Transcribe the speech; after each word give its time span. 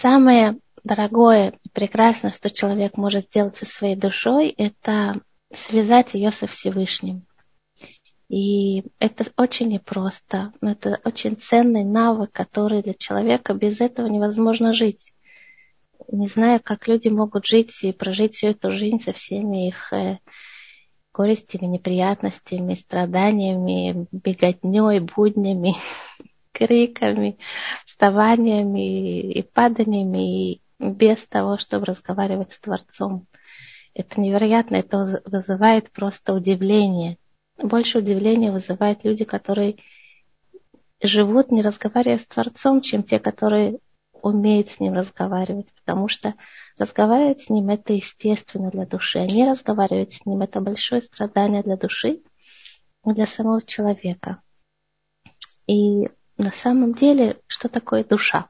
самое 0.00 0.58
дорогое 0.82 1.54
и 1.62 1.68
прекрасное, 1.68 2.30
что 2.30 2.50
человек 2.50 2.96
может 2.96 3.26
сделать 3.26 3.56
со 3.56 3.66
своей 3.66 3.96
душой, 3.96 4.48
это 4.48 5.20
связать 5.54 6.14
ее 6.14 6.30
со 6.30 6.46
Всевышним. 6.46 7.26
И 8.28 8.84
это 9.00 9.26
очень 9.36 9.68
непросто, 9.68 10.52
но 10.60 10.72
это 10.72 11.00
очень 11.04 11.36
ценный 11.36 11.84
навык, 11.84 12.30
который 12.30 12.82
для 12.82 12.94
человека 12.94 13.54
без 13.54 13.80
этого 13.80 14.06
невозможно 14.06 14.72
жить. 14.72 15.12
Не 16.12 16.28
знаю, 16.28 16.60
как 16.62 16.86
люди 16.86 17.08
могут 17.08 17.46
жить 17.46 17.72
и 17.82 17.92
прожить 17.92 18.34
всю 18.34 18.48
эту 18.48 18.72
жизнь 18.72 19.00
со 19.00 19.12
всеми 19.12 19.68
их 19.68 19.92
э, 19.92 20.18
горестями, 21.12 21.66
неприятностями, 21.66 22.74
страданиями, 22.74 24.06
беготней, 24.12 25.00
буднями, 25.00 25.74
криками, 26.60 27.38
вставаниями 27.86 29.32
и 29.32 29.42
паданиями, 29.42 30.52
и 30.52 30.62
без 30.78 31.26
того, 31.26 31.58
чтобы 31.58 31.86
разговаривать 31.86 32.52
с 32.52 32.58
Творцом. 32.58 33.26
Это 33.94 34.20
невероятно, 34.20 34.76
это 34.76 35.22
вызывает 35.24 35.90
просто 35.90 36.34
удивление. 36.34 37.16
Больше 37.56 37.98
удивления 37.98 38.52
вызывают 38.52 39.04
люди, 39.04 39.24
которые 39.24 39.76
живут, 41.02 41.50
не 41.50 41.62
разговаривая 41.62 42.18
с 42.18 42.26
Творцом, 42.26 42.82
чем 42.82 43.02
те, 43.02 43.18
которые 43.18 43.78
умеют 44.12 44.68
с 44.68 44.80
ним 44.80 44.94
разговаривать, 44.94 45.72
потому 45.74 46.08
что 46.08 46.34
разговаривать 46.78 47.42
с 47.42 47.48
ним 47.48 47.70
это 47.70 47.94
естественно 47.94 48.70
для 48.70 48.84
души, 48.84 49.18
а 49.18 49.26
не 49.26 49.48
разговаривать 49.48 50.14
с 50.14 50.26
ним 50.26 50.42
это 50.42 50.60
большое 50.60 51.00
страдание 51.00 51.62
для 51.62 51.76
души 51.76 52.20
и 53.06 53.12
для 53.12 53.26
самого 53.26 53.62
человека. 53.62 54.42
И 55.66 56.08
на 56.40 56.52
самом 56.52 56.94
деле, 56.94 57.38
что 57.46 57.68
такое 57.68 58.02
душа? 58.02 58.48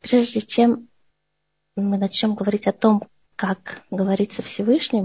Прежде 0.00 0.42
чем 0.42 0.88
мы 1.76 1.96
начнем 1.96 2.34
говорить 2.34 2.66
о 2.66 2.72
том, 2.72 3.08
как 3.36 3.82
говорить 3.90 4.34
со 4.34 4.42
Всевышним, 4.42 5.04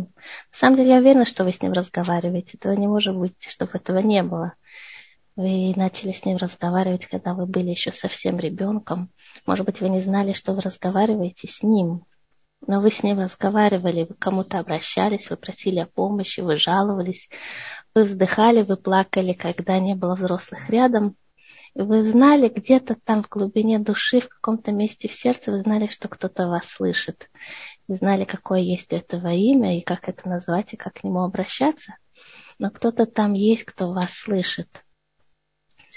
на 0.52 0.58
самом 0.58 0.76
деле 0.76 0.90
я 0.90 0.98
уверена, 0.98 1.26
что 1.26 1.46
вы 1.46 1.54
с 1.54 1.62
ним 1.62 1.72
разговариваете. 1.72 2.58
Этого 2.58 2.74
не 2.74 2.88
может 2.88 3.16
быть, 3.16 3.36
чтобы 3.48 3.72
этого 3.76 4.00
не 4.00 4.24
было. 4.24 4.54
Вы 5.38 5.74
начали 5.76 6.12
с 6.12 6.26
ним 6.26 6.36
разговаривать, 6.38 7.06
когда 7.06 7.34
вы 7.34 7.46
были 7.46 7.70
еще 7.70 7.94
совсем 7.94 8.40
ребенком. 8.40 9.10
Может 9.46 9.66
быть, 9.66 9.80
вы 9.80 9.90
не 9.90 10.02
знали, 10.02 10.34
что 10.34 10.54
вы 10.54 10.62
разговариваете 10.62 11.48
с 11.48 11.64
ним. 11.64 12.04
Но 12.66 12.82
вы 12.82 12.92
с 12.92 13.04
ним 13.04 13.20
разговаривали, 13.20 14.04
вы 14.10 14.16
кому-то 14.16 14.60
обращались, 14.60 15.30
вы 15.30 15.38
просили 15.38 15.80
о 15.80 15.86
помощи, 15.86 16.42
вы 16.42 16.58
жаловались, 16.58 17.30
вы 17.96 18.04
вздыхали, 18.04 18.64
вы 18.64 18.76
плакали, 18.76 19.34
когда 19.34 19.80
не 19.80 19.96
было 19.96 20.16
взрослых 20.16 20.70
рядом. 20.70 21.16
И 21.78 21.82
вы 21.82 22.04
знали 22.04 22.50
где-то 22.50 22.96
там 22.96 23.24
в 23.24 23.30
глубине 23.30 23.78
души, 23.78 24.20
в 24.20 24.28
каком-то 24.28 24.72
месте 24.72 25.08
в 25.08 25.14
сердце, 25.14 25.52
вы 25.52 25.62
знали, 25.62 25.88
что 25.88 26.08
кто-то 26.08 26.48
вас 26.48 26.66
слышит. 26.66 27.30
Вы 27.88 27.98
знали, 27.98 28.26
какое 28.26 28.60
есть 28.60 28.92
у 28.92 28.96
этого 28.96 29.28
имя, 29.28 29.78
и 29.78 29.82
как 29.82 30.10
это 30.10 30.28
назвать, 30.28 30.74
и 30.74 30.78
как 30.78 30.96
к 30.96 31.04
нему 31.04 31.22
обращаться. 31.22 31.96
Но 32.58 32.72
кто-то 32.72 33.06
там 33.06 33.34
есть, 33.34 33.64
кто 33.64 33.92
вас 33.92 34.12
слышит 34.12 34.84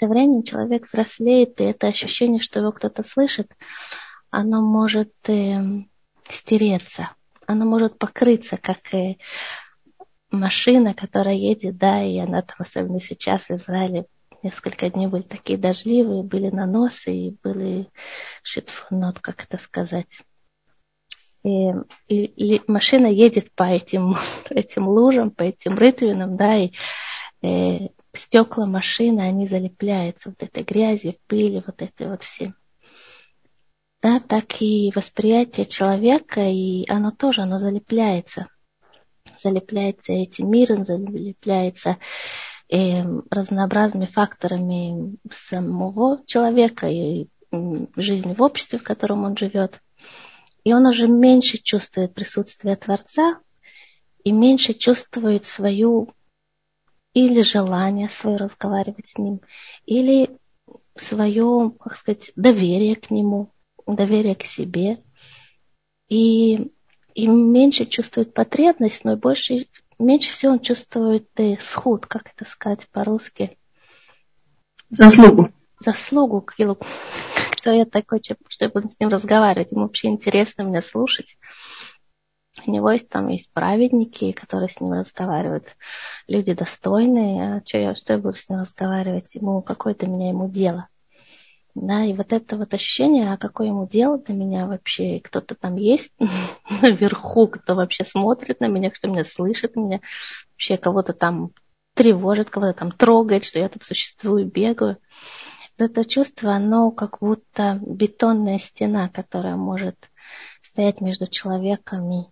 со 0.01 0.07
временем 0.07 0.41
человек 0.41 0.87
взрослеет, 0.87 1.61
и 1.61 1.65
это 1.65 1.85
ощущение, 1.85 2.41
что 2.41 2.59
его 2.59 2.71
кто-то 2.71 3.03
слышит, 3.03 3.51
оно 4.31 4.59
может 4.59 5.13
э, 5.29 5.61
стереться, 6.27 7.11
оно 7.45 7.65
может 7.65 7.99
покрыться, 7.99 8.57
как 8.57 8.79
э, 8.95 9.17
машина, 10.31 10.95
которая 10.95 11.35
едет, 11.35 11.77
да, 11.77 12.03
и 12.03 12.17
она 12.17 12.41
там, 12.41 12.55
особенно 12.57 12.99
сейчас 12.99 13.43
в 13.43 13.51
Израиле, 13.51 14.07
несколько 14.43 14.89
дней 14.89 15.07
были 15.07 15.21
такие 15.21 15.57
дождливые, 15.57 16.23
были 16.23 16.49
наносы 16.49 17.13
и 17.13 17.37
были 17.43 17.89
шитфунот, 18.43 19.19
как 19.19 19.43
это 19.43 19.57
сказать. 19.57 20.19
И, 21.43 21.71
и, 22.07 22.25
и 22.25 22.61
машина 22.67 23.07
едет 23.07 23.51
по 23.53 23.63
этим, 23.63 24.15
этим 24.49 24.87
лужам, 24.87 25.31
по 25.31 25.43
этим 25.43 25.75
рытвинам, 25.75 26.37
да, 26.37 26.57
и 26.57 26.71
э, 27.41 27.89
стекла 28.13 28.65
машины, 28.65 29.21
они 29.21 29.47
залепляются 29.47 30.29
вот 30.29 30.43
этой 30.43 30.63
грязью, 30.63 31.15
пылью, 31.27 31.63
вот 31.65 31.81
этой 31.81 32.07
вот 32.09 32.23
всем. 32.23 32.55
Да, 34.01 34.19
так 34.19 34.61
и 34.61 34.91
восприятие 34.95 35.67
человека, 35.67 36.41
и 36.41 36.89
оно 36.89 37.11
тоже, 37.11 37.41
оно 37.41 37.59
залепляется. 37.59 38.47
Залепляется 39.43 40.13
этим 40.13 40.49
миром, 40.49 40.83
залепляется 40.83 41.97
э, 42.71 43.03
разнообразными 43.29 44.05
факторами 44.05 45.17
самого 45.31 46.23
человека 46.25 46.87
и 46.87 47.27
жизни 47.95 48.33
в 48.33 48.41
обществе, 48.41 48.79
в 48.79 48.83
котором 48.83 49.25
он 49.25 49.37
живет. 49.37 49.81
И 50.63 50.73
он 50.73 50.85
уже 50.85 51.07
меньше 51.07 51.57
чувствует 51.57 52.13
присутствие 52.13 52.75
Творца 52.75 53.39
и 54.23 54.31
меньше 54.31 54.73
чувствует 54.73 55.45
свою 55.45 56.13
или 57.13 57.41
желание 57.41 58.07
свое 58.07 58.37
разговаривать 58.37 59.09
с 59.09 59.17
ним, 59.17 59.41
или 59.85 60.29
свое, 60.95 61.73
как 61.79 61.97
сказать, 61.97 62.31
доверие 62.35 62.95
к 62.95 63.11
нему, 63.11 63.51
доверие 63.85 64.35
к 64.35 64.43
себе. 64.43 65.03
И, 66.07 66.71
и 67.13 67.27
меньше 67.27 67.85
чувствует 67.85 68.33
потребность, 68.33 69.03
но 69.03 69.17
больше, 69.17 69.67
меньше 70.01 70.31
всего 70.31 70.53
он 70.53 70.59
чувствует 70.59 71.27
э, 71.37 71.57
сход, 71.59 72.05
как 72.05 72.31
это 72.35 72.49
сказать 72.49 72.87
по-русски. 72.89 73.57
Заслугу. 74.89 75.51
Заслугу, 75.79 76.41
кто 76.41 77.71
я 77.71 77.85
такой, 77.85 78.21
что 78.21 78.65
я 78.65 78.69
буду 78.69 78.89
с 78.89 78.99
ним 78.99 79.09
разговаривать. 79.09 79.71
Ему 79.71 79.83
вообще 79.83 80.09
интересно 80.09 80.63
меня 80.63 80.81
слушать. 80.81 81.37
У 82.65 82.71
него 82.71 82.91
есть 82.91 83.07
там 83.07 83.29
есть 83.29 83.51
праведники, 83.53 84.31
которые 84.33 84.69
с 84.69 84.79
ним 84.81 84.93
разговаривают. 84.93 85.75
Люди 86.27 86.53
достойные. 86.53 87.57
А 87.57 87.61
что 87.65 87.77
я, 87.77 87.95
что 87.95 88.13
я 88.13 88.19
буду 88.19 88.35
с 88.35 88.49
ним 88.49 88.59
разговаривать? 88.59 89.33
Ему 89.35 89.61
какое-то 89.61 90.07
меня 90.07 90.29
ему 90.29 90.49
дело. 90.49 90.87
Да, 91.73 92.03
и 92.03 92.13
вот 92.13 92.33
это 92.33 92.57
вот 92.57 92.73
ощущение, 92.73 93.31
а 93.31 93.37
какое 93.37 93.67
ему 93.67 93.87
дело 93.87 94.17
до 94.17 94.33
меня 94.33 94.65
вообще, 94.65 95.19
кто-то 95.19 95.55
там 95.55 95.77
есть 95.77 96.11
наверху, 96.81 97.47
кто 97.47 97.75
вообще 97.75 98.03
смотрит 98.03 98.59
на 98.59 98.67
меня, 98.67 98.89
кто 98.89 99.07
меня 99.07 99.23
слышит 99.23 99.75
меня, 99.75 100.01
вообще 100.51 100.77
кого-то 100.77 101.13
там 101.13 101.51
тревожит, 101.93 102.49
кого-то 102.49 102.73
там 102.73 102.91
трогает, 102.91 103.45
что 103.45 103.59
я 103.59 103.69
тут 103.69 103.83
существую, 103.83 104.45
бегаю. 104.47 104.97
Вот 105.77 105.89
это 105.89 106.05
чувство, 106.05 106.53
оно 106.53 106.91
как 106.91 107.19
будто 107.19 107.79
бетонная 107.81 108.59
стена, 108.59 109.09
которая 109.09 109.55
может 109.55 109.95
стоять 110.61 111.01
между 111.01 111.27
человеком 111.27 112.31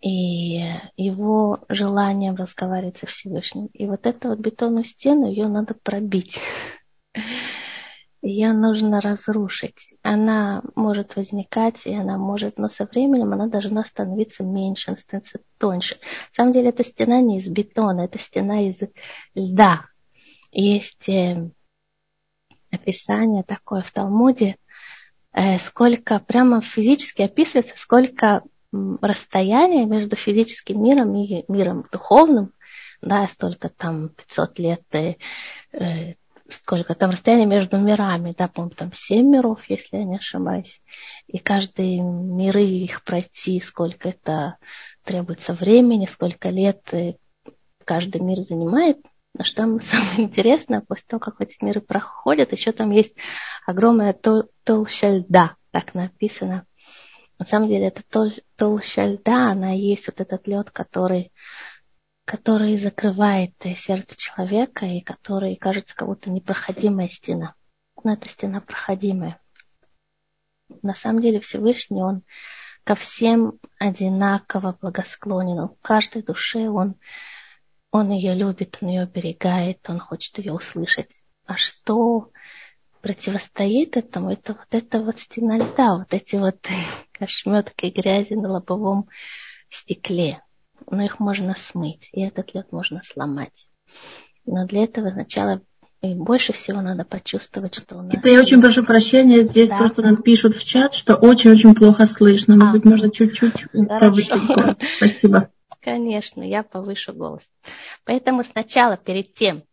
и 0.00 0.62
его 0.96 1.64
желанием 1.68 2.34
разговаривать 2.34 2.98
со 2.98 3.06
Всевышним. 3.06 3.66
И 3.66 3.86
вот 3.86 4.06
эту 4.06 4.28
вот 4.28 4.38
бетонную 4.38 4.84
стену, 4.84 5.26
ее 5.26 5.48
надо 5.48 5.74
пробить. 5.74 6.38
Ее 8.22 8.52
нужно 8.52 9.00
разрушить. 9.00 9.94
Она 10.02 10.62
может 10.74 11.16
возникать, 11.16 11.86
и 11.86 11.94
она 11.94 12.18
может, 12.18 12.58
но 12.58 12.68
со 12.68 12.84
временем 12.84 13.32
она 13.32 13.46
должна 13.46 13.82
становиться 13.84 14.44
меньше, 14.44 14.90
она 14.90 14.98
становится 14.98 15.40
тоньше. 15.58 15.94
На 15.94 16.34
самом 16.34 16.52
деле 16.52 16.68
эта 16.68 16.84
стена 16.84 17.20
не 17.20 17.38
из 17.38 17.48
бетона, 17.48 18.02
это 18.02 18.18
стена 18.18 18.68
из 18.68 18.78
льда. 19.34 19.86
Есть 20.52 21.08
э, 21.08 21.50
описание 22.70 23.42
такое 23.42 23.82
в 23.82 23.90
Талмуде, 23.90 24.56
э, 25.32 25.58
сколько 25.58 26.20
прямо 26.20 26.60
физически 26.60 27.22
описывается, 27.22 27.74
сколько 27.78 28.42
расстояние 28.72 29.86
между 29.86 30.16
физическим 30.16 30.82
миром 30.82 31.14
и 31.16 31.44
миром 31.48 31.86
духовным, 31.90 32.52
да, 33.00 33.26
столько 33.28 33.70
там 33.70 34.10
500 34.10 34.58
лет, 34.58 34.82
э, 34.94 36.14
сколько 36.52 36.94
там 36.94 37.10
расстояние 37.10 37.46
между 37.46 37.78
мирами, 37.78 38.34
да, 38.36 38.48
по-моему, 38.48 38.74
там 38.74 38.92
7 38.92 39.26
миров, 39.26 39.60
если 39.68 39.98
я 39.98 40.04
не 40.04 40.16
ошибаюсь, 40.16 40.80
и 41.26 41.38
каждые 41.38 42.00
миры 42.00 42.62
их 42.62 43.02
пройти, 43.04 43.60
сколько 43.60 44.08
это 44.08 44.56
требуется 45.04 45.52
времени, 45.52 46.06
сколько 46.06 46.50
лет 46.50 46.82
каждый 47.84 48.20
мир 48.20 48.38
занимает, 48.38 48.98
но 49.34 49.44
что 49.44 49.56
там 49.56 49.80
самое 49.80 50.22
интересное, 50.22 50.80
после 50.80 51.04
того, 51.06 51.20
как 51.20 51.40
эти 51.40 51.62
миры 51.62 51.80
проходят, 51.80 52.52
еще 52.52 52.72
там 52.72 52.90
есть 52.90 53.14
огромная 53.66 54.16
толща 54.64 55.08
льда, 55.10 55.56
так 55.70 55.94
написано, 55.94 56.66
на 57.40 57.46
самом 57.46 57.68
деле 57.68 57.86
это 57.86 58.02
тол 58.08 58.30
толща 58.56 59.06
льда, 59.06 59.52
она 59.52 59.70
есть 59.70 60.06
вот 60.08 60.20
этот 60.20 60.46
лед, 60.46 60.70
который, 60.70 61.32
который 62.30 62.76
закрывает 62.76 63.54
сердце 63.76 64.16
человека 64.16 64.86
и 64.86 65.00
который 65.00 65.56
кажется 65.56 65.96
как 65.96 66.06
будто 66.06 66.30
непроходимая 66.30 67.08
стена. 67.08 67.56
Но 68.04 68.12
эта 68.12 68.28
стена 68.28 68.60
проходимая. 68.60 69.40
На 70.82 70.94
самом 70.94 71.22
деле 71.22 71.40
Всевышний, 71.40 72.04
он 72.04 72.22
ко 72.84 72.94
всем 72.94 73.58
одинаково 73.80 74.78
благосклонен. 74.80 75.70
В 75.70 75.76
каждой 75.82 76.22
душе 76.22 76.68
он, 76.68 76.94
он 77.90 78.12
ее 78.12 78.32
любит, 78.34 78.78
он 78.80 78.90
ее 78.90 79.02
оберегает, 79.02 79.90
он 79.90 79.98
хочет 79.98 80.38
ее 80.38 80.52
услышать. 80.52 81.24
А 81.46 81.56
что 81.56 82.30
противостоит 83.00 83.96
этому, 83.96 84.30
это 84.30 84.52
вот 84.52 84.68
эта 84.70 85.00
вот 85.00 85.18
стена 85.18 85.58
льда, 85.58 85.96
вот 85.96 86.14
эти 86.14 86.36
вот 86.36 86.64
ошметки 87.18 87.86
грязи 87.86 88.34
на 88.34 88.52
лобовом 88.52 89.08
стекле. 89.68 90.40
Но 90.90 91.02
их 91.02 91.20
можно 91.20 91.54
смыть, 91.56 92.08
и 92.12 92.22
этот 92.22 92.54
лед 92.54 92.72
можно 92.72 93.00
сломать. 93.04 93.68
Но 94.44 94.66
для 94.66 94.84
этого 94.84 95.10
сначала 95.10 95.62
и 96.02 96.14
больше 96.14 96.54
всего 96.54 96.80
надо 96.80 97.04
почувствовать, 97.04 97.74
что 97.74 97.98
у 97.98 98.02
нас... 98.02 98.14
Это 98.14 98.30
я 98.30 98.40
очень 98.40 98.62
прошу 98.62 98.84
прощения, 98.84 99.42
здесь 99.42 99.68
да. 99.68 99.76
просто 99.76 100.00
нам 100.00 100.16
пишут 100.16 100.56
в 100.56 100.64
чат, 100.64 100.94
что 100.94 101.14
очень-очень 101.14 101.74
плохо 101.74 102.06
слышно. 102.06 102.56
Может 102.56 102.70
а. 102.70 102.72
быть, 102.72 102.84
можно 102.86 103.10
чуть-чуть 103.10 103.66
повысить 103.72 104.46
голос. 104.46 104.76
Спасибо. 104.96 105.50
Конечно, 105.82 106.42
я 106.42 106.62
повышу 106.62 107.12
голос. 107.12 107.42
Поэтому 108.04 108.44
сначала, 108.44 108.96
перед 108.96 109.34
тем, 109.34 109.64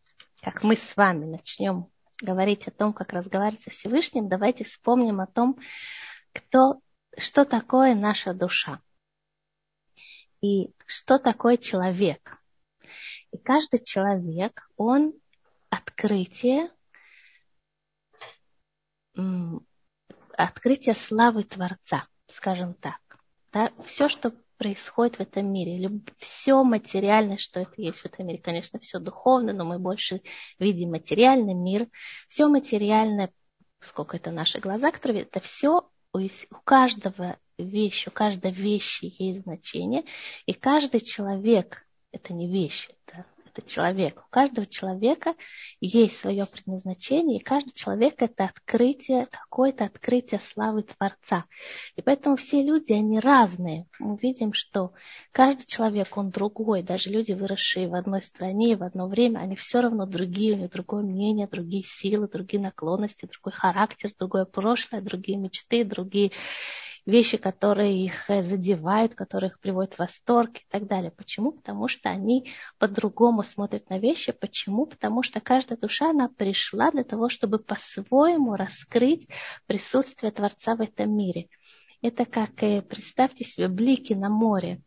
как 0.42 0.64
мы 0.64 0.76
с 0.76 0.98
вами 0.98 1.26
начнем 1.26 1.88
говорить 2.22 2.68
о 2.68 2.72
том, 2.72 2.92
как 2.92 3.14
разговаривать 3.14 3.62
со 3.62 3.70
Всевышним, 3.70 4.28
давайте 4.28 4.66
вспомним 4.66 5.22
о 5.22 5.28
том, 5.28 5.58
кто, 6.34 6.82
что 7.18 7.46
такое 7.46 7.96
наша 7.96 8.34
душа 8.34 8.82
и 10.48 10.74
что 10.86 11.20
такое 11.20 11.58
человек. 11.58 12.38
И 13.32 13.38
каждый 13.38 13.84
человек, 13.84 14.70
он 14.78 15.14
открытие, 15.70 16.70
открытие 20.34 20.96
славы 20.96 21.44
Творца, 21.44 22.08
скажем 22.30 22.74
так. 22.76 23.00
Да? 23.52 23.72
Все, 23.86 24.08
что 24.08 24.34
происходит 24.58 25.18
в 25.18 25.22
этом 25.22 25.52
мире, 25.52 26.02
все 26.18 26.64
материальное, 26.64 27.38
что 27.38 27.60
это 27.60 27.74
есть 27.78 28.00
в 28.00 28.06
этом 28.06 28.28
мире, 28.28 28.42
конечно, 28.42 28.80
все 28.80 29.00
духовное, 29.00 29.54
но 29.54 29.66
мы 29.66 29.78
больше 29.80 30.22
видим 30.58 30.92
материальный 30.92 31.54
мир, 31.54 31.88
все 32.28 32.48
материальное, 32.48 33.32
сколько 33.82 34.18
это 34.18 34.32
наши 34.32 34.60
глаза, 34.60 34.92
которые 34.92 35.24
это 35.24 35.40
все 35.40 35.90
у 36.14 36.20
каждого 36.64 37.38
вещи, 37.58 38.10
у 38.10 38.12
каждой 38.12 38.52
вещи 38.52 39.14
есть 39.18 39.42
значение, 39.42 40.04
и 40.46 40.54
каждый 40.54 41.02
человек 41.02 41.88
это 42.12 42.34
не 42.34 42.50
вещь, 42.50 42.90
это 43.06 43.26
это 43.58 43.68
человек. 43.68 44.24
У 44.26 44.30
каждого 44.30 44.68
человека 44.68 45.36
есть 45.82 46.18
свое 46.18 46.46
предназначение, 46.46 47.40
и 47.40 47.44
каждый 47.44 47.72
человек 47.74 48.22
это 48.22 48.46
открытие, 48.46 49.28
какое-то 49.28 49.86
открытие 49.86 50.40
славы 50.40 50.84
Творца. 50.84 51.46
И 51.96 52.02
поэтому 52.02 52.36
все 52.38 52.64
люди, 52.64 52.94
они 52.94 53.20
разные. 53.20 53.88
Мы 54.00 54.18
видим, 54.22 54.54
что 54.54 54.94
каждый 55.32 55.66
человек, 55.66 56.16
он 56.18 56.30
другой. 56.30 56.84
Даже 56.84 57.10
люди, 57.10 57.34
выросшие 57.34 57.88
в 57.88 57.96
одной 57.96 58.22
стране, 58.22 58.78
в 58.78 58.84
одно 58.84 59.08
время, 59.08 59.40
они 59.40 59.56
все 59.56 59.82
равно 59.82 60.06
другие, 60.06 60.54
у 60.54 60.58
них 60.58 60.72
другое 60.72 61.04
мнение, 61.04 61.48
другие 61.48 61.84
силы, 61.84 62.28
другие 62.28 62.62
наклонности, 62.62 63.26
другой 63.26 63.54
характер, 63.54 64.12
другое 64.18 64.46
прошлое, 64.46 65.02
другие 65.02 65.38
мечты, 65.38 65.84
другие 65.84 66.32
вещи, 67.08 67.38
которые 67.38 68.06
их 68.06 68.30
э, 68.30 68.44
задевают, 68.44 69.16
которые 69.16 69.50
их 69.50 69.60
приводят 69.60 69.96
в 69.96 70.00
восторг 70.00 70.58
и 70.58 70.66
так 70.70 70.86
далее. 70.86 71.10
Почему? 71.10 71.54
Потому 71.54 71.88
что 71.88 72.10
они 72.10 72.52
по-другому 72.78 73.44
смотрят 73.44 73.90
на 73.90 73.98
вещи. 73.98 74.34
Почему? 74.34 74.86
Потому 74.86 75.24
что 75.24 75.40
каждая 75.40 75.78
душа, 75.78 76.12
она 76.12 76.28
пришла 76.28 76.92
для 76.92 77.04
того, 77.04 77.30
чтобы 77.30 77.60
по-своему 77.60 78.56
раскрыть 78.56 79.28
присутствие 79.66 80.32
Творца 80.32 80.76
в 80.76 80.82
этом 80.82 81.16
мире. 81.16 81.48
Это 82.02 82.26
как, 82.26 82.62
э, 82.62 82.82
представьте 82.82 83.46
себе, 83.46 83.70
блики 83.70 84.14
на 84.14 84.30
море 84.30 84.82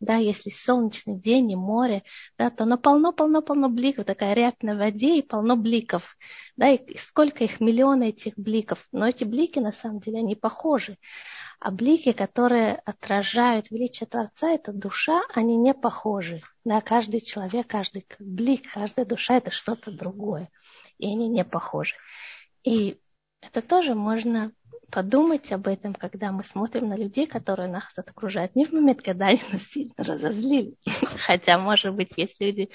да, 0.00 0.16
если 0.16 0.50
солнечный 0.50 1.18
день 1.18 1.52
и 1.52 1.56
море, 1.56 2.02
да, 2.38 2.50
то 2.50 2.64
оно 2.64 2.78
полно-полно-полно 2.78 3.68
бликов, 3.68 4.04
такая 4.04 4.34
рябь 4.34 4.62
на 4.62 4.76
воде 4.76 5.18
и 5.18 5.22
полно 5.22 5.56
бликов, 5.56 6.16
да, 6.56 6.70
и 6.70 6.96
сколько 6.98 7.44
их, 7.44 7.60
миллионы 7.60 8.10
этих 8.10 8.34
бликов, 8.36 8.86
но 8.92 9.08
эти 9.08 9.24
блики, 9.24 9.58
на 9.58 9.72
самом 9.72 10.00
деле, 10.00 10.18
они 10.18 10.34
похожи, 10.34 10.98
а 11.60 11.70
блики, 11.70 12.12
которые 12.12 12.74
отражают 12.84 13.70
величие 13.70 14.06
Творца, 14.06 14.50
это 14.50 14.72
душа, 14.72 15.22
они 15.34 15.56
не 15.56 15.74
похожи, 15.74 16.40
да, 16.64 16.80
каждый 16.80 17.20
человек, 17.20 17.66
каждый 17.66 18.06
блик, 18.18 18.70
каждая 18.72 19.06
душа, 19.06 19.36
это 19.36 19.50
что-то 19.50 19.90
другое, 19.90 20.50
и 20.98 21.06
они 21.06 21.28
не 21.28 21.44
похожи. 21.44 21.94
И 22.64 23.00
это 23.40 23.62
тоже 23.62 23.94
можно 23.94 24.52
подумать 24.90 25.50
об 25.52 25.66
этом, 25.66 25.94
когда 25.94 26.32
мы 26.32 26.44
смотрим 26.44 26.88
на 26.88 26.96
людей, 26.96 27.26
которые 27.26 27.68
нас 27.68 27.84
окружают. 27.96 28.54
Не 28.54 28.64
в 28.64 28.72
момент, 28.72 29.02
когда 29.02 29.26
они 29.26 29.42
нас 29.52 29.62
сильно 29.64 29.94
разозлили. 29.96 30.74
Хотя, 31.26 31.58
может 31.58 31.94
быть, 31.94 32.12
есть 32.16 32.40
люди 32.40 32.70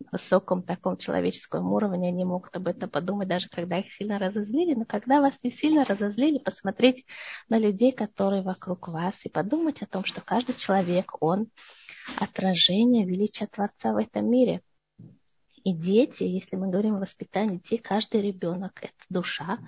на 0.00 0.08
высоком 0.12 0.62
таком 0.62 0.96
человеческом 0.96 1.72
уровне, 1.72 2.08
они 2.08 2.24
могут 2.24 2.54
об 2.56 2.68
этом 2.68 2.90
подумать, 2.90 3.28
даже 3.28 3.48
когда 3.48 3.78
их 3.78 3.92
сильно 3.92 4.18
разозлили. 4.18 4.74
Но 4.74 4.84
когда 4.84 5.20
вас 5.20 5.34
не 5.42 5.50
сильно 5.50 5.84
разозлили, 5.84 6.38
посмотреть 6.38 7.04
на 7.48 7.58
людей, 7.58 7.92
которые 7.92 8.42
вокруг 8.42 8.88
вас, 8.88 9.14
и 9.24 9.28
подумать 9.28 9.82
о 9.82 9.86
том, 9.86 10.04
что 10.04 10.20
каждый 10.20 10.54
человек, 10.54 11.12
он 11.20 11.48
отражение 12.16 13.06
величия 13.06 13.46
Творца 13.46 13.92
в 13.92 13.96
этом 13.96 14.30
мире– 14.30 14.60
и 15.64 15.72
дети, 15.72 16.24
если 16.24 16.56
мы 16.56 16.68
говорим 16.68 16.96
о 16.96 17.00
воспитании 17.00 17.56
детей, 17.56 17.78
каждый 17.78 18.20
ребенок– 18.20 18.72
это 18.82 18.92
душа, 19.08 19.58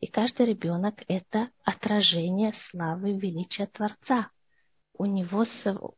и 0.00 0.06
каждый 0.06 0.46
ребенок– 0.46 1.02
это 1.08 1.50
отражение 1.64 2.52
славы 2.54 3.12
величия 3.18 3.66
Творца. 3.66 4.30
У 4.96 5.06
него, 5.06 5.44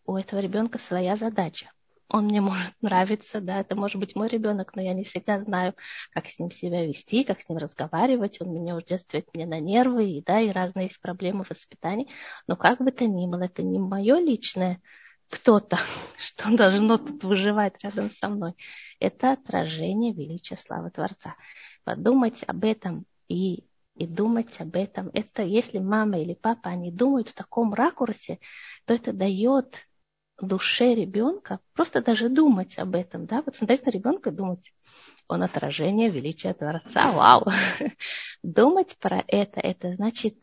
у 0.06 0.16
этого 0.16 0.40
ребенка 0.40 0.78
своя 0.78 1.16
задача. 1.16 1.70
Он 2.08 2.24
мне 2.26 2.40
может 2.40 2.74
нравиться, 2.80 3.40
да, 3.40 3.60
это 3.60 3.74
может 3.74 3.98
быть 3.98 4.16
мой 4.16 4.28
ребенок, 4.28 4.74
но 4.74 4.82
я 4.82 4.94
не 4.94 5.04
всегда 5.04 5.42
знаю, 5.42 5.74
как 6.12 6.28
с 6.28 6.38
ним 6.38 6.50
себя 6.50 6.86
вести, 6.86 7.22
как 7.24 7.40
с 7.40 7.48
ним 7.48 7.58
разговаривать. 7.58 8.40
Он 8.40 8.54
меня 8.54 8.74
удерживает 8.74 9.28
мне 9.34 9.46
на 9.46 9.60
нервы, 9.60 10.10
и, 10.10 10.22
да, 10.22 10.40
и 10.40 10.50
разные 10.50 10.86
есть 10.86 11.00
проблемы 11.00 11.44
в 11.44 11.50
воспитании. 11.50 12.08
Но 12.46 12.56
как 12.56 12.80
бы 12.80 12.90
то 12.90 13.06
ни 13.06 13.26
было, 13.26 13.44
это 13.44 13.62
не 13.62 13.78
мое 13.78 14.18
личное 14.18 14.80
кто-то, 15.32 15.78
что 16.18 16.54
должно 16.54 16.98
тут 16.98 17.24
выживать 17.24 17.82
рядом 17.82 18.10
со 18.10 18.28
мной. 18.28 18.54
Это 19.02 19.32
отражение 19.32 20.12
величия 20.12 20.56
славы 20.56 20.90
Творца. 20.90 21.34
Подумать 21.82 22.44
об 22.46 22.62
этом 22.62 23.04
и, 23.26 23.64
и 23.96 24.06
думать 24.06 24.60
об 24.60 24.76
этом. 24.76 25.10
Это 25.12 25.42
если 25.42 25.80
мама 25.80 26.20
или 26.20 26.34
папа, 26.34 26.70
они 26.70 26.92
думают 26.92 27.30
в 27.30 27.34
таком 27.34 27.74
ракурсе, 27.74 28.38
то 28.84 28.94
это 28.94 29.12
дает 29.12 29.88
душе 30.40 30.94
ребенка 30.94 31.58
просто 31.72 32.00
даже 32.00 32.28
думать 32.28 32.78
об 32.78 32.94
этом. 32.94 33.26
Да? 33.26 33.42
Вот 33.44 33.56
смотреть 33.56 33.84
на 33.86 33.90
ребенка 33.90 34.30
и 34.30 34.32
думать, 34.32 34.72
он 35.26 35.42
отражение 35.42 36.08
величия 36.08 36.54
Творца. 36.54 37.10
Вау! 37.10 37.46
Думать 38.44 38.96
про 39.00 39.24
это, 39.26 39.58
это 39.58 39.96
значит 39.96 40.36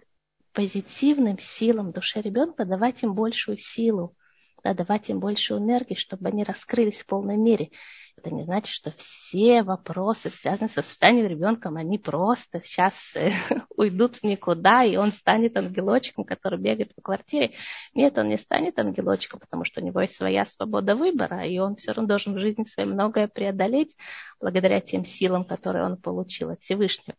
позитивным 0.52 1.40
силам 1.40 1.94
душе 1.94 2.20
ребенка 2.20 2.66
давать 2.66 3.04
им 3.04 3.14
большую 3.14 3.58
силу 3.58 4.18
да, 4.64 4.74
давать 4.74 5.10
им 5.10 5.20
больше 5.20 5.56
энергии, 5.56 5.96
чтобы 5.96 6.28
они 6.30 6.44
раскрылись 6.44 7.02
в 7.02 7.06
полной 7.06 7.38
мере. 7.38 7.72
Это 8.20 8.36
не 8.36 8.44
значит, 8.44 8.74
что 8.74 8.92
все 8.98 9.64
вопросы, 9.64 10.30
связанные 10.30 10.68
со 10.68 10.82
воспитанием 10.82 11.26
ребенка, 11.26 11.70
они 11.74 11.98
просто 11.98 12.62
сейчас 12.62 12.96
э, 13.16 13.32
уйдут 13.78 14.18
в 14.18 14.24
никуда, 14.24 14.84
и 14.84 14.98
он 14.98 15.14
станет 15.14 15.56
ангелочком, 15.56 16.26
который 16.26 16.60
бегает 16.60 16.94
по 16.94 17.02
квартире. 17.02 17.54
Нет, 17.94 18.18
он 18.18 18.28
не 18.28 18.38
станет 18.38 18.78
ангелочком, 18.78 19.40
потому 19.40 19.64
что 19.64 19.80
у 19.80 19.86
него 19.86 20.02
есть 20.02 20.16
своя 20.16 20.46
свобода 20.46 20.98
выбора, 20.98 21.46
и 21.46 21.60
он 21.60 21.78
все 21.78 21.94
равно 21.94 22.10
должен 22.10 22.36
в 22.36 22.40
жизни 22.40 22.66
своей 22.66 22.90
многое 22.90 23.30
преодолеть 23.30 23.96
благодаря 24.42 24.82
тем 24.82 25.06
силам, 25.06 25.46
которые 25.46 25.86
он 25.86 25.96
получил 25.96 26.50
от 26.50 26.62
Всевышнего. 26.62 27.16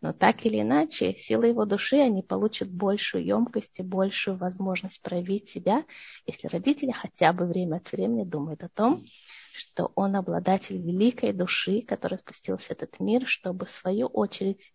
Но 0.00 0.12
так 0.12 0.46
или 0.46 0.60
иначе, 0.60 1.16
силы 1.18 1.48
его 1.48 1.64
души, 1.64 1.96
они 1.96 2.22
получат 2.22 2.70
большую 2.70 3.24
емкость 3.24 3.80
и 3.80 3.82
большую 3.82 4.36
возможность 4.36 5.02
проявить 5.02 5.48
себя, 5.48 5.84
если 6.24 6.46
родители 6.46 6.92
хотя 6.92 7.32
бы 7.32 7.46
время 7.46 7.76
от 7.76 7.90
времени 7.90 8.22
думают 8.22 8.62
о 8.62 8.68
том, 8.68 9.06
что 9.56 9.90
он 9.94 10.16
обладатель 10.16 10.76
великой 10.76 11.32
души, 11.32 11.80
которая 11.80 12.18
спустился 12.18 12.68
в 12.68 12.70
этот 12.72 13.00
мир, 13.00 13.26
чтобы 13.26 13.64
в 13.64 13.70
свою 13.70 14.06
очередь 14.06 14.72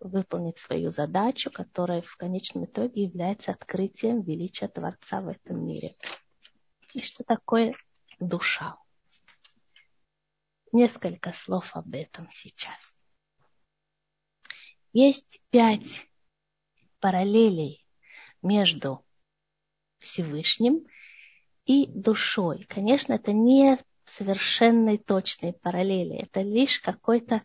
выполнить 0.00 0.58
свою 0.58 0.90
задачу, 0.90 1.50
которая 1.50 2.02
в 2.02 2.16
конечном 2.16 2.64
итоге 2.64 3.04
является 3.04 3.52
открытием 3.52 4.22
величия 4.22 4.68
Творца 4.68 5.20
в 5.20 5.28
этом 5.28 5.66
мире. 5.66 5.94
И 6.94 7.02
что 7.02 7.22
такое 7.24 7.74
душа? 8.18 8.76
Несколько 10.72 11.32
слов 11.32 11.70
об 11.76 11.94
этом 11.94 12.28
сейчас. 12.30 12.98
Есть 14.92 15.40
пять 15.50 16.08
параллелей 17.00 17.86
между 18.42 19.04
Всевышним 19.98 20.86
и 21.66 21.86
душой. 21.86 22.64
Конечно, 22.64 23.12
это 23.14 23.32
не 23.32 23.78
совершенные 24.06 24.98
точные 24.98 25.52
параллели, 25.52 26.16
это 26.16 26.42
лишь 26.42 26.80
какое-то 26.80 27.42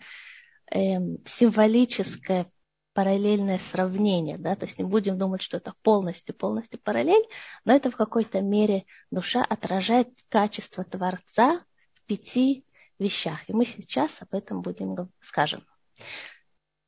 э, 0.72 0.98
символическое 1.26 2.52
параллельное 2.94 3.60
сравнение, 3.60 4.38
да, 4.38 4.56
то 4.56 4.66
есть 4.66 4.78
не 4.78 4.84
будем 4.84 5.18
думать, 5.18 5.42
что 5.42 5.58
это 5.58 5.74
полностью, 5.84 6.36
полностью 6.36 6.80
параллель, 6.80 7.26
но 7.64 7.74
это 7.74 7.92
в 7.92 7.96
какой-то 7.96 8.42
мере 8.42 8.86
душа 9.12 9.44
отражает 9.44 10.10
качество 10.28 10.84
Творца 10.84 11.64
в 11.94 12.06
пяти 12.06 12.66
вещах. 12.98 13.50
И 13.50 13.54
мы 13.54 13.66
сейчас 13.66 14.22
об 14.22 14.34
этом 14.34 14.62
будем 14.62 14.96
скажем. 15.22 15.66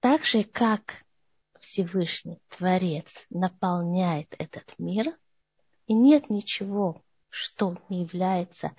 Так 0.02 0.26
же, 0.26 0.44
как 0.44 1.06
Всевышний 1.62 2.42
Творец 2.50 3.26
наполняет 3.30 4.36
этот 4.38 4.74
мир, 4.80 5.16
и 5.88 5.94
нет 5.94 6.30
ничего, 6.30 7.04
что 7.30 7.78
не 7.90 8.02
является 8.02 8.72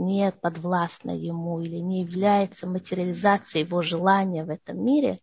не 0.00 0.32
подвластно 0.32 1.10
ему 1.10 1.60
или 1.60 1.76
не 1.76 2.02
является 2.02 2.66
материализацией 2.66 3.66
его 3.66 3.82
желания 3.82 4.44
в 4.44 4.50
этом 4.50 4.82
мире, 4.84 5.20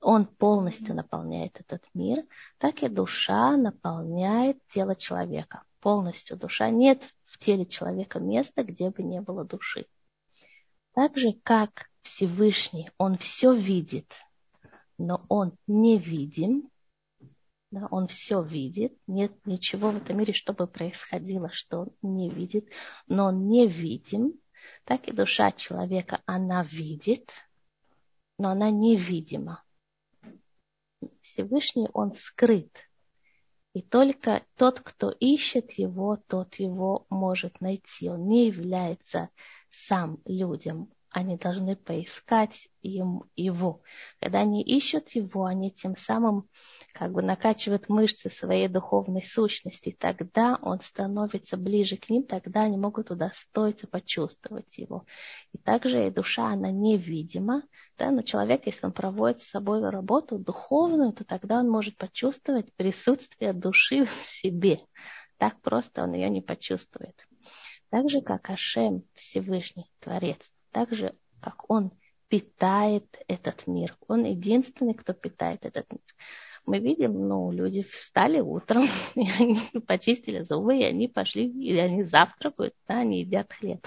он 0.00 0.24
полностью 0.24 0.94
наполняет 0.94 1.60
этот 1.60 1.84
мир, 1.92 2.24
так 2.58 2.82
и 2.82 2.88
душа 2.88 3.56
наполняет 3.56 4.58
тело 4.68 4.96
человека. 4.96 5.62
Полностью 5.80 6.36
душа. 6.36 6.70
Нет 6.70 7.02
в 7.26 7.38
теле 7.38 7.66
человека 7.66 8.18
места, 8.18 8.64
где 8.64 8.90
бы 8.90 9.02
не 9.02 9.20
было 9.20 9.44
души. 9.44 9.86
Так 10.94 11.16
же, 11.16 11.32
как 11.42 11.90
Всевышний, 12.02 12.90
он 12.98 13.18
все 13.18 13.52
видит, 13.52 14.12
но 14.98 15.24
он 15.28 15.52
не 15.66 15.98
видим, 15.98 16.69
да, 17.70 17.86
он 17.90 18.08
все 18.08 18.42
видит, 18.42 18.96
нет 19.06 19.32
ничего 19.46 19.90
в 19.90 19.96
этом 19.96 20.18
мире, 20.18 20.32
чтобы 20.32 20.66
происходило, 20.66 21.50
что 21.50 21.80
он 22.02 22.14
не 22.14 22.28
видит, 22.28 22.68
но 23.06 23.26
он 23.26 23.48
не 23.48 23.68
видим, 23.68 24.34
так 24.84 25.08
и 25.08 25.12
душа 25.12 25.52
человека, 25.52 26.20
она 26.26 26.64
видит, 26.64 27.30
но 28.38 28.50
она 28.50 28.70
невидима. 28.70 29.62
Всевышний, 31.22 31.88
он 31.92 32.12
скрыт. 32.12 32.74
И 33.72 33.82
только 33.82 34.44
тот, 34.56 34.80
кто 34.80 35.10
ищет 35.10 35.72
его, 35.72 36.18
тот 36.26 36.56
его 36.56 37.06
может 37.08 37.60
найти. 37.60 38.08
Он 38.08 38.26
не 38.26 38.48
является 38.48 39.30
сам 39.70 40.18
людям. 40.24 40.92
Они 41.10 41.36
должны 41.36 41.76
поискать 41.76 42.68
им 42.82 43.24
его. 43.36 43.82
Когда 44.20 44.40
они 44.40 44.62
ищут 44.62 45.10
его, 45.10 45.44
они 45.44 45.70
тем 45.70 45.96
самым 45.96 46.48
как 46.92 47.12
бы 47.12 47.22
накачивают 47.22 47.88
мышцы 47.88 48.28
своей 48.30 48.68
духовной 48.68 49.22
сущности, 49.22 49.96
тогда 49.98 50.58
он 50.60 50.80
становится 50.80 51.56
ближе 51.56 51.96
к 51.96 52.10
ним, 52.10 52.24
тогда 52.24 52.62
они 52.62 52.76
могут 52.76 53.10
удостоиться 53.10 53.86
почувствовать 53.86 54.76
его. 54.78 55.04
И 55.52 55.58
также 55.58 56.06
и 56.06 56.10
душа, 56.10 56.48
она 56.48 56.70
невидима, 56.70 57.62
да, 57.96 58.10
но 58.10 58.22
человек, 58.22 58.66
если 58.66 58.86
он 58.86 58.92
проводит 58.92 59.38
с 59.38 59.50
собой 59.50 59.88
работу 59.88 60.38
духовную, 60.38 61.12
то 61.12 61.24
тогда 61.24 61.58
он 61.60 61.68
может 61.68 61.96
почувствовать 61.96 62.72
присутствие 62.74 63.52
души 63.52 64.04
в 64.04 64.10
себе. 64.10 64.80
Так 65.38 65.60
просто 65.60 66.02
он 66.02 66.12
ее 66.12 66.28
не 66.28 66.42
почувствует. 66.42 67.16
Так 67.90 68.10
же, 68.10 68.20
как 68.20 68.50
Ашем, 68.50 69.04
Всевышний 69.14 69.90
Творец, 70.00 70.38
так 70.70 70.92
же, 70.94 71.14
как 71.40 71.68
он 71.70 71.92
питает 72.28 73.04
этот 73.26 73.66
мир. 73.66 73.96
Он 74.06 74.24
единственный, 74.24 74.94
кто 74.94 75.12
питает 75.12 75.64
этот 75.64 75.90
мир 75.90 76.00
мы 76.66 76.78
видим, 76.78 77.28
ну, 77.28 77.50
люди 77.50 77.82
встали 77.98 78.40
утром, 78.40 78.84
и 79.14 79.28
они 79.38 79.60
почистили 79.86 80.42
зубы, 80.42 80.78
и 80.78 80.84
они 80.84 81.08
пошли, 81.08 81.46
или 81.46 81.78
они 81.78 82.02
завтракают, 82.04 82.74
да, 82.88 83.00
они 83.00 83.20
едят 83.20 83.52
хлеб. 83.52 83.84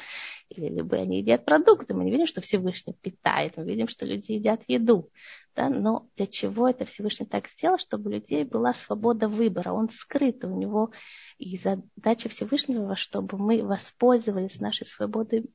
Или 0.50 0.70
либо 0.70 0.98
они 0.98 1.20
едят 1.20 1.46
продукты. 1.46 1.94
Мы 1.94 2.04
не 2.04 2.12
видим, 2.12 2.28
что 2.28 2.42
Всевышний 2.42 2.94
питает, 2.94 3.58
мы 3.58 3.66
видим, 3.66 3.88
что 3.88 4.06
люди 4.06 4.34
едят 4.34 4.62
еду. 4.68 5.10
Да? 5.56 5.70
Но 5.70 6.08
для 6.16 6.28
чего 6.28 6.68
это 6.70 6.86
Всевышний 6.86 7.26
так 7.26 7.48
сделал? 7.48 7.78
Чтобы 7.78 8.10
у 8.10 8.14
людей 8.14 8.44
была 8.44 8.74
свобода 8.74 9.28
выбора. 9.28 9.72
Он 9.72 9.90
скрыт, 9.90 10.44
у 10.44 10.56
него 10.56 10.92
и 11.38 11.58
задача 11.58 12.30
Всевышнего, 12.30 12.96
чтобы 12.96 13.38
мы 13.38 13.64
воспользовались 13.64 14.60
нашей 14.60 14.86
свободой 14.86 15.46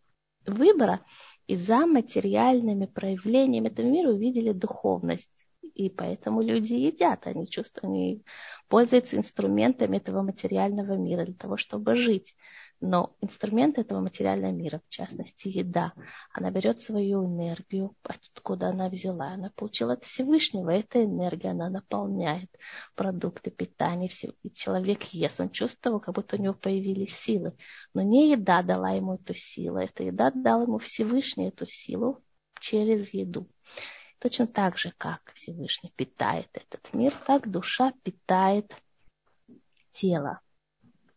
выбора 0.47 1.05
и 1.47 1.57
за 1.57 1.87
материальными 1.87 2.87
проявлениями 2.87 3.69
этого 3.69 3.87
мира 3.87 4.11
увидели 4.11 4.53
духовность 4.53 5.29
и 5.79 5.89
поэтому 5.91 6.43
люди 6.43 6.75
едят, 6.75 7.29
они 7.29 7.49
чувствуют, 7.49 7.85
они 7.85 8.25
пользуются 8.67 9.17
инструментами 9.17 9.99
этого 9.99 10.23
материального 10.23 10.95
мира 10.95 11.25
для 11.25 11.35
того, 11.35 11.57
чтобы 11.57 11.95
жить. 11.95 12.35
Но 12.81 13.17
инструмент 13.21 13.79
этого 13.79 14.01
материального 14.01 14.51
мира, 14.51 14.81
в 14.85 14.89
частности 14.89 15.49
еда, 15.49 15.93
она 16.33 16.51
берет 16.51 16.81
свою 16.81 17.25
энергию, 17.27 17.95
откуда 18.03 18.71
она 18.71 18.89
взяла. 18.89 19.29
Она 19.29 19.51
получила 19.55 19.93
от 19.93 20.05
Всевышнего. 20.05 20.71
Эта 20.71 21.05
энергия, 21.05 21.51
она 21.51 21.71
наполняет 21.71 22.51
продукты 22.97 23.53
питания. 23.53 24.11
И 24.43 24.51
человек 24.51 25.05
ест, 25.05 25.41
он 25.41 25.51
чувствовал, 25.51 26.01
как 26.01 26.15
будто 26.17 26.37
у 26.37 26.41
него 26.41 26.55
появились 26.55 27.17
силы. 27.17 27.57
Но 27.95 28.03
не 28.03 28.33
еда 28.33 28.63
дала 28.63 28.91
ему 28.91 29.15
эту 29.15 29.35
силу, 29.35 29.79
эта 29.79 30.03
еда 30.03 30.33
дала 30.33 30.65
ему 30.65 30.79
Всевышний 30.79 31.49
эту 31.49 31.67
силу 31.69 32.21
через 32.61 33.15
еду. 33.15 33.49
Точно 34.19 34.47
так 34.47 34.79
же, 34.79 34.93
как 34.99 35.33
Всевышний 35.35 35.93
питает 35.95 36.49
этот 36.53 36.93
мир, 36.93 37.13
так 37.27 37.49
душа 37.51 37.93
питает 38.03 38.75
тело. 39.93 40.41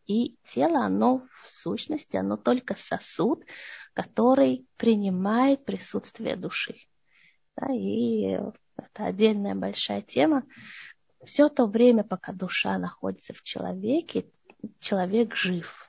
И 0.06 0.38
тело, 0.46 0.86
оно 0.86 1.24
в 1.44 1.52
сущности, 1.52 2.18
оно 2.18 2.38
только 2.38 2.76
сосуд, 2.76 3.44
который 3.94 4.68
принимает 4.78 5.66
присутствие 5.66 6.36
души. 6.36 6.76
Да, 7.56 7.74
и 7.74 8.38
это 8.78 9.06
отдельная 9.06 9.56
большая 9.56 10.02
тема. 10.02 10.44
Все 11.24 11.50
то 11.50 11.66
время, 11.66 12.04
пока 12.04 12.34
душа 12.34 12.78
находится 12.78 13.34
в 13.34 13.42
человеке, 13.44 14.30
человек 14.80 15.36
жив. 15.36 15.81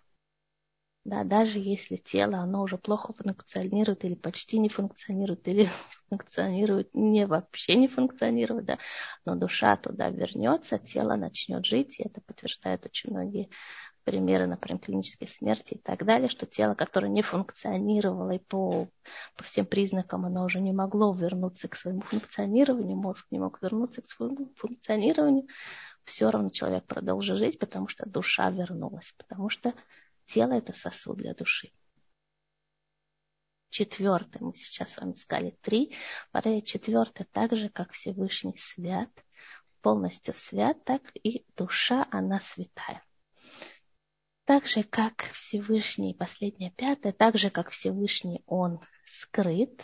Да, 1.05 1.25
даже 1.25 1.59
если 1.59 1.97
тело, 1.97 2.39
оно 2.39 2.63
уже 2.63 2.79
плохо 2.79 3.13
функционирует 3.13 4.05
или 4.05 4.15
почти 4.15 4.59
не 4.59 4.69
функционирует, 4.69 5.49
или 5.49 5.69
функционирует 6.09 6.91
не 6.95 7.27
вообще 7.27 7.75
не 7.75 7.89
функционирует, 7.89 8.67
да, 8.67 8.79
но 9.25 9.35
душа 9.35 9.77
туда 9.77 10.11
вернется, 10.11 10.79
тело 10.79 11.17
начнет 11.17 11.67
жить, 11.67 11.99
и 11.99 12.05
это 12.05 12.21
подтверждают 12.21 12.87
очень 12.87 13.11
многие 13.11 13.49
примеры, 14.05 14.47
например, 14.47 14.81
клинической 14.81 15.29
смерти 15.29 15.75
и 15.75 15.79
так 15.79 16.05
далее, 16.05 16.29
что 16.29 16.47
тело, 16.47 16.75
которое 16.75 17.09
не 17.09 17.23
функционировало 17.23 18.33
и 18.33 18.39
по, 18.39 18.89
по 19.37 19.45
всем 19.45 19.67
признакам 19.67 20.27
оно 20.27 20.45
уже 20.45 20.61
не 20.61 20.73
могло 20.73 21.13
вернуться 21.15 21.69
к 21.69 21.77
своему 21.77 22.03
функционированию, 22.03 22.97
мозг 22.97 23.27
не 23.33 23.41
мог 23.41 23.61
вернуться 23.63 24.03
к 24.03 24.07
своему 24.07 24.53
функционированию, 24.57 25.47
все 26.05 26.31
равно 26.31 26.51
человек 26.51 26.85
продолжил 26.87 27.37
жить, 27.37 27.59
потому 27.59 27.89
что 27.89 28.09
душа 28.09 28.51
вернулась, 28.51 29.15
потому 29.19 29.49
что 29.49 29.73
Тело– 30.33 30.53
это 30.55 30.73
сосуд 30.73 31.19
для 31.19 31.35
души. 31.35 31.75
Четвертое, 33.69 34.39
мы 34.41 34.55
сейчас 34.55 34.93
с 34.93 34.97
вами 34.97 35.12
сказали 35.12 35.59
три. 35.61 35.95
Четвертое, 36.65 37.27
так 37.31 37.55
же, 37.55 37.69
как 37.69 37.93
Всевышний 37.93 38.57
свят, 38.57 39.11
полностью 39.83 40.33
свят, 40.33 40.83
так 40.85 41.03
и 41.23 41.45
душа, 41.55 42.09
она 42.11 42.41
святая. 42.41 43.05
Так 44.45 44.67
же, 44.67 44.85
как 44.85 45.25
Всевышний, 45.35 46.15
последнее 46.15 46.71
пятое, 46.71 47.12
так 47.12 47.37
же, 47.37 47.51
как 47.51 47.69
Всевышний, 47.69 48.43
он 48.47 48.81
скрыт, 49.05 49.83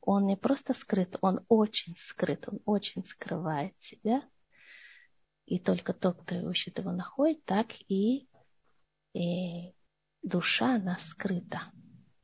он 0.00 0.26
не 0.26 0.36
просто 0.36 0.74
скрыт, 0.74 1.16
он 1.22 1.44
очень 1.48 1.96
скрыт, 1.98 2.46
он 2.46 2.60
очень 2.66 3.04
скрывает 3.04 3.74
себя. 3.80 4.22
И 5.46 5.58
только 5.58 5.92
тот, 5.92 6.22
кто 6.22 6.52
ищет 6.52 6.78
его, 6.78 6.92
находит, 6.92 7.44
так 7.44 7.66
и 7.88 8.29
и 9.12 9.74
душа, 10.22 10.76
она 10.76 10.98
скрыта. 10.98 11.72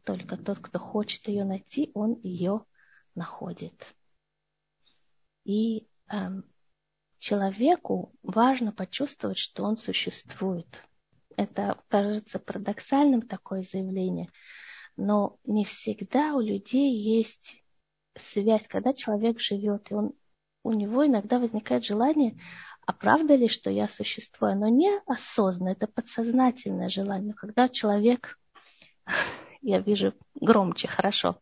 Только 0.04 0.36
тот, 0.36 0.60
кто 0.60 0.78
хочет 0.78 1.26
ее 1.28 1.44
найти, 1.44 1.90
он 1.94 2.20
ее 2.22 2.64
находит. 3.14 3.94
И 5.44 5.88
эм, 6.08 6.44
человеку 7.18 8.14
важно 8.22 8.72
почувствовать, 8.72 9.38
что 9.38 9.64
он 9.64 9.76
существует. 9.76 10.84
Это 11.36 11.82
кажется 11.88 12.38
парадоксальным 12.38 13.22
такое 13.22 13.62
заявление, 13.62 14.30
но 14.96 15.38
не 15.44 15.64
всегда 15.64 16.34
у 16.34 16.40
людей 16.40 16.96
есть 16.96 17.62
связь, 18.16 18.66
когда 18.66 18.94
человек 18.94 19.40
живет, 19.40 19.90
и 19.90 19.94
он, 19.94 20.12
у 20.62 20.72
него 20.72 21.06
иногда 21.06 21.38
возникает 21.38 21.84
желание 21.84 22.40
а 22.86 22.92
правда 22.92 23.34
ли, 23.34 23.48
что 23.48 23.68
я 23.68 23.88
существую? 23.88 24.52
Оно 24.52 24.68
не 24.68 24.90
осознанно, 25.06 25.70
это 25.70 25.88
подсознательное 25.88 26.88
желание. 26.88 27.34
Когда 27.34 27.68
человек, 27.68 28.38
я 29.60 29.80
вижу 29.80 30.14
громче, 30.34 30.86
хорошо, 30.86 31.40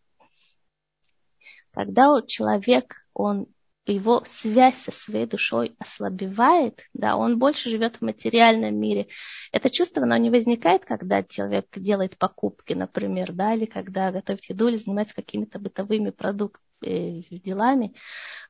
когда 1.71 2.21
человек, 2.27 3.07
он 3.13 3.47
его 3.87 4.23
связь 4.27 4.79
со 4.79 4.93
своей 4.93 5.27
душой 5.27 5.75
ослабевает, 5.79 6.85
да, 6.95 7.17
он 7.17 7.39
больше 7.39 7.69
живет 7.69 7.97
в 7.97 8.03
материальном 8.03 8.77
мире. 8.77 9.09
Это 9.53 9.69
чувство, 9.69 10.05
оно 10.05 10.17
не 10.17 10.31
возникает, 10.31 10.87
когда 10.87 11.23
человек 11.23 11.67
делает 11.77 12.17
покупки, 12.17 12.73
например, 12.73 13.33
да, 13.33 13.55
или 13.55 13.67
когда 13.67 14.11
готовит 14.11 14.45
еду, 14.45 14.69
или 14.69 14.77
занимается 14.79 15.15
какими-то 15.15 15.59
бытовыми 15.59 16.11
продуктами, 16.11 16.65
э, 16.81 17.39
делами. 17.39 17.95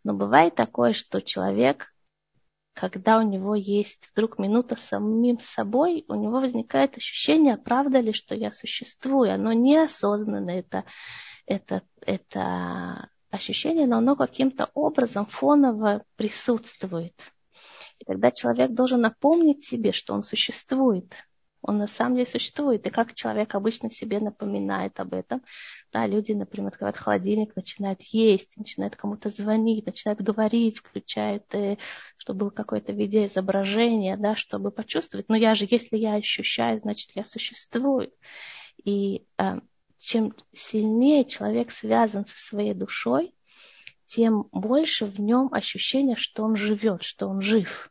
Но 0.05 0.15
бывает 0.15 0.55
такое, 0.55 0.93
что 0.93 1.21
человек 1.21 1.94
когда 2.75 3.19
у 3.19 3.23
него 3.23 3.55
есть 3.55 4.11
вдруг 4.13 4.39
минута 4.39 4.77
с 4.77 4.83
самим 4.83 5.39
собой, 5.39 6.05
у 6.09 6.15
него 6.15 6.41
возникает 6.41 6.97
ощущение, 6.97 7.57
правда 7.57 8.01
ли, 8.01 8.13
что 8.13 8.35
я 8.35 8.53
существую. 8.53 9.33
Оно 9.33 9.53
неосознанно, 9.53 10.51
это, 10.51 10.85
это, 11.47 11.83
это 12.01 13.09
ощущение, 13.31 13.87
но 13.87 13.99
оно 13.99 14.17
каким-то 14.17 14.71
образом 14.75 15.27
фоново 15.27 16.05
присутствует. 16.17 17.15
И 18.01 18.05
тогда 18.05 18.33
человек 18.33 18.73
должен 18.73 19.03
напомнить 19.03 19.65
себе, 19.65 19.93
что 19.93 20.13
он 20.13 20.25
существует. 20.25 21.15
Он 21.67 21.79
на 21.79 21.87
самом 21.87 22.17
деле 22.17 22.27
существует. 22.27 22.87
И 22.87 22.91
как 22.91 23.15
человек 23.15 23.55
обычно 23.55 23.91
себе 23.91 24.21
напоминает 24.21 25.01
об 25.01 25.15
этом. 25.15 25.43
Да, 25.93 26.07
люди, 26.07 26.33
например, 26.33 26.69
открывают 26.69 26.99
холодильник, 26.99 27.57
начинают 27.57 28.03
есть, 28.03 28.55
начинают 28.59 28.97
кому-то 28.97 29.31
звонить, 29.31 29.87
начинают 29.87 30.21
говорить, 30.21 30.79
включают, 30.79 31.45
э, 31.55 31.79
чтобы 32.19 32.41
было 32.41 32.51
какое-то 32.51 32.93
видеоизображение, 32.93 34.19
да, 34.19 34.37
чтобы 34.37 34.71
почувствовать. 34.71 35.31
Но 35.31 35.37
я 35.37 35.55
же, 35.55 35.67
если 35.71 35.97
я 35.97 36.17
ощущаю, 36.17 36.79
значит, 36.79 37.13
я 37.15 37.25
существую. 37.25 38.13
И 38.85 39.25
э, 39.39 39.61
чем 39.99 40.35
сильнее 40.53 41.25
человек 41.25 41.73
связан 41.73 42.27
со 42.27 42.37
своей 42.37 42.75
душой, 42.75 43.35
тем 44.05 44.49
больше 44.53 45.07
в 45.07 45.19
нем 45.19 45.49
ощущение, 45.51 46.17
что 46.17 46.45
он 46.45 46.57
живет, 46.57 47.03
что 47.03 47.27
он 47.27 47.41
жив. 47.41 47.91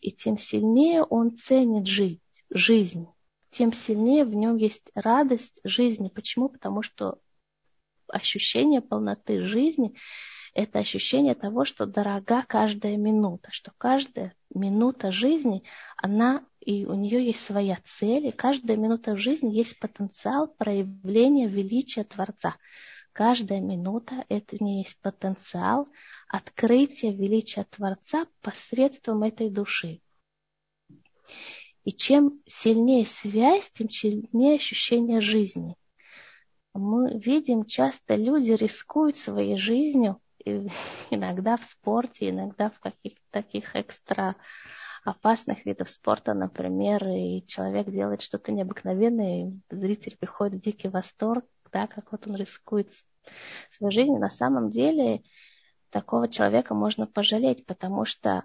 И 0.00 0.12
тем 0.12 0.38
сильнее 0.38 1.02
он 1.02 1.36
ценит 1.36 1.86
жить, 1.86 2.22
жизнь, 2.54 3.08
тем 3.50 3.72
сильнее 3.72 4.24
в 4.24 4.34
нем 4.34 4.56
есть 4.56 4.90
радость 4.94 5.60
жизни. 5.64 6.08
Почему? 6.08 6.48
Потому 6.48 6.82
что 6.82 7.18
ощущение 8.08 8.80
полноты 8.80 9.42
жизни– 9.42 9.94
это 10.54 10.80
ощущение 10.80 11.34
того, 11.34 11.64
что 11.64 11.86
дорога 11.86 12.44
каждая 12.46 12.96
минута, 12.96 13.48
что 13.52 13.72
каждая 13.78 14.34
минута 14.54 15.10
жизни, 15.10 15.64
она 15.96 16.44
и 16.60 16.84
у 16.84 16.94
нее 16.94 17.24
есть 17.24 17.42
своя 17.42 17.78
цель, 17.86 18.26
и 18.26 18.32
каждая 18.32 18.76
минута 18.76 19.14
в 19.14 19.18
жизни 19.18 19.54
есть 19.54 19.78
потенциал 19.78 20.48
проявления 20.48 21.48
величия 21.48 22.04
Творца. 22.04 22.56
Каждая 23.12 23.60
минута– 23.60 24.24
это 24.28 24.62
не 24.62 24.82
есть 24.82 24.98
потенциал 25.00 25.88
открытия 26.28 27.12
величия 27.12 27.64
Творца 27.64 28.26
посредством 28.40 29.22
этой 29.22 29.50
души. 29.50 30.00
И 31.84 31.92
чем 31.92 32.40
сильнее 32.46 33.06
связь, 33.06 33.70
тем 33.72 33.90
сильнее 33.90 34.56
ощущение 34.56 35.20
жизни. 35.20 35.76
Мы 36.74 37.18
видим, 37.18 37.64
часто 37.64 38.14
люди 38.14 38.52
рискуют 38.52 39.16
своей 39.16 39.58
жизнью, 39.58 40.20
иногда 41.10 41.56
в 41.56 41.64
спорте, 41.64 42.30
иногда 42.30 42.70
в 42.70 42.80
каких-то 42.80 43.22
таких 43.30 43.76
экстра 43.76 44.36
опасных 45.04 45.66
видов 45.66 45.90
спорта, 45.90 46.32
например, 46.32 47.04
и 47.08 47.44
человек 47.46 47.90
делает 47.90 48.22
что-то 48.22 48.52
необыкновенное, 48.52 49.48
и 49.48 49.52
зритель 49.70 50.16
приходит 50.16 50.60
в 50.60 50.64
дикий 50.64 50.88
восторг, 50.88 51.44
да, 51.72 51.86
как 51.88 52.12
вот 52.12 52.26
он 52.26 52.36
рискует 52.36 52.92
своей 53.72 53.92
жизнью. 53.92 54.20
На 54.20 54.30
самом 54.30 54.70
деле 54.70 55.22
такого 55.90 56.28
человека 56.28 56.74
можно 56.74 57.06
пожалеть, 57.06 57.66
потому 57.66 58.04
что 58.04 58.44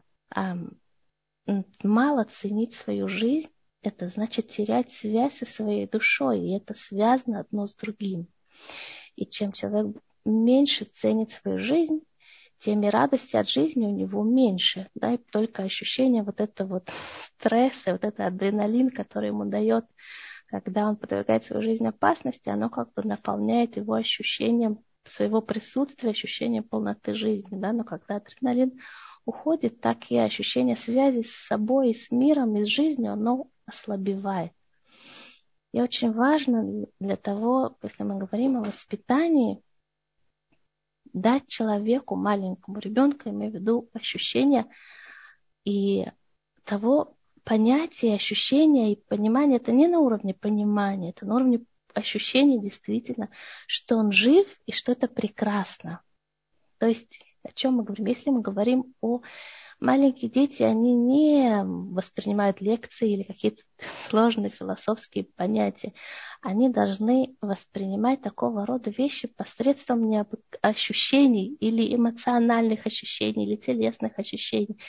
мало 1.84 2.26
ценить 2.26 2.74
свою 2.76 3.08
жизнь, 3.08 3.50
это 3.82 4.10
значит 4.10 4.50
терять 4.50 4.92
связь 4.92 5.38
со 5.38 5.46
своей 5.46 5.88
душой, 5.88 6.42
и 6.42 6.58
это 6.58 6.74
связано 6.74 7.40
одно 7.40 7.68
с 7.68 7.76
другим. 7.76 8.28
И 9.16 9.26
чем 9.26 9.52
человек 9.52 9.96
меньше 10.26 10.86
ценит 10.86 11.32
свою 11.32 11.60
жизнь, 11.60 12.02
тем 12.60 12.84
и 12.84 12.90
радости 12.90 13.36
от 13.36 13.50
жизни 13.50 13.86
у 13.86 13.92
него 13.92 14.24
меньше. 14.24 14.90
Да, 14.96 15.14
и 15.14 15.18
только 15.18 15.64
ощущение 15.64 16.24
вот 16.24 16.42
этого 16.42 16.76
вот 16.76 16.90
стресса, 17.38 17.92
вот 17.92 18.04
этот 18.04 18.20
адреналин, 18.20 18.90
который 18.90 19.28
ему 19.28 19.46
дает, 19.46 19.86
когда 20.48 20.88
он 20.88 20.96
подвергает 20.96 21.44
свою 21.44 21.62
жизнь 21.62 21.86
опасности, 21.88 22.50
оно 22.50 22.70
как 22.70 22.94
бы 22.94 23.04
наполняет 23.04 23.78
его 23.78 23.94
ощущением 23.94 24.80
своего 25.04 25.42
присутствия, 25.42 26.12
ощущением 26.12 26.64
полноты 26.64 27.14
жизни. 27.14 27.58
Да? 27.58 27.74
Но 27.74 27.84
когда 27.84 28.18
адреналин 28.18 28.80
уходит, 29.28 29.82
так 29.82 30.10
и 30.10 30.18
ощущение 30.18 30.76
связи 30.76 31.22
с 31.22 31.32
собой 31.32 31.94
с 31.94 32.10
миром, 32.12 32.56
и 32.56 32.64
с 32.64 32.68
жизнью, 32.68 33.14
оно 33.14 33.50
ослабевает. 33.66 34.54
И 35.74 35.82
очень 35.82 36.12
важно 36.14 36.88
для 37.00 37.18
того, 37.18 37.78
если 37.84 38.04
мы 38.04 38.18
говорим 38.18 38.58
о 38.58 38.64
воспитании, 38.64 39.62
дать 41.14 41.48
человеку, 41.48 42.16
маленькому 42.16 42.80
ребенку, 42.80 43.30
имею 43.30 43.52
в 43.52 43.56
виду 43.56 43.90
ощущение 43.94 44.66
и 45.66 46.06
того 46.64 47.18
понятия, 47.44 48.16
ощущения 48.16 48.94
и 48.94 49.02
понимания, 49.08 49.58
это 49.58 49.72
не 49.72 49.88
на 49.88 50.00
уровне 50.00 50.34
понимания, 50.34 51.10
это 51.10 51.26
на 51.26 51.36
уровне 51.36 51.66
ощущения 51.94 52.60
действительно, 52.60 53.30
что 53.68 53.98
он 53.98 54.12
жив 54.12 54.48
и 54.66 54.72
что 54.72 54.94
это 54.94 55.08
прекрасно. 55.08 56.02
То 56.78 56.88
есть 56.88 57.27
о 57.48 57.52
чем 57.54 57.76
мы 57.76 57.84
говорим? 57.84 58.06
Если 58.06 58.30
мы 58.30 58.42
говорим 58.42 58.94
о 59.02 59.22
маленькие 59.80 60.30
дети, 60.30 60.64
они 60.64 60.94
не 60.96 61.64
воспринимают 61.64 62.62
лекции 62.62 63.14
или 63.14 63.24
какие-то 63.24 63.64
сложные 64.10 64.50
философские 64.50 65.26
понятия. 65.36 65.94
Они 66.42 66.70
должны 66.70 67.36
воспринимать 67.42 68.22
такого 68.22 68.66
рода 68.66 68.90
вещи 68.90 69.28
посредством 69.28 70.26
ощущений 70.62 71.56
или 71.60 71.96
эмоциональных 71.96 72.86
ощущений, 72.86 73.46
или 73.46 73.56
телесных 73.56 74.18
ощущений. 74.18 74.80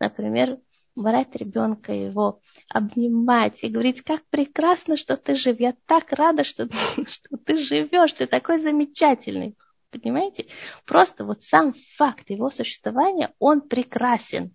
Например, 0.00 0.58
брать 0.94 1.34
ребенка, 1.36 1.92
его 1.92 2.40
обнимать 2.68 3.62
и 3.62 3.68
говорить, 3.68 4.02
как 4.02 4.22
прекрасно, 4.30 4.96
что 4.96 5.16
ты 5.16 5.34
жив. 5.34 5.60
Я 5.60 5.74
так 5.86 6.12
рада, 6.12 6.44
что, 6.44 6.68
что 7.06 7.36
ты 7.38 7.62
живешь, 7.62 8.12
ты 8.14 8.26
такой 8.26 8.58
замечательный. 8.58 9.56
Понимаете? 9.90 10.46
Просто 10.84 11.24
вот 11.24 11.42
сам 11.42 11.74
факт 11.96 12.28
его 12.30 12.50
существования, 12.50 13.32
он 13.38 13.62
прекрасен. 13.62 14.54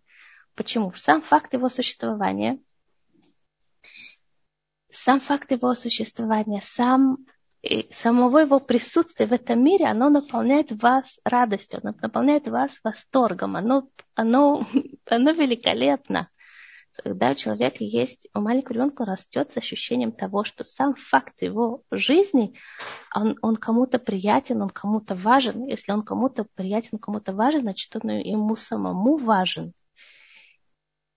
Почему? 0.56 0.94
Сам 0.94 1.22
факт 1.22 1.54
его 1.54 1.70
существования, 1.70 2.60
сам 4.92 5.20
факт 5.20 5.52
его 5.52 5.74
существования, 5.74 6.62
сам, 6.64 7.18
самого 7.92 8.40
его 8.40 8.60
присутствия 8.60 9.26
в 9.26 9.34
этом 9.34 9.64
мире, 9.64 9.86
оно 9.86 10.10
наполняет 10.10 10.72
вас 10.72 11.20
радостью, 11.24 11.80
оно 11.82 11.96
наполняет 12.00 12.48
вас 12.48 12.80
восторгом, 12.84 13.56
оно, 13.56 13.90
оно, 14.14 14.68
оно 15.06 15.32
великолепно 15.32 16.30
когда 16.96 17.32
у 17.32 17.36
человека 17.36 17.84
есть, 17.84 18.28
у 18.34 18.40
маленького 18.40 18.76
ребенка 18.76 19.06
растет 19.06 19.52
с 19.52 19.58
ощущением 19.58 20.12
того, 20.12 20.44
что 20.44 20.64
сам 20.64 20.96
факт 20.96 21.42
его 21.42 21.84
жизни, 21.92 22.54
он, 23.16 23.38
он 23.42 23.56
кому-то 23.56 24.00
приятен, 24.00 24.62
он 24.62 24.70
кому-то 24.70 25.16
важен. 25.16 25.66
Если 25.66 25.92
он 25.92 26.04
кому-то 26.04 26.46
приятен, 26.56 27.00
кому-то 27.00 27.34
важен, 27.34 27.62
значит, 27.62 27.96
он 27.96 28.10
ему 28.10 28.56
самому 28.56 29.18
важен. 29.18 29.74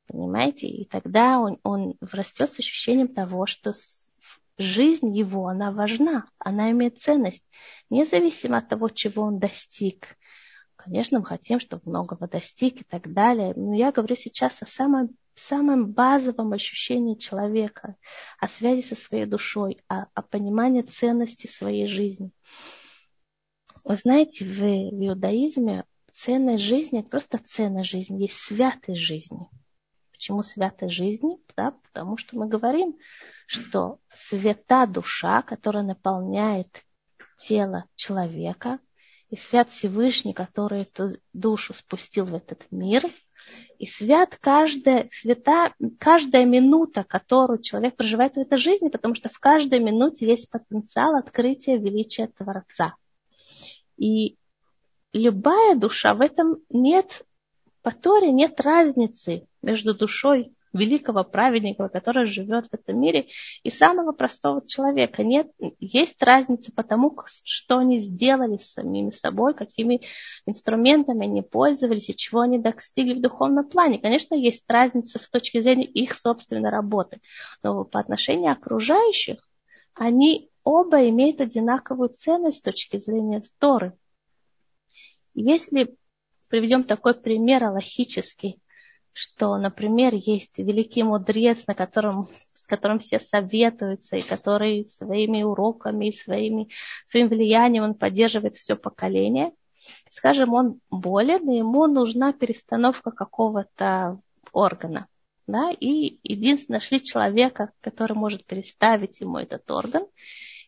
Понимаете? 0.06 0.68
И 0.68 0.86
тогда 0.86 1.40
он, 1.40 1.58
он 1.62 1.94
растет 2.00 2.52
с 2.52 2.58
ощущением 2.58 3.08
того, 3.08 3.46
что 3.46 3.74
жизнь 4.58 5.16
его, 5.16 5.48
она 5.48 5.70
важна, 5.70 6.26
она 6.38 6.70
имеет 6.70 7.00
ценность, 7.00 7.44
независимо 7.90 8.58
от 8.58 8.68
того, 8.68 8.88
чего 8.88 9.24
он 9.24 9.38
достиг. 9.38 10.16
Конечно, 10.86 11.18
мы 11.18 11.26
хотим, 11.26 11.58
чтобы 11.58 11.82
многого 11.84 12.28
достиг 12.28 12.82
и 12.82 12.84
так 12.84 13.12
далее. 13.12 13.52
Но 13.56 13.74
я 13.74 13.90
говорю 13.90 14.14
сейчас 14.14 14.62
о 14.62 14.66
самом 14.66 15.16
самом 15.34 15.92
базовом 15.92 16.52
ощущении 16.52 17.16
человека, 17.16 17.96
о 18.38 18.46
связи 18.46 18.82
со 18.82 18.94
своей 18.94 19.26
душой, 19.26 19.82
о, 19.88 20.06
о 20.14 20.22
понимании 20.22 20.82
ценности 20.82 21.48
своей 21.48 21.88
жизни. 21.88 22.30
Вы 23.84 23.96
знаете, 23.96 24.44
в, 24.44 24.58
в 24.58 25.06
иудаизме 25.06 25.84
ценность 26.14 26.62
жизни– 26.62 27.00
это 27.00 27.08
просто 27.08 27.38
ценность 27.44 27.90
жизни, 27.90 28.22
есть 28.22 28.38
святость 28.38 29.00
жизни. 29.00 29.50
Почему 30.12 30.44
святость 30.44 30.94
жизни? 30.94 31.36
Да, 31.56 31.72
потому 31.72 32.16
что 32.16 32.38
мы 32.38 32.46
говорим, 32.46 32.96
что 33.46 33.98
свята 34.14 34.86
душа, 34.86 35.42
которая 35.42 35.82
наполняет 35.82 36.84
тело 37.38 37.84
человека, 37.96 38.78
и 39.30 39.36
свят 39.36 39.70
Всевышний, 39.70 40.32
который 40.32 40.82
эту 40.82 41.08
душу 41.32 41.74
спустил 41.74 42.26
в 42.26 42.34
этот 42.34 42.66
мир– 42.70 43.02
и 43.78 43.86
свят 43.86 44.38
каждая, 44.40 45.08
свята, 45.12 45.74
каждая 45.98 46.44
минута, 46.44 47.04
которую 47.04 47.60
человек 47.60 47.96
проживает 47.96 48.34
в 48.34 48.38
этой 48.38 48.58
жизни, 48.58 48.88
потому 48.88 49.14
что 49.14 49.28
в 49.28 49.38
каждой 49.38 49.80
минуте 49.80 50.26
есть 50.26 50.48
потенциал 50.50 51.16
открытия 51.16 51.76
величия 51.76 52.28
Творца. 52.28 52.94
И 53.98 54.36
любая 55.12 55.74
душа, 55.76 56.14
в 56.14 56.22
этом 56.22 56.58
нет, 56.70 57.22
по 57.82 57.92
Торе 57.92 58.32
нет 58.32 58.60
разницы 58.60 59.46
между 59.62 59.94
душой 59.94 60.54
великого 60.76 61.24
праведника, 61.24 61.88
который 61.88 62.26
живет 62.26 62.66
в 62.66 62.74
этом 62.74 63.00
мире, 63.00 63.26
и 63.62 63.70
самого 63.70 64.12
простого 64.12 64.66
человека. 64.66 65.24
Нет, 65.24 65.50
есть 65.80 66.22
разница 66.22 66.72
по 66.72 66.82
тому, 66.82 67.16
что 67.44 67.78
они 67.78 67.98
сделали 67.98 68.56
с 68.56 68.72
самими 68.72 69.10
собой, 69.10 69.54
какими 69.54 70.02
инструментами 70.46 71.26
они 71.26 71.42
пользовались 71.42 72.08
и 72.10 72.16
чего 72.16 72.40
они 72.40 72.58
достигли 72.58 73.14
в 73.14 73.20
духовном 73.20 73.68
плане. 73.68 73.98
Конечно, 73.98 74.34
есть 74.34 74.64
разница 74.68 75.18
в 75.18 75.28
точке 75.28 75.62
зрения 75.62 75.86
их 75.86 76.14
собственной 76.14 76.70
работы, 76.70 77.20
но 77.62 77.84
по 77.84 78.00
отношению 78.00 78.52
окружающих 78.52 79.38
они 79.94 80.50
оба 80.62 81.08
имеют 81.08 81.40
одинаковую 81.40 82.10
ценность 82.10 82.58
с 82.58 82.62
точки 82.62 82.98
зрения 82.98 83.42
Торы. 83.58 83.94
Если 85.34 85.96
приведем 86.48 86.84
такой 86.84 87.14
пример 87.14 87.64
аллахический, 87.64 88.60
что, 89.16 89.56
например, 89.56 90.12
есть 90.14 90.58
великий 90.58 91.02
мудрец, 91.02 91.66
на 91.66 91.74
котором, 91.74 92.28
с 92.54 92.66
которым 92.66 92.98
все 92.98 93.18
советуются, 93.18 94.16
и 94.16 94.20
который 94.20 94.84
своими 94.84 95.42
уроками, 95.42 96.10
своими, 96.10 96.68
своим 97.06 97.28
влиянием 97.28 97.84
он 97.84 97.94
поддерживает 97.94 98.58
все 98.58 98.76
поколение. 98.76 99.52
Скажем, 100.10 100.52
он 100.52 100.80
болен, 100.90 101.48
и 101.48 101.56
ему 101.56 101.86
нужна 101.86 102.34
перестановка 102.34 103.10
какого-то 103.10 104.20
органа. 104.52 105.06
Да, 105.46 105.70
и 105.70 106.18
единственное, 106.22 106.80
нашли 106.80 107.02
человека, 107.02 107.72
который 107.80 108.18
может 108.18 108.44
переставить 108.44 109.20
ему 109.20 109.38
этот 109.38 109.70
орган. 109.70 110.04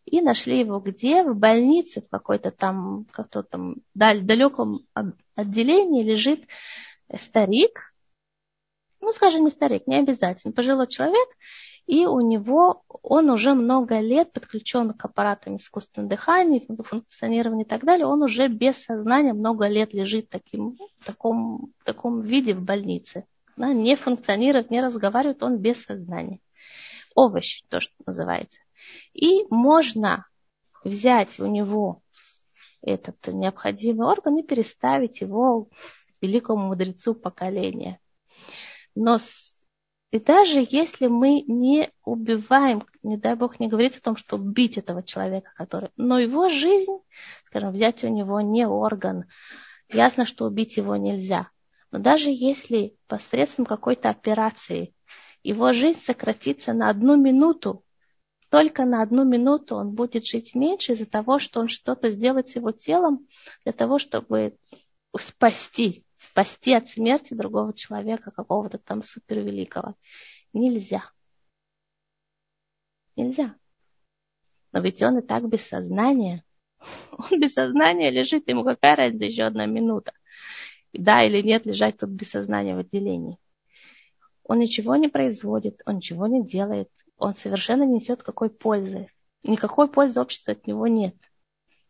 И 0.06 0.22
нашли 0.22 0.60
его 0.60 0.78
где? 0.78 1.22
В 1.22 1.36
больнице, 1.36 2.00
в 2.00 2.08
какой-то 2.08 2.50
там, 2.50 3.04
как-то 3.10 3.42
там 3.42 3.76
далеком 3.92 4.86
отделении 5.34 6.02
лежит 6.02 6.46
старик, 7.18 7.88
ну, 9.08 9.14
скажем, 9.14 9.44
не 9.44 9.50
старик, 9.50 9.86
не 9.86 9.96
обязательно, 9.96 10.52
пожилой 10.52 10.86
человек, 10.86 11.28
и 11.86 12.04
у 12.04 12.20
него, 12.20 12.82
он 13.00 13.30
уже 13.30 13.54
много 13.54 14.00
лет 14.00 14.34
подключен 14.34 14.92
к 14.92 15.02
аппаратам 15.02 15.56
искусственного 15.56 16.10
дыхания, 16.10 16.60
функционирования 16.82 17.64
и 17.64 17.66
так 17.66 17.86
далее, 17.86 18.04
он 18.04 18.22
уже 18.22 18.48
без 18.48 18.84
сознания 18.84 19.32
много 19.32 19.66
лет 19.66 19.94
лежит 19.94 20.28
таким, 20.28 20.76
в, 20.98 21.06
таком, 21.06 21.72
в 21.78 21.84
таком 21.84 22.20
виде 22.20 22.52
в 22.52 22.60
больнице. 22.60 23.24
Да, 23.56 23.72
не 23.72 23.96
функционирует, 23.96 24.70
не 24.70 24.82
разговаривает, 24.82 25.42
он 25.42 25.56
без 25.56 25.82
сознания. 25.82 26.40
Овощ, 27.14 27.62
то, 27.70 27.80
что 27.80 27.94
называется. 28.04 28.60
И 29.14 29.46
можно 29.48 30.26
взять 30.84 31.40
у 31.40 31.46
него 31.46 32.02
этот 32.82 33.26
необходимый 33.28 34.06
орган 34.06 34.36
и 34.36 34.42
переставить 34.42 35.22
его 35.22 35.70
великому 36.20 36.66
мудрецу 36.66 37.14
поколения. 37.14 38.00
Но 38.94 39.18
и 40.10 40.18
даже 40.18 40.66
если 40.68 41.06
мы 41.06 41.42
не 41.46 41.90
убиваем, 42.04 42.86
не 43.02 43.18
дай 43.18 43.34
Бог 43.34 43.60
не 43.60 43.68
говорить 43.68 43.96
о 43.96 44.00
том, 44.00 44.16
что 44.16 44.36
убить 44.36 44.78
этого 44.78 45.02
человека, 45.02 45.52
который, 45.54 45.90
но 45.96 46.18
его 46.18 46.48
жизнь, 46.48 46.98
скажем, 47.46 47.72
взять 47.72 48.04
у 48.04 48.08
него 48.08 48.40
не 48.40 48.66
орган, 48.66 49.24
ясно, 49.90 50.24
что 50.24 50.46
убить 50.46 50.78
его 50.78 50.96
нельзя. 50.96 51.50
Но 51.90 51.98
даже 51.98 52.30
если 52.30 52.96
посредством 53.06 53.66
какой-то 53.66 54.08
операции 54.08 54.94
его 55.42 55.72
жизнь 55.72 56.00
сократится 56.00 56.72
на 56.72 56.88
одну 56.88 57.16
минуту, 57.16 57.84
только 58.48 58.86
на 58.86 59.02
одну 59.02 59.24
минуту 59.24 59.76
он 59.76 59.90
будет 59.90 60.26
жить 60.26 60.54
меньше 60.54 60.92
из-за 60.92 61.06
того, 61.06 61.38
что 61.38 61.60
он 61.60 61.68
что-то 61.68 62.08
сделает 62.08 62.48
с 62.48 62.56
его 62.56 62.72
телом 62.72 63.26
для 63.64 63.72
того, 63.72 63.98
чтобы 63.98 64.56
спасти 65.18 66.04
спасти 66.18 66.74
от 66.74 66.90
смерти 66.90 67.34
другого 67.34 67.72
человека, 67.72 68.30
какого-то 68.30 68.78
там 68.78 69.02
супервеликого. 69.02 69.94
Нельзя. 70.52 71.10
Нельзя. 73.16 73.54
Но 74.72 74.80
ведь 74.80 75.02
он 75.02 75.18
и 75.18 75.22
так 75.22 75.48
без 75.48 75.66
сознания. 75.66 76.44
Он 77.18 77.40
без 77.40 77.54
сознания 77.54 78.10
лежит, 78.10 78.48
ему 78.48 78.62
какая 78.62 78.94
разница 78.94 79.24
еще 79.24 79.42
одна 79.44 79.66
минута. 79.66 80.12
Да 80.92 81.24
или 81.24 81.42
нет 81.42 81.66
лежать 81.66 81.98
тут 81.98 82.10
без 82.10 82.30
сознания 82.30 82.76
в 82.76 82.78
отделении. 82.78 83.38
Он 84.44 84.60
ничего 84.60 84.94
не 84.94 85.08
производит, 85.08 85.82
он 85.86 85.96
ничего 85.96 86.28
не 86.28 86.46
делает, 86.46 86.88
он 87.16 87.34
совершенно 87.34 87.82
не 87.82 87.94
несет 87.94 88.22
какой 88.22 88.48
пользы. 88.48 89.08
Никакой 89.42 89.88
пользы 89.88 90.20
обществу 90.20 90.52
от 90.52 90.68
него 90.68 90.86
нет. 90.86 91.16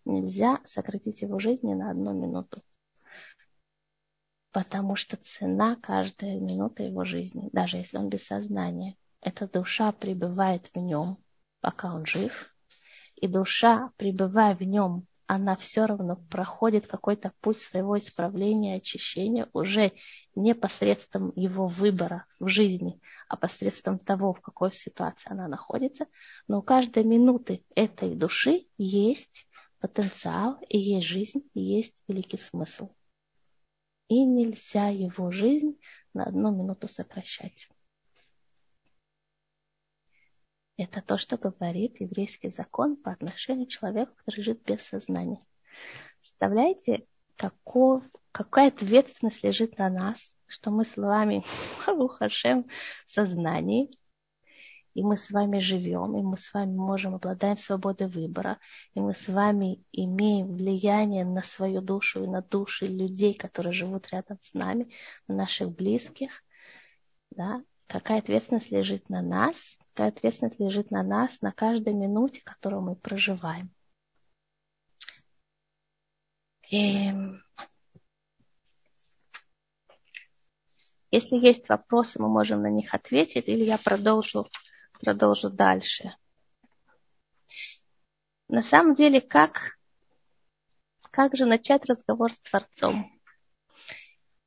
Нельзя 0.06 0.60
сократить 0.64 1.20
его 1.20 1.38
жизни 1.38 1.74
на 1.74 1.90
одну 1.90 2.14
минуту 2.14 2.62
потому 4.52 4.96
что 4.96 5.16
цена 5.16 5.76
каждой 5.76 6.40
минуты 6.40 6.84
его 6.84 7.04
жизни, 7.04 7.50
даже 7.52 7.76
если 7.78 7.98
он 7.98 8.08
без 8.08 8.26
сознания, 8.26 8.96
эта 9.20 9.48
душа 9.48 9.92
пребывает 9.92 10.70
в 10.74 10.78
нем, 10.78 11.18
пока 11.60 11.94
он 11.94 12.06
жив, 12.06 12.54
и 13.16 13.26
душа, 13.26 13.90
пребывая 13.96 14.54
в 14.54 14.62
нем, 14.62 15.06
она 15.26 15.56
все 15.56 15.84
равно 15.84 16.16
проходит 16.30 16.86
какой-то 16.86 17.32
путь 17.42 17.60
своего 17.60 17.98
исправления, 17.98 18.76
очищения 18.76 19.48
уже 19.52 19.92
не 20.34 20.54
посредством 20.54 21.32
его 21.36 21.66
выбора 21.66 22.24
в 22.40 22.48
жизни, 22.48 22.98
а 23.28 23.36
посредством 23.36 23.98
того, 23.98 24.32
в 24.32 24.40
какой 24.40 24.72
ситуации 24.72 25.30
она 25.30 25.46
находится. 25.46 26.06
Но 26.46 26.60
у 26.60 26.62
каждой 26.62 27.04
минуты 27.04 27.62
этой 27.74 28.14
души 28.14 28.68
есть 28.78 29.46
потенциал, 29.80 30.58
и 30.66 30.78
есть 30.78 31.06
жизнь, 31.06 31.42
и 31.52 31.60
есть 31.60 31.94
великий 32.08 32.38
смысл 32.38 32.88
и 34.08 34.24
нельзя 34.24 34.88
его 34.88 35.30
жизнь 35.30 35.78
на 36.14 36.24
одну 36.24 36.50
минуту 36.50 36.88
сокращать. 36.88 37.68
Это 40.76 41.02
то, 41.02 41.18
что 41.18 41.36
говорит 41.36 42.00
еврейский 42.00 42.50
закон 42.50 42.96
по 42.96 43.10
отношению 43.10 43.66
к 43.66 43.70
человеку, 43.70 44.12
который 44.16 44.42
живет 44.42 44.62
без 44.62 44.82
сознания. 44.82 45.44
Представляете, 46.20 47.06
каков, 47.36 48.04
какая 48.32 48.68
ответственность 48.68 49.42
лежит 49.42 49.76
на 49.76 49.90
нас, 49.90 50.32
что 50.46 50.70
мы 50.70 50.84
с 50.84 50.96
вами, 50.96 51.44
Хашем, 52.08 52.68
в 53.06 53.10
сознании, 53.10 53.97
и 54.98 55.02
мы 55.04 55.16
с 55.16 55.30
вами 55.30 55.60
живем, 55.60 56.16
и 56.16 56.22
мы 56.22 56.36
с 56.36 56.52
вами 56.52 56.74
можем, 56.74 57.14
обладаем 57.14 57.56
свободой 57.56 58.08
выбора, 58.08 58.58
и 58.94 59.00
мы 59.00 59.14
с 59.14 59.28
вами 59.28 59.84
имеем 59.92 60.56
влияние 60.56 61.24
на 61.24 61.44
свою 61.44 61.80
душу 61.80 62.24
и 62.24 62.26
на 62.26 62.42
души 62.42 62.88
людей, 62.88 63.34
которые 63.34 63.72
живут 63.72 64.08
рядом 64.08 64.38
с 64.42 64.52
нами, 64.54 64.92
на 65.28 65.36
наших 65.36 65.70
близких, 65.70 66.42
да, 67.30 67.62
какая 67.86 68.18
ответственность 68.18 68.72
лежит 68.72 69.08
на 69.08 69.22
нас, 69.22 69.56
какая 69.94 70.08
ответственность 70.08 70.58
лежит 70.58 70.90
на 70.90 71.04
нас 71.04 71.40
на 71.42 71.52
каждой 71.52 71.94
минуте, 71.94 72.42
которую 72.42 72.82
мы 72.82 72.96
проживаем. 72.96 73.70
И 76.70 77.12
если 81.12 81.36
есть 81.36 81.68
вопросы, 81.68 82.20
мы 82.20 82.28
можем 82.28 82.62
на 82.62 82.70
них 82.70 82.94
ответить, 82.94 83.46
или 83.46 83.62
я 83.62 83.78
продолжу 83.78 84.48
продолжу 85.00 85.50
дальше. 85.50 86.14
На 88.48 88.62
самом 88.62 88.94
деле, 88.94 89.20
как, 89.20 89.78
как 91.10 91.36
же 91.36 91.44
начать 91.44 91.84
разговор 91.86 92.32
с 92.32 92.38
Творцом? 92.38 93.12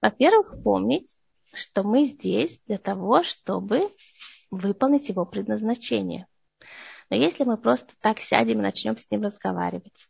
Во-первых, 0.01 0.63
помнить, 0.63 1.19
что 1.53 1.83
мы 1.83 2.05
здесь 2.05 2.59
для 2.65 2.77
того, 2.77 3.23
чтобы 3.23 3.95
выполнить 4.49 5.09
его 5.09 5.25
предназначение. 5.25 6.27
Но 7.09 7.17
если 7.17 7.43
мы 7.43 7.57
просто 7.57 7.93
так 8.01 8.19
сядем 8.19 8.59
и 8.59 8.63
начнем 8.63 8.97
с 8.97 9.09
ним 9.11 9.23
разговаривать, 9.23 10.07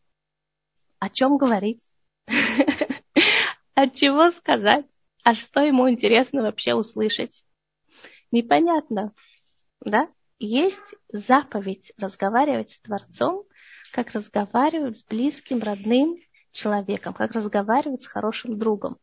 о 0.99 1.09
чем 1.09 1.37
говорить? 1.37 1.83
От 3.73 3.95
чего 3.95 4.31
сказать? 4.31 4.85
А 5.23 5.35
что 5.35 5.61
ему 5.61 5.89
интересно 5.89 6.43
вообще 6.43 6.75
услышать? 6.75 7.43
Непонятно, 8.31 9.13
да? 9.81 10.07
Есть 10.45 10.95
заповедь 11.11 11.93
разговаривать 11.99 12.71
с 12.71 12.79
Творцом, 12.79 13.43
как 13.91 14.11
разговаривать 14.11 14.97
с 14.97 15.03
близким, 15.03 15.61
родным 15.61 16.17
человеком, 16.51 17.13
как 17.13 17.31
разговаривать 17.31 18.01
с 18.01 18.07
хорошим 18.07 18.57
другом. 18.57 18.97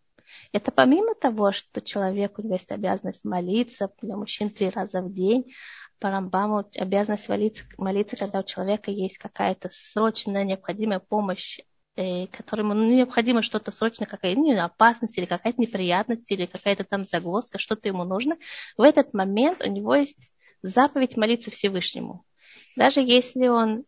Это 0.53 0.73
помимо 0.73 1.15
того, 1.15 1.53
что 1.53 1.81
человек, 1.81 2.39
у 2.39 2.43
него 2.43 2.55
есть 2.55 2.71
обязанность 2.71 3.25
молиться, 3.25 3.91
для 4.03 4.17
мужчин 4.17 4.51
три 4.51 4.69
раза 4.69 5.01
в 5.01 5.13
день, 5.13 5.53
по 6.01 6.11
Рамбаму 6.11 6.69
обязанность 6.77 7.29
молиться, 7.29 7.65
молиться, 7.77 8.17
когда 8.17 8.41
у 8.41 8.45
человека 8.45 8.91
есть 8.91 9.19
какая-то 9.19 9.71
срочная 9.73 10.45
необходимая 10.45 11.01
помощь, 11.01 11.61
э, 11.97 12.27
которому 12.27 12.75
ну, 12.75 12.85
необходимо 12.85 13.43
что-то 13.43 13.73
срочно, 13.73 14.07
какая-то 14.07 14.41
ну, 14.41 14.61
опасность 14.61 15.17
или 15.19 15.27
какая-то 15.27 15.61
неприятность, 15.61 16.31
или 16.31 16.47
какая-то 16.47 16.85
там 16.85 17.05
загвоздка, 17.05 17.59
что-то 17.59 17.89
ему 17.89 18.05
нужно. 18.05 18.37
В 18.77 18.83
этот 18.83 19.15
момент 19.15 19.63
у 19.65 19.71
него 19.71 19.95
есть 19.95 20.31
заповедь 20.63 21.17
молиться 21.17 21.51
Всевышнему. 21.51 22.25
Даже 22.77 23.01
если 23.01 23.49
он 23.49 23.85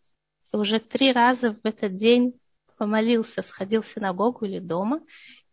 уже 0.53 0.81
три 0.81 1.13
раза 1.13 1.53
в 1.53 1.61
этот 1.65 1.97
день 1.97 2.35
помолился, 2.77 3.43
сходил 3.43 3.83
в 3.83 3.89
синагогу 3.89 4.47
или 4.47 4.59
дома, 4.59 5.01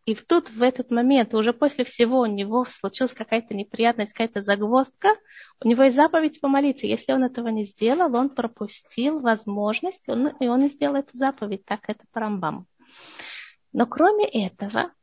и 0.08 0.16
тут, 0.16 0.50
в 0.50 0.64
этот 0.64 0.90
момент, 0.90 1.34
уже 1.34 1.52
после 1.52 1.84
всего 1.84 2.22
у 2.22 2.26
него 2.26 2.66
случилась 2.70 3.14
какая-то 3.14 3.54
неприятность, 3.54 4.14
какая-то 4.14 4.42
загвоздка, 4.42 5.10
у 5.62 5.68
него 5.68 5.84
есть 5.84 5.98
заповедь 5.98 6.40
помолиться. 6.40 6.88
Если 6.88 7.12
он 7.12 7.26
этого 7.26 7.50
не 7.50 7.66
сделал, 7.66 8.16
он 8.16 8.30
пропустил 8.30 9.20
возможность, 9.20 10.08
он, 10.08 10.28
и 10.28 10.48
он 10.48 10.62
не 10.62 10.70
сделал 10.70 10.96
эту 10.96 11.10
заповедь. 11.18 11.66
Так 11.66 11.90
это 11.90 12.06
Парамбам. 12.14 12.68
Но 13.74 13.86
кроме 13.86 14.30
этого, 14.30 14.94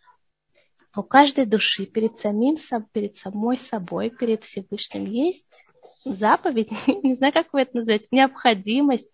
у 0.96 1.02
каждой 1.02 1.44
души 1.44 1.84
перед 1.84 2.18
самим, 2.18 2.56
перед 2.90 3.16
самой 3.18 3.58
собой, 3.58 4.08
перед 4.08 4.42
Всевышним 4.42 5.04
есть 5.04 5.66
заповедь, 6.04 6.70
не 7.02 7.14
знаю, 7.16 7.32
как 7.32 7.52
вы 7.52 7.62
это 7.62 7.78
называете, 7.78 8.08
необходимость 8.10 9.10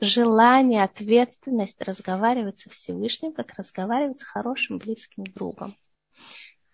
желание, 0.00 0.82
ответственность 0.82 1.80
разговаривать 1.80 2.58
со 2.58 2.70
Всевышним, 2.70 3.32
как 3.32 3.54
разговаривать 3.56 4.18
с 4.18 4.22
хорошим 4.22 4.78
близким 4.78 5.24
другом. 5.24 5.76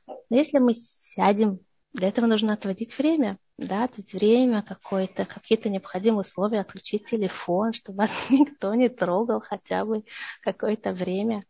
Но 0.07 0.37
если 0.37 0.59
мы 0.59 0.75
сядем, 0.75 1.61
для 1.93 2.09
этого 2.09 2.27
нужно 2.27 2.53
отводить 2.55 2.97
время, 2.97 3.39
да, 3.57 3.85
отводить 3.85 4.13
время 4.13 4.63
какое-то, 4.63 5.25
какие-то 5.25 5.69
необходимые 5.69 6.21
условия, 6.21 6.61
отключить 6.61 7.07
телефон, 7.07 7.73
чтобы 7.73 7.99
вас 7.99 8.11
никто 8.31 8.75
не 8.75 8.89
трогал 8.89 9.41
хотя 9.41 9.85
бы 9.85 10.05
какое-то 10.43 10.93
время. 10.93 11.45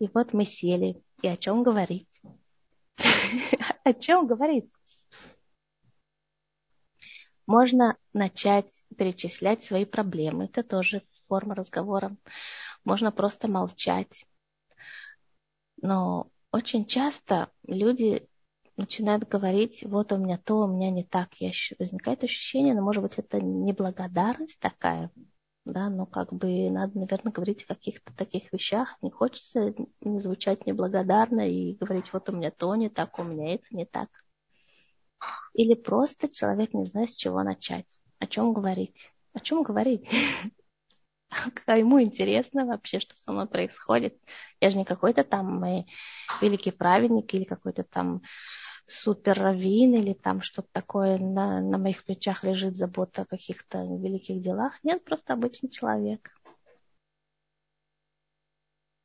И 0.00 0.08
вот 0.12 0.32
мы 0.32 0.44
сели. 0.44 1.00
И 1.22 1.28
о 1.28 1.36
чем 1.36 1.62
говорить? 1.62 2.08
О 3.84 3.92
чем 3.92 4.26
говорить? 4.26 4.68
Можно 7.46 7.96
начать 8.12 8.82
перечислять 8.96 9.64
свои 9.64 9.84
проблемы. 9.84 10.44
Это 10.46 10.62
тоже 10.62 11.02
форма 11.28 11.54
разговора. 11.54 12.16
Можно 12.84 13.12
просто 13.12 13.48
молчать. 13.48 14.26
Но 15.82 16.30
очень 16.52 16.86
часто 16.86 17.50
люди 17.66 18.26
начинают 18.76 19.28
говорить, 19.28 19.84
вот 19.84 20.12
у 20.12 20.16
меня 20.16 20.38
то, 20.38 20.64
у 20.64 20.66
меня 20.66 20.90
не 20.90 21.04
так. 21.04 21.34
Я, 21.34 21.52
возникает 21.78 22.24
ощущение, 22.24 22.74
но 22.74 22.80
ну, 22.80 22.86
может 22.86 23.02
быть 23.02 23.18
это 23.18 23.40
неблагодарность 23.40 24.58
такая, 24.58 25.10
да, 25.64 25.88
но 25.90 26.06
как 26.06 26.32
бы 26.32 26.70
надо, 26.70 26.98
наверное, 26.98 27.32
говорить 27.32 27.64
о 27.64 27.74
каких-то 27.74 28.12
таких 28.14 28.52
вещах. 28.52 28.96
Не 29.02 29.10
хочется 29.10 29.74
не 30.00 30.20
звучать 30.20 30.66
неблагодарно 30.66 31.48
и 31.48 31.74
говорить, 31.74 32.12
вот 32.12 32.28
у 32.28 32.32
меня 32.32 32.50
то 32.50 32.74
не 32.74 32.88
так, 32.88 33.18
у 33.18 33.22
меня 33.22 33.54
это 33.54 33.66
не 33.70 33.84
так. 33.86 34.08
Или 35.54 35.74
просто 35.74 36.28
человек 36.28 36.74
не 36.74 36.84
знает, 36.84 37.10
с 37.10 37.14
чего 37.14 37.42
начать. 37.42 37.98
О 38.18 38.26
чем 38.26 38.52
говорить? 38.52 39.10
О 39.32 39.40
чем 39.40 39.62
говорить? 39.62 40.08
А 41.66 41.76
ему 41.76 42.00
интересно 42.00 42.64
вообще, 42.64 43.00
что 43.00 43.16
со 43.16 43.32
мной 43.32 43.48
происходит. 43.48 44.16
Я 44.60 44.70
же 44.70 44.78
не 44.78 44.84
какой-то 44.84 45.24
там 45.24 45.64
великий 46.40 46.70
праведник 46.70 47.34
или 47.34 47.42
какой-то 47.42 47.82
там 47.82 48.22
супер 48.86 49.38
раввин 49.38 49.94
или 49.94 50.12
там 50.12 50.42
что-то 50.42 50.68
такое 50.72 51.18
на, 51.18 51.60
на 51.60 51.78
моих 51.78 52.04
плечах 52.04 52.44
лежит 52.44 52.76
забота 52.76 53.22
о 53.22 53.26
каких-то 53.26 53.78
великих 53.78 54.40
делах. 54.40 54.78
Нет, 54.84 55.04
просто 55.04 55.32
обычный 55.32 55.70
человек. 55.70 56.30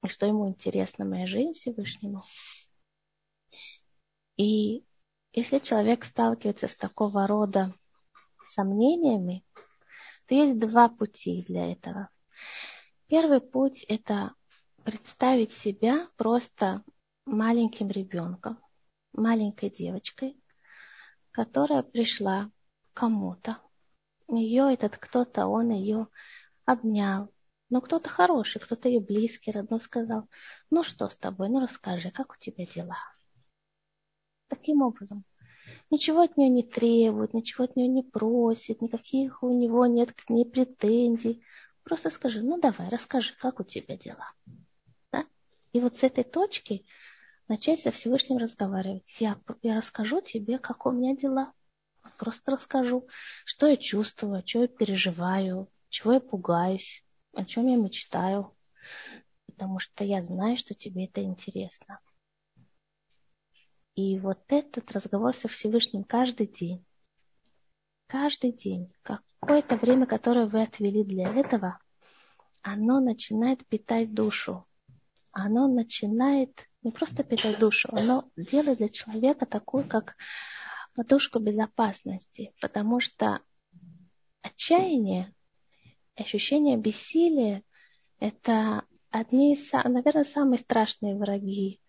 И 0.04 0.08
что 0.08 0.26
ему 0.26 0.48
интересно, 0.48 1.06
моя 1.06 1.28
жизнь 1.28 1.54
Всевышнему. 1.54 2.24
И 4.38 4.86
если 5.32 5.60
человек 5.60 6.06
сталкивается 6.06 6.68
с 6.68 6.76
такого 6.76 7.28
рода 7.28 7.74
сомнениями, 8.48 9.44
то 10.26 10.36
есть 10.36 10.60
два 10.60 10.90
пути 10.90 11.46
для 11.48 11.72
этого. 11.72 12.10
Первый 13.08 13.42
путь– 13.42 13.84
это 13.88 14.34
представить 14.84 15.54
себя 15.54 16.08
просто 16.16 16.84
маленьким 17.26 17.90
ребенком, 17.90 18.60
маленькой 19.14 19.70
девочкой, 19.70 20.40
которая 21.32 21.84
пришла 21.84 22.52
кому-то. 22.94 23.58
Ее 24.28 24.74
этот 24.74 24.98
кто-то, 24.98 25.48
он 25.48 25.72
ее 25.72 26.08
обнял. 26.66 27.34
Но 27.72 27.82
кто-то 27.82 28.10
хороший, 28.10 28.60
кто-то 28.60 28.90
ее 28.90 29.00
близкий, 29.00 29.52
родной 29.52 29.80
сказал, 29.80 30.28
ну 30.72 30.84
что 30.84 31.08
с 31.08 31.16
тобой, 31.16 31.50
ну 31.50 31.60
расскажи, 31.60 32.10
как 32.10 32.34
у 32.34 32.36
тебя 32.38 32.66
дела? 32.66 32.98
Таким 34.60 34.82
образом. 34.82 35.24
Ничего 35.90 36.22
от 36.22 36.36
нее 36.36 36.50
не 36.50 36.64
требует, 36.64 37.34
ничего 37.34 37.64
от 37.64 37.76
нее 37.78 37.88
не 37.88 38.04
просит, 38.04 38.82
никаких 38.82 39.42
у 39.42 39.58
него 39.58 39.86
нет 39.86 40.12
к 40.12 40.30
ней 40.30 40.46
претензий. 40.46 41.42
Просто 41.84 42.10
скажи, 42.10 42.42
ну 42.42 42.60
давай, 42.60 42.90
расскажи, 42.90 43.34
как 43.40 43.62
у 43.62 43.64
тебя 43.64 43.96
дела. 43.96 44.34
Да? 45.14 45.26
И 45.72 45.80
вот 45.80 45.98
с 45.98 46.04
этой 46.04 46.26
точки 46.26 46.86
начать 47.48 47.80
со 47.80 47.92
Всевышним 47.92 48.38
разговаривать. 48.38 49.16
Я, 49.20 49.40
я 49.62 49.78
расскажу 49.78 50.20
тебе, 50.20 50.60
как 50.60 50.86
у 50.86 50.92
меня 50.92 51.16
дела. 51.16 51.54
Просто 52.18 52.52
расскажу, 52.52 53.08
что 53.46 53.68
я 53.68 53.78
чувствую, 53.78 54.44
что 54.46 54.64
я 54.64 54.68
переживаю, 54.68 55.70
чего 55.88 56.14
я 56.14 56.20
пугаюсь, 56.20 57.06
о 57.34 57.46
чем 57.46 57.68
я 57.68 57.78
мечтаю. 57.78 58.54
Потому 59.46 59.80
что 59.80 60.04
я 60.04 60.22
знаю, 60.22 60.58
что 60.58 60.74
тебе 60.74 61.06
это 61.06 61.24
интересно. 61.24 62.02
И 64.00 64.18
вот 64.18 64.40
этот 64.48 64.90
разговор 64.94 65.36
со 65.36 65.50
Всевышним 65.50 66.06
каждый 66.06 66.48
день, 66.48 66.86
каждый 68.08 68.54
день, 68.54 68.94
какое-то 69.02 69.76
время, 69.76 70.06
которое 70.06 70.46
вы 70.46 70.62
отвели 70.62 71.04
для 71.04 71.30
этого, 71.34 71.80
оно 72.62 73.02
начинает 73.02 73.68
питать 73.68 74.14
душу. 74.14 74.66
Оно 75.32 75.68
начинает 75.68 76.70
не 76.82 76.94
просто 76.94 77.26
питать 77.26 77.60
душу, 77.60 77.90
оно 77.92 78.32
делает 78.38 78.78
для 78.78 78.88
человека 78.88 79.46
такую, 79.46 79.86
как 79.86 80.16
подушку 80.96 81.40
безопасности, 81.40 82.54
потому 82.62 83.02
что 83.02 83.42
отчаяние, 84.42 85.36
ощущение 86.16 86.78
бессилия– 86.78 87.64
это 88.22 88.86
одни 89.10 89.56
из, 89.56 89.70
наверное, 89.74 90.24
самые 90.24 90.60
страшные 90.60 91.18
враги 91.18 91.82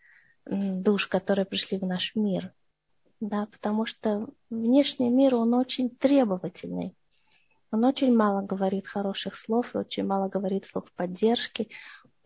душ, 0.51 1.07
которые 1.07 1.45
пришли 1.45 1.79
в 1.79 1.87
наш 1.87 2.15
мир. 2.15 2.53
Да, 3.21 3.47
потому 3.47 3.87
что 3.87 4.29
внешний 4.49 5.11
мир, 5.11 5.35
он 5.35 5.55
очень 5.55 5.91
требовательный. 5.91 6.97
Он 7.71 7.85
очень 7.85 8.15
мало 8.15 8.43
говорит 8.43 8.89
хороших 8.89 9.37
слов 9.37 9.77
очень 9.77 10.05
мало 10.05 10.29
говорит 10.29 10.67
слов 10.67 10.91
поддержки. 10.97 11.69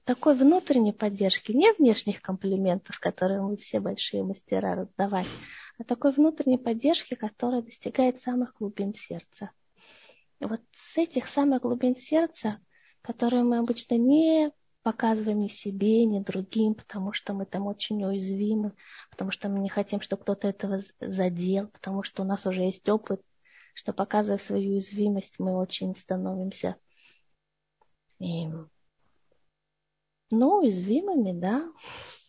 Такой 0.04 0.36
внутренней 0.36 0.92
поддержки, 0.92 1.52
не 1.52 1.72
внешних 1.72 2.22
комплиментов, 2.22 2.98
которые 3.00 3.40
мы 3.40 3.56
все 3.56 3.80
большие 3.80 4.22
мастера 4.22 4.74
раздавать, 4.74 5.26
а 5.78 5.84
такой 5.84 6.12
внутренней 6.12 6.58
поддержки, 6.58 7.14
которая 7.14 7.62
достигает 7.62 8.20
самых 8.20 8.54
глубин 8.58 8.94
сердца. 8.94 9.50
И 10.40 10.44
вот 10.44 10.60
с 10.76 10.96
этих 10.98 11.26
самых 11.26 11.62
глубин 11.62 11.96
сердца, 11.96 12.58
которые 13.02 13.44
мы 13.44 13.58
обычно 13.58 13.96
не 13.96 14.52
показываем 14.84 15.40
ни 15.40 15.48
себе, 15.48 16.04
ни 16.04 16.20
другим, 16.20 16.74
потому 16.74 17.12
что 17.12 17.32
мы 17.32 17.46
там 17.46 17.66
очень 17.66 18.04
уязвимы, 18.04 18.74
потому 19.10 19.32
что 19.32 19.48
мы 19.48 19.58
не 19.58 19.70
хотим, 19.70 20.00
чтобы 20.00 20.22
кто-то 20.22 20.46
этого 20.46 20.80
задел, 21.00 21.68
потому 21.68 22.02
что 22.04 22.22
у 22.22 22.26
нас 22.26 22.46
уже 22.46 22.60
есть 22.62 22.88
опыт, 22.88 23.22
что 23.74 23.92
показывая 23.92 24.38
свою 24.38 24.72
уязвимость, 24.72 25.38
мы 25.38 25.56
очень 25.56 25.96
становимся 25.96 26.76
и, 28.20 28.46
ну, 30.30 30.58
уязвимыми, 30.58 31.32
да. 31.32 31.72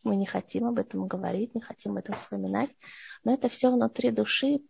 Мы 0.04 0.16
не 0.16 0.26
хотим 0.26 0.66
об 0.66 0.80
этом 0.80 1.08
говорить, 1.08 1.56
не 1.56 1.62
хотим 1.62 1.94
об 1.94 1.98
этом 1.98 2.16
вспоминать, 2.16 2.70
но 3.24 3.34
это 3.34 3.50
все 3.50 3.72
внутри 3.72 4.12
души 4.12 4.62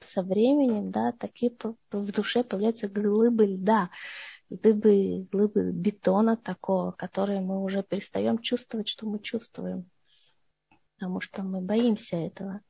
со 0.00 0.22
временем, 0.22 0.90
да, 0.90 1.12
такие 1.12 1.52
в 1.90 2.12
душе 2.12 2.44
появляются 2.44 2.88
глыбы 2.88 3.46
льда, 3.46 3.90
глыбы, 4.50 5.26
глыбы 5.30 5.72
бетона 5.72 6.36
такого, 6.36 6.92
которые 6.92 7.40
мы 7.40 7.62
уже 7.62 7.82
перестаем 7.82 8.38
чувствовать, 8.38 8.88
что 8.88 9.06
мы 9.06 9.20
чувствуем. 9.20 9.90
Потому 10.94 11.20
что 11.20 11.42
мы 11.42 11.60
боимся 11.60 12.16
этого. 12.16 12.60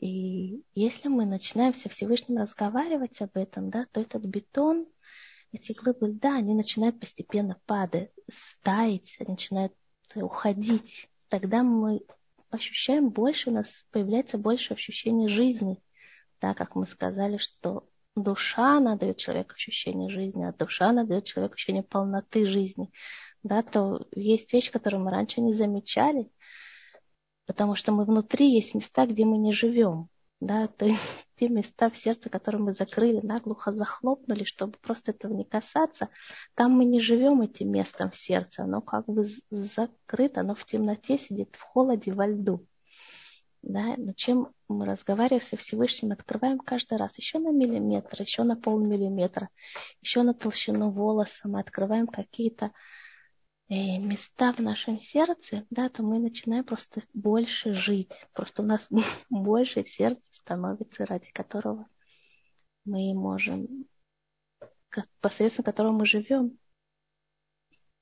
И 0.00 0.62
если 0.74 1.08
мы 1.08 1.24
начинаем 1.24 1.74
со 1.74 1.88
Всевышним 1.88 2.38
разговаривать 2.38 3.20
об 3.22 3.36
этом, 3.36 3.70
да, 3.70 3.86
то 3.92 4.00
этот 4.00 4.24
бетон, 4.24 4.86
эти 5.52 5.72
глыбы 5.72 6.08
льда, 6.08 6.36
они 6.36 6.54
начинают 6.54 6.98
постепенно 6.98 7.60
падать, 7.66 8.10
стаять, 8.28 9.16
они 9.20 9.32
начинают 9.32 9.72
уходить. 10.16 11.08
Тогда 11.28 11.62
мы 11.62 12.00
ощущаем 12.50 13.10
больше, 13.10 13.50
у 13.50 13.52
нас 13.52 13.86
появляется 13.92 14.36
больше 14.36 14.74
ощущения 14.74 15.28
жизни. 15.28 15.80
Да, 16.40 16.54
как 16.54 16.74
мы 16.74 16.86
сказали, 16.86 17.36
что 17.36 17.88
душа, 18.16 18.78
она 18.78 18.96
дает 18.96 19.18
человеку 19.18 19.54
ощущение 19.54 20.10
жизни, 20.10 20.44
а 20.44 20.52
душа, 20.52 20.90
она 20.90 21.04
дает 21.04 21.24
человеку 21.24 21.54
ощущение 21.54 21.82
полноты 21.82 22.46
жизни. 22.46 22.90
Да, 23.42 23.62
то 23.62 24.06
есть 24.12 24.52
вещи, 24.52 24.72
которые 24.72 25.00
мы 25.00 25.10
раньше 25.10 25.40
не 25.40 25.52
замечали, 25.52 26.30
потому 27.46 27.74
что 27.74 27.92
мы 27.92 28.04
внутри 28.04 28.50
есть 28.50 28.74
места, 28.74 29.06
где 29.06 29.24
мы 29.24 29.36
не 29.36 29.52
живем. 29.52 30.08
Да, 30.40 30.66
то 30.78 30.86
есть 30.86 31.00
те 31.36 31.48
места 31.48 31.90
в 31.90 31.96
сердце, 31.96 32.30
которые 32.30 32.62
мы 32.62 32.72
закрыли, 32.72 33.20
наглухо 33.24 33.72
захлопнули, 33.72 34.44
чтобы 34.44 34.78
просто 34.80 35.12
этого 35.12 35.32
не 35.32 35.44
касаться, 35.44 36.08
там 36.54 36.72
мы 36.72 36.84
не 36.84 37.00
живем 37.00 37.40
этим 37.42 37.70
местом 37.70 38.10
в 38.10 38.16
сердце, 38.16 38.64
оно 38.64 38.80
как 38.80 39.06
бы 39.06 39.24
закрыто, 39.50 40.40
оно 40.40 40.54
в 40.54 40.64
темноте 40.64 41.18
сидит, 41.18 41.54
в 41.56 41.60
холоде, 41.62 42.12
во 42.12 42.26
льду. 42.26 42.66
Да? 43.64 43.94
Но 43.96 44.12
чем 44.12 44.52
мы 44.68 44.84
разговариваем 44.84 45.40
со 45.40 45.56
Всевышним, 45.56 46.12
открываем 46.12 46.58
каждый 46.58 46.98
раз 46.98 47.16
еще 47.16 47.38
на 47.38 47.50
миллиметр, 47.50 48.20
еще 48.20 48.42
на 48.42 48.56
полмиллиметра, 48.56 49.48
еще 50.02 50.22
на 50.22 50.34
толщину 50.34 50.90
волоса, 50.90 51.48
мы 51.48 51.60
открываем 51.60 52.06
какие-то 52.06 52.72
э, 53.70 53.98
места 53.98 54.52
в 54.52 54.58
нашем 54.58 55.00
сердце, 55.00 55.66
да, 55.70 55.88
то 55.88 56.02
мы 56.02 56.18
начинаем 56.18 56.64
просто 56.64 57.02
больше 57.14 57.72
жить. 57.72 58.26
Просто 58.34 58.62
у 58.62 58.66
нас 58.66 58.86
больше 59.30 59.86
сердце 59.86 60.22
становится, 60.32 61.06
ради 61.06 61.32
которого 61.32 61.88
мы 62.84 63.14
можем 63.14 63.86
посредством 65.20 65.64
которого 65.64 65.92
мы 65.92 66.06
живем. 66.06 66.58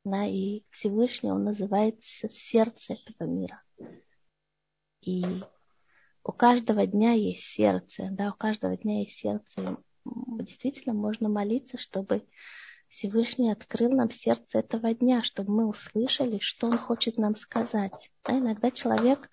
Да, 0.04 0.26
и 0.26 0.64
Всевышний, 0.70 1.30
он 1.30 1.44
называется 1.44 2.28
сердце 2.28 2.94
этого 2.94 3.28
мира. 3.28 3.62
И 5.02 5.42
у 6.24 6.32
каждого 6.32 6.86
дня 6.86 7.12
есть 7.12 7.42
сердце, 7.42 8.08
да, 8.12 8.30
у 8.30 8.34
каждого 8.34 8.76
дня 8.76 9.00
есть 9.00 9.16
сердце. 9.16 9.76
Действительно, 10.04 10.94
можно 10.94 11.28
молиться, 11.28 11.76
чтобы 11.76 12.24
Всевышний 12.88 13.50
открыл 13.50 13.90
нам 13.90 14.10
сердце 14.10 14.60
этого 14.60 14.94
дня, 14.94 15.22
чтобы 15.22 15.52
мы 15.52 15.66
услышали, 15.66 16.38
что 16.38 16.68
Он 16.68 16.78
хочет 16.78 17.18
нам 17.18 17.34
сказать. 17.34 18.10
Да, 18.24 18.38
иногда 18.38 18.70
человек, 18.70 19.28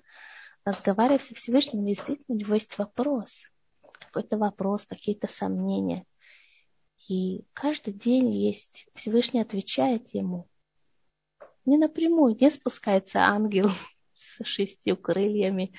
разговаривая 0.65 1.19
со 1.19 1.35
Всевышним, 1.35 1.85
действительно 1.85 2.35
у 2.35 2.35
него 2.35 2.55
есть 2.55 2.77
вопрос, 2.77 3.43
какой-то 3.99 4.37
вопрос, 4.37 4.85
какие-то 4.85 5.27
сомнения. 5.27 6.05
И 7.07 7.43
каждый 7.53 7.93
день 7.93 8.31
есть, 8.31 8.87
Всевышний 8.95 9.41
отвечает 9.41 10.07
ему. 10.13 10.47
Не 11.65 11.77
напрямую, 11.77 12.35
не 12.39 12.49
спускается 12.49 13.19
ангел 13.19 13.69
с 14.43 14.47
шестью 14.47 14.97
крыльями, 14.97 15.73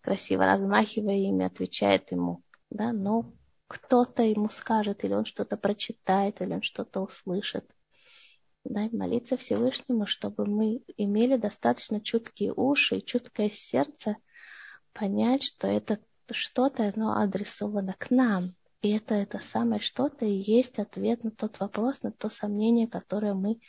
красиво 0.00 0.44
размахивая 0.44 1.16
ими, 1.16 1.44
отвечает 1.44 2.10
ему. 2.12 2.42
Да, 2.70 2.92
но 2.92 3.32
кто-то 3.66 4.22
ему 4.22 4.48
скажет, 4.48 5.04
или 5.04 5.14
он 5.14 5.24
что-то 5.24 5.56
прочитает, 5.56 6.40
или 6.40 6.54
он 6.54 6.62
что-то 6.62 7.00
услышит. 7.00 7.64
Да, 8.64 8.88
молиться 8.92 9.36
Всевышнему, 9.36 10.06
чтобы 10.06 10.44
мы 10.46 10.82
имели 10.96 11.36
достаточно 11.36 12.00
чуткие 12.00 12.52
уши 12.52 12.98
и 12.98 13.04
чуткое 13.04 13.50
сердце, 13.50 14.16
понять, 14.92 15.44
что 15.44 15.66
это 15.66 15.98
что-то, 16.30 16.92
оно 16.94 17.16
адресовано 17.16 17.94
к 17.98 18.10
нам. 18.10 18.54
И 18.82 18.90
это, 18.90 19.14
это 19.14 19.40
самое 19.40 19.80
что-то 19.80 20.24
и 20.24 20.32
есть 20.32 20.78
ответ 20.78 21.22
на 21.22 21.30
тот 21.30 21.60
вопрос, 21.60 22.02
на 22.02 22.12
то 22.12 22.30
сомнение, 22.30 22.88
которое 22.88 23.34
мы 23.34 23.60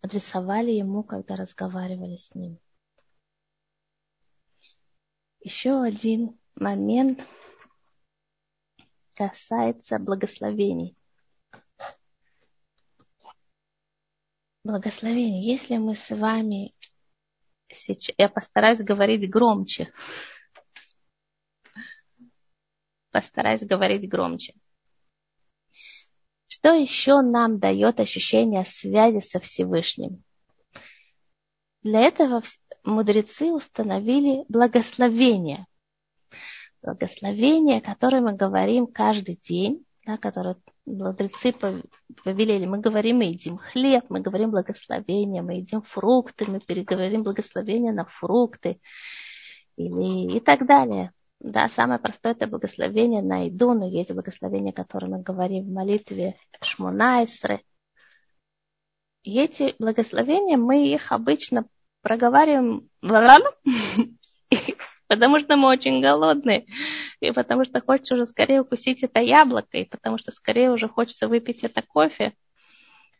адресовали 0.00 0.70
ему, 0.70 1.02
когда 1.02 1.36
разговаривали 1.36 2.16
с 2.16 2.34
ним. 2.34 2.58
Еще 5.40 5.82
один 5.82 6.38
момент 6.54 7.20
касается 9.14 9.98
благословений. 9.98 10.96
Благословений. 14.64 15.42
Если 15.42 15.78
мы 15.78 15.96
с 15.96 16.14
вами 16.14 16.74
сейчас... 17.68 18.14
Я 18.18 18.28
постараюсь 18.28 18.82
говорить 18.82 19.30
громче. 19.30 19.90
Постараюсь 23.10 23.64
говорить 23.64 24.08
громче. 24.08 24.54
Что 26.48 26.74
еще 26.74 27.22
нам 27.22 27.58
дает 27.58 27.98
ощущение 27.98 28.66
связи 28.66 29.20
со 29.20 29.40
Всевышним? 29.40 30.22
Для 31.82 32.00
этого 32.00 32.42
мудрецы 32.84 33.52
установили 33.52 34.44
благословение. 34.48 35.66
Благословение, 36.82 37.80
которое 37.80 38.20
мы 38.20 38.34
говорим 38.34 38.86
каждый 38.86 39.38
день, 39.42 39.84
да, 40.06 40.16
которое 40.16 40.56
мудрецы 40.86 41.52
повелели. 41.52 42.66
Мы 42.66 42.78
говорим, 42.78 43.18
мы 43.18 43.24
едим 43.24 43.58
хлеб, 43.58 44.04
мы 44.08 44.20
говорим 44.20 44.50
благословение, 44.50 45.42
мы 45.42 45.54
едим 45.54 45.82
фрукты, 45.82 46.46
мы 46.46 46.60
переговорим 46.60 47.22
благословение 47.22 47.92
на 47.92 48.06
фрукты 48.06 48.80
или, 49.76 50.36
и 50.36 50.40
так 50.40 50.66
далее. 50.66 51.12
Да, 51.38 51.68
самое 51.70 51.98
простое 51.98 52.32
это 52.32 52.46
благословение 52.46 53.22
на 53.22 53.46
еду, 53.46 53.72
но 53.72 53.86
есть 53.86 54.10
благословение, 54.10 54.72
которое 54.72 55.06
мы 55.06 55.22
говорим 55.22 55.64
в 55.64 55.72
молитве 55.72 56.36
Шмунайсры. 56.60 57.62
И 59.22 59.38
эти 59.38 59.74
благословения, 59.78 60.56
мы 60.56 60.86
их 60.86 61.12
обычно 61.12 61.66
проговариваем, 62.02 62.88
потому 65.08 65.38
что 65.40 65.56
мы 65.56 65.68
очень 65.68 66.00
голодные, 66.00 66.66
и 67.20 67.32
потому 67.32 67.64
что 67.64 67.80
хочется 67.80 68.14
уже 68.14 68.26
скорее 68.26 68.62
укусить 68.62 69.02
это 69.02 69.20
яблоко, 69.20 69.78
и 69.78 69.84
потому 69.84 70.18
что 70.18 70.30
скорее 70.30 70.70
уже 70.70 70.88
хочется 70.88 71.28
выпить 71.28 71.64
это 71.64 71.82
кофе. 71.82 72.34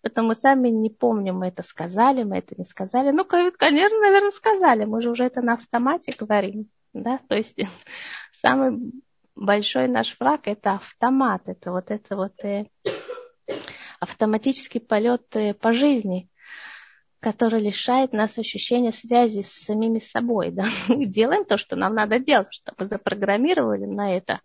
Поэтому 0.03 0.29
мы 0.29 0.35
сами 0.35 0.69
не 0.69 0.89
помним, 0.89 1.39
мы 1.39 1.49
это 1.49 1.63
сказали, 1.63 2.23
мы 2.23 2.39
это 2.39 2.55
не 2.57 2.65
сказали. 2.65 3.11
Ну, 3.11 3.25
конечно, 3.25 4.01
наверное, 4.01 4.31
сказали. 4.31 4.85
Мы 4.85 5.03
же 5.03 5.11
уже 5.11 5.25
это 5.25 5.43
на 5.43 5.55
автомате 5.55 6.15
говорим. 6.19 6.71
Да? 6.95 7.21
То 7.29 7.37
есть 7.37 7.55
самый 8.41 8.93
большой 9.37 9.89
наш 9.89 10.17
враг– 10.19 10.43
это 10.45 10.75
автомат. 10.75 11.43
Это 11.47 11.71
вот 11.71 11.91
это 11.91 12.17
вот 12.17 12.33
э, 12.45 12.67
автоматический 14.01 14.81
полет 14.81 15.25
э, 15.37 15.55
по 15.55 15.73
жизни 15.73 16.31
который 17.21 17.61
лишает 17.61 18.13
нас 18.13 18.39
ощущения 18.39 18.93
связи 18.93 19.43
с 19.43 19.53
самими 19.53 19.99
собой. 19.99 20.51
Да? 20.51 20.67
Мы 20.89 21.05
делаем 21.05 21.45
то, 21.45 21.57
что 21.59 21.77
нам 21.77 21.95
надо 21.95 22.19
делать, 22.19 22.49
что 22.51 22.73
мы 22.77 22.87
запрограммировали 22.87 23.85
на 23.85 24.17
это. 24.17 24.41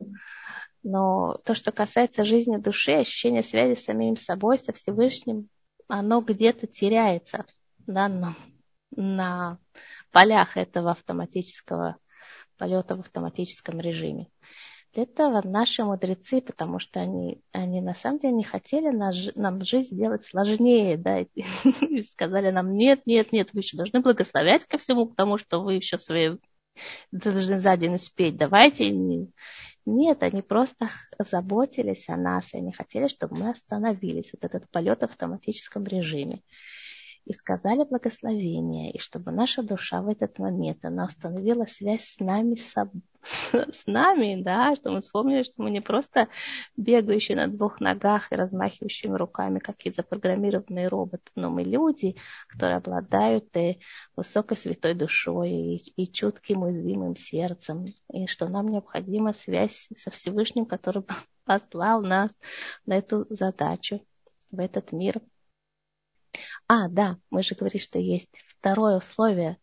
Но 0.83 1.39
то, 1.45 1.55
что 1.55 1.71
касается 1.71 2.25
жизни 2.25 2.57
души, 2.57 2.91
ощущение 2.91 3.41
связи 3.41 3.79
с 3.79 3.85
самим 3.85 4.17
собой, 4.17 4.59
со 4.59 4.71
Всевышним, 4.71 5.49
оно 5.87 6.21
где-то 6.21 6.67
теряется 6.67 7.45
да, 7.87 8.07
на, 8.07 8.35
на 8.95 9.57
полях 10.11 10.57
этого 10.57 10.91
автоматического 10.91 11.97
полета 12.57 12.95
в 12.95 12.99
автоматическом 12.99 13.79
режиме 13.79 14.27
этого 14.97 15.41
наши 15.45 15.83
мудрецы, 15.83 16.41
потому 16.41 16.79
что 16.79 16.99
они, 16.99 17.41
они 17.51 17.81
на 17.81 17.95
самом 17.95 18.19
деле 18.19 18.33
не 18.33 18.43
хотели 18.43 18.89
наш, 18.89 19.33
нам 19.35 19.63
жизнь 19.63 19.95
сделать 19.95 20.25
сложнее, 20.25 20.97
да, 20.97 21.19
и 21.81 22.01
сказали 22.13 22.51
нам, 22.51 22.75
нет, 22.75 23.05
нет, 23.05 23.31
нет, 23.31 23.49
вы 23.53 23.59
еще 23.61 23.77
должны 23.77 24.01
благословлять 24.01 24.65
ко 24.65 24.77
всему, 24.77 25.07
потому 25.07 25.37
что 25.37 25.61
вы 25.61 25.75
еще 25.75 25.97
свои 25.97 26.37
должны 27.11 27.59
за 27.59 27.77
день 27.77 27.95
успеть, 27.95 28.37
давайте. 28.37 28.91
Нет, 29.87 30.23
они 30.23 30.41
просто 30.41 30.89
заботились 31.19 32.09
о 32.09 32.17
нас, 32.17 32.53
и 32.53 32.57
они 32.57 32.73
хотели, 32.73 33.07
чтобы 33.07 33.37
мы 33.37 33.49
остановились, 33.51 34.31
вот 34.33 34.43
этот 34.43 34.69
полет 34.71 35.01
в 35.01 35.03
автоматическом 35.03 35.85
режиме 35.85 36.41
и 37.25 37.33
сказали 37.33 37.83
благословение, 37.83 38.91
и 38.91 38.99
чтобы 38.99 39.31
наша 39.31 39.63
душа 39.63 40.01
в 40.01 40.09
этот 40.09 40.37
момент, 40.37 40.85
она 40.85 41.05
установила 41.05 41.65
связь 41.65 42.05
с 42.05 42.19
нами, 42.19 42.55
с, 42.55 42.73
с 43.51 43.87
нами, 43.87 44.41
да, 44.43 44.75
что 44.75 44.91
мы 44.91 45.01
вспомнили, 45.01 45.43
что 45.43 45.63
мы 45.63 45.71
не 45.71 45.81
просто 45.81 46.29
бегающие 46.77 47.35
на 47.35 47.47
двух 47.47 47.79
ногах 47.79 48.31
и 48.31 48.35
размахивающими 48.35 49.15
руками, 49.15 49.57
какие 49.57 49.91
запрограммированные 49.91 50.87
роботы, 50.87 51.31
но 51.35 51.49
мы 51.49 51.63
люди, 51.63 52.15
которые 52.47 52.77
обладают 52.77 53.45
и 53.55 53.59
э, 53.59 53.75
высокой 54.15 54.57
святой 54.57 54.93
душой 54.93 55.51
и, 55.51 56.03
и 56.03 56.11
чутким 56.11 56.61
уязвимым 56.61 57.15
сердцем, 57.15 57.85
и 58.13 58.27
что 58.27 58.47
нам 58.47 58.67
необходима 58.67 59.33
связь 59.33 59.89
со 59.97 60.11
Всевышним, 60.11 60.67
который 60.67 61.03
послал 61.45 62.03
нас 62.03 62.29
на 62.85 62.97
эту 62.97 63.25
задачу, 63.31 64.05
в 64.51 64.59
этот 64.59 64.91
мир– 64.91 65.21
а, 66.67 66.89
да, 66.89 67.17
мы 67.29 67.43
же 67.43 67.55
говорили, 67.55 67.81
что 67.81 67.99
есть 67.99 68.29
второе 68.59 68.97
условие. 68.97 69.57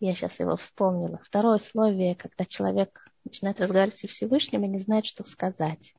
Я 0.00 0.14
сейчас 0.14 0.40
его 0.40 0.56
вспомнила. 0.56 1.20
Второе 1.24 1.56
условие, 1.56 2.16
когда 2.16 2.44
человек 2.44 3.06
начинает 3.24 3.60
разговаривать 3.60 3.96
со 3.96 4.08
Всевышним 4.08 4.64
и 4.64 4.68
не 4.68 4.78
знает, 4.78 5.06
что 5.06 5.24
сказать 5.24 5.94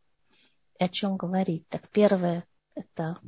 и 0.79 0.83
о 0.83 0.89
чем 0.89 1.15
говорить. 1.15 1.67
Так 1.69 1.89
первое– 1.89 2.45
это 2.75 3.19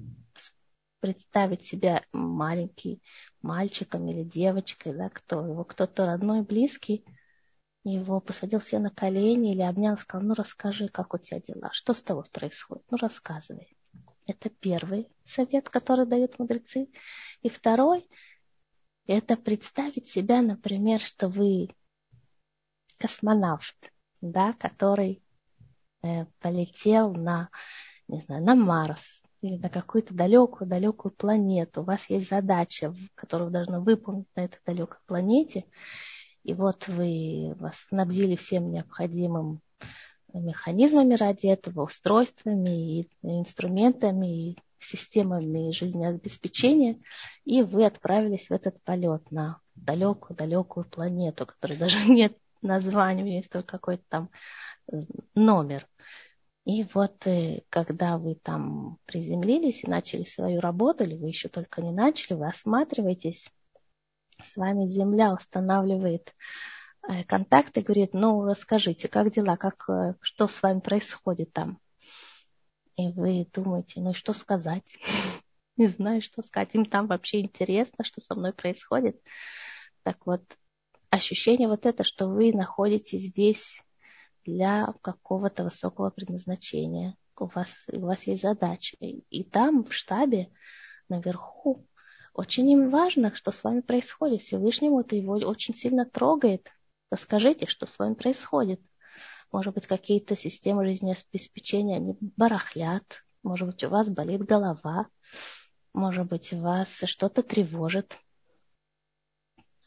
представить 1.00 1.66
себя 1.66 2.04
маленький 2.12 3.02
мальчиком 3.42 4.08
или 4.10 4.24
девочкой, 4.24 4.94
да, 4.94 5.10
кто 5.10 5.46
его, 5.46 5.64
кто-то 5.64 6.06
родной, 6.06 6.42
близкий, 6.42 7.06
его 7.84 8.20
посадил 8.20 8.60
себе 8.60 8.80
на 8.80 8.90
колени 8.90 9.54
или 9.54 9.62
обнял, 9.62 9.98
сказал, 9.98 10.28
ну 10.28 10.34
расскажи, 10.34 10.88
как 10.90 11.14
у 11.14 11.18
тебя 11.20 11.40
дела, 11.40 11.70
что 11.72 11.94
с 11.94 12.02
тобой 12.02 12.26
происходит, 12.32 12.84
ну 12.90 12.98
рассказывай. 12.98 13.75
Это 14.28 14.50
первый 14.50 15.08
совет, 15.24 15.70
который 15.70 16.06
дают 16.06 16.40
мудрецы. 16.40 16.88
И 17.42 17.50
второй– 17.50 18.08
это 19.08 19.38
представить 19.38 20.10
себя, 20.10 20.42
например, 20.42 21.00
что 21.00 21.28
вы 21.28 21.70
космонавт, 22.98 23.92
да, 24.22 24.54
который 24.54 25.24
э, 26.02 26.26
полетел 26.40 27.14
на, 27.14 27.50
не 28.08 28.20
знаю, 28.22 28.44
на 28.44 28.56
Марс 28.56 29.22
или 29.42 29.58
на 29.58 29.70
какую-то 29.70 30.14
далекую-далекую 30.14 31.12
планету. 31.12 31.82
У 31.82 31.86
вас 31.86 32.10
есть 32.10 32.30
задача, 32.30 32.96
которую 33.14 33.48
вы 33.48 33.54
должны 33.54 33.80
выполнить 33.80 34.28
на 34.36 34.46
этой 34.46 34.60
далекой 34.66 34.98
планете. 35.06 35.66
И 36.44 36.54
вот 36.54 36.88
вы 36.88 37.54
вас 37.60 37.78
снабдили 37.90 38.36
всем 38.36 38.72
необходимым 38.72 39.62
механизмами 40.40 41.16
ради 41.16 41.48
этого, 41.48 41.84
устройствами 41.84 43.02
и 43.02 43.08
инструментами, 43.24 44.52
и 44.52 44.58
системами 44.80 45.72
жизнеобеспечения, 45.72 47.00
и 47.44 47.64
вы 47.64 47.86
отправились 47.86 48.50
в 48.50 48.52
этот 48.52 48.82
полет 48.84 49.32
на 49.32 49.60
далекую-далекую 49.76 50.86
планету, 50.86 51.46
которой 51.46 51.78
даже 51.78 51.98
нет 52.10 52.38
названия, 52.62 53.38
есть 53.38 53.50
только 53.50 53.78
какой-то 53.78 54.04
там 54.10 54.30
э, 54.92 55.04
номер. 55.34 55.88
И 56.66 56.86
вот 56.94 57.28
э, 57.28 57.62
когда 57.70 58.18
вы 58.18 58.36
там 58.36 58.98
приземлились 59.06 59.84
и 59.84 59.90
начали 59.90 60.24
свою 60.24 60.60
работу, 60.60 61.04
или 61.04 61.16
вы 61.16 61.28
еще 61.28 61.48
только 61.48 61.82
не 61.82 61.92
начали, 61.92 62.36
вы 62.36 62.48
осматриваетесь, 62.48 63.50
с 64.44 64.56
вами 64.56 64.86
Земля 64.86 65.34
устанавливает 65.34 66.34
контакт 67.28 67.78
и 67.78 67.82
говорит, 67.82 68.14
ну, 68.14 68.44
расскажите, 68.46 69.08
как 69.08 69.32
дела, 69.32 69.58
как, 69.58 69.90
э, 69.90 70.16
что 70.22 70.48
с 70.48 70.62
вами 70.62 70.80
происходит 70.80 71.54
там. 71.54 71.80
И 72.98 73.10
вы 73.10 73.48
думаете, 73.54 74.00
ну 74.02 74.14
что 74.14 74.34
сказать? 74.34 74.98
Не 75.78 75.88
знаю, 75.88 76.22
что 76.22 76.42
сказать. 76.42 76.74
Им 76.76 76.86
там 76.86 77.08
вообще 77.08 77.42
интересно, 77.42 78.04
что 78.04 78.22
со 78.22 78.36
мной 78.36 78.54
происходит. 78.54 79.22
Так 80.04 80.26
вот, 80.26 80.42
ощущение 81.10 81.68
вот 81.68 81.86
это, 81.86 82.04
что 82.04 82.28
вы 82.28 82.54
находитесь 82.54 83.24
здесь 83.24 83.82
для 84.46 84.94
какого-то 85.02 85.66
высокого 85.66 86.10
предназначения. 86.10 87.16
У 87.38 87.48
вас, 87.48 87.76
у 87.92 88.00
вас 88.00 88.26
есть 88.28 88.44
задача. 88.44 88.96
И 89.00 89.44
там, 89.44 89.84
в 89.84 89.94
штабе, 89.94 90.52
наверху, 91.10 91.86
очень 92.34 92.70
им 92.70 92.90
важно, 92.90 93.34
что 93.36 93.52
с 93.52 93.64
вами 93.64 93.82
происходит. 93.82 94.42
Всевышнему 94.42 95.02
это 95.02 95.16
его 95.16 95.34
очень 95.34 95.76
сильно 95.76 96.06
трогает. 96.06 96.70
Расскажите, 97.16 97.66
что 97.66 97.86
с 97.86 97.98
вами 97.98 98.14
происходит. 98.14 98.82
Может 99.50 99.74
быть, 99.74 99.88
какие-то 99.88 100.36
системы 100.36 100.86
жизнеобеспечения, 100.86 101.96
они 101.96 102.18
барахлят. 102.20 103.24
Может 103.42 103.70
быть, 103.70 103.82
у 103.86 103.90
вас 103.90 104.10
болит 104.10 104.42
голова. 104.42 105.08
Может 105.94 106.28
быть, 106.28 106.52
вас 106.52 106.90
что-то 107.06 107.42
тревожит. 107.42 108.20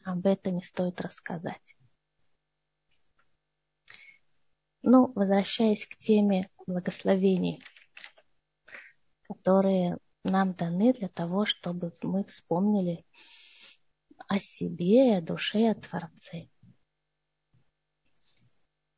Об 0.03 0.25
этом 0.25 0.55
не 0.55 0.63
стоит 0.63 0.99
рассказать. 1.01 1.77
Ну, 4.81 5.13
возвращаясь 5.13 5.85
к 5.85 5.97
теме 5.97 6.49
благословений, 6.65 7.61
которые 9.27 9.99
нам 10.23 10.55
даны 10.55 10.93
для 10.93 11.09
того, 11.09 11.45
чтобы 11.45 11.93
мы 12.01 12.23
вспомнили 12.23 13.05
о 14.27 14.39
себе, 14.39 15.17
о 15.17 15.21
душе, 15.21 15.69
о 15.69 15.75
Творце. 15.75 16.49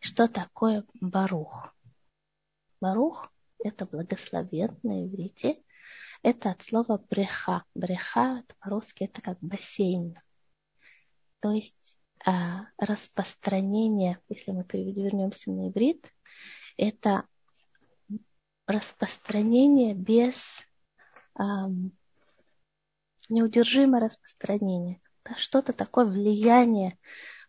Что 0.01 0.27
такое 0.27 0.83
Барух? 0.99 1.75
Барух– 2.81 3.31
это 3.63 3.85
благословен 3.85 4.75
на 4.81 5.05
иврите. 5.05 5.61
Это 6.23 6.49
от 6.49 6.63
слова 6.63 6.97
бреха. 6.97 7.65
Бреха 7.75 8.43
по-русски 8.59 9.03
это 9.03 9.21
как 9.21 9.37
бассейн. 9.41 10.19
То 11.39 11.51
есть 11.51 11.95
а, 12.25 12.65
распространение, 12.79 14.19
если 14.27 14.51
мы 14.51 14.65
вернемся 14.73 15.51
на 15.51 15.69
иврит, 15.69 16.11
это 16.77 17.27
распространение 18.65 19.93
без 19.93 20.61
а, 21.35 21.67
неудержимое 23.29 24.01
распространение. 24.01 24.99
Да, 25.23 25.35
что-то 25.35 25.73
такое 25.73 26.05
влияние, 26.05 26.97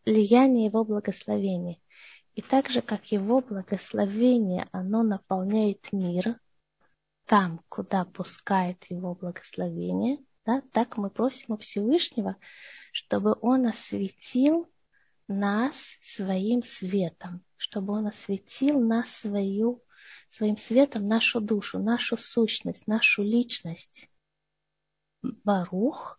влияние 0.04 0.66
его 0.66 0.84
благословения. 0.84 1.81
И 2.34 2.40
так 2.42 2.70
же, 2.70 2.80
как 2.80 3.12
его 3.12 3.40
благословение, 3.40 4.68
оно 4.72 5.02
наполняет 5.02 5.92
мир, 5.92 6.38
там, 7.26 7.60
куда 7.68 8.04
пускает 8.04 8.84
его 8.90 9.14
благословение, 9.14 10.18
да, 10.44 10.62
так 10.72 10.96
мы 10.96 11.10
просим 11.10 11.54
у 11.54 11.56
Всевышнего, 11.58 12.36
чтобы 12.92 13.36
Он 13.40 13.66
осветил 13.66 14.70
нас 15.28 15.76
своим 16.02 16.62
светом, 16.62 17.44
чтобы 17.56 17.92
Он 17.92 18.06
осветил 18.06 18.80
нас 18.80 19.10
свою, 19.10 19.82
своим 20.30 20.56
светом 20.56 21.06
нашу 21.06 21.40
душу, 21.40 21.78
нашу 21.78 22.16
сущность, 22.16 22.86
нашу 22.86 23.22
личность. 23.22 24.08
Барух, 25.22 26.18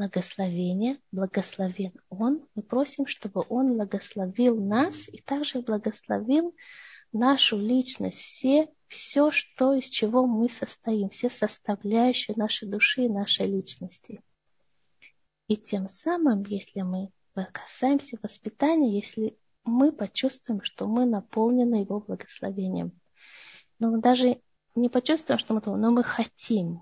благословение, 0.00 0.98
благословен 1.12 1.92
Он. 2.08 2.46
Мы 2.54 2.62
просим, 2.62 3.06
чтобы 3.06 3.44
Он 3.50 3.74
благословил 3.74 4.58
нас 4.58 4.94
и 5.08 5.18
также 5.18 5.60
благословил 5.60 6.56
нашу 7.12 7.58
личность, 7.58 8.18
все, 8.18 8.68
все, 8.88 9.30
что, 9.30 9.74
из 9.74 9.90
чего 9.90 10.26
мы 10.26 10.48
состоим, 10.48 11.10
все 11.10 11.28
составляющие 11.28 12.34
нашей 12.34 12.66
души 12.66 13.02
и 13.02 13.08
нашей 13.10 13.46
личности. 13.46 14.22
И 15.48 15.58
тем 15.58 15.90
самым, 15.90 16.44
если 16.44 16.80
мы 16.80 17.10
касаемся 17.52 18.18
воспитания, 18.22 18.96
если 18.96 19.36
мы 19.64 19.92
почувствуем, 19.92 20.62
что 20.62 20.86
мы 20.86 21.04
наполнены 21.04 21.74
Его 21.74 22.00
благословением. 22.00 22.98
Но 23.78 23.90
мы 23.90 24.00
даже 24.00 24.40
не 24.74 24.88
почувствуем, 24.88 25.38
что 25.38 25.52
мы 25.52 25.60
то, 25.60 25.76
но 25.76 25.90
мы 25.90 26.04
хотим. 26.04 26.80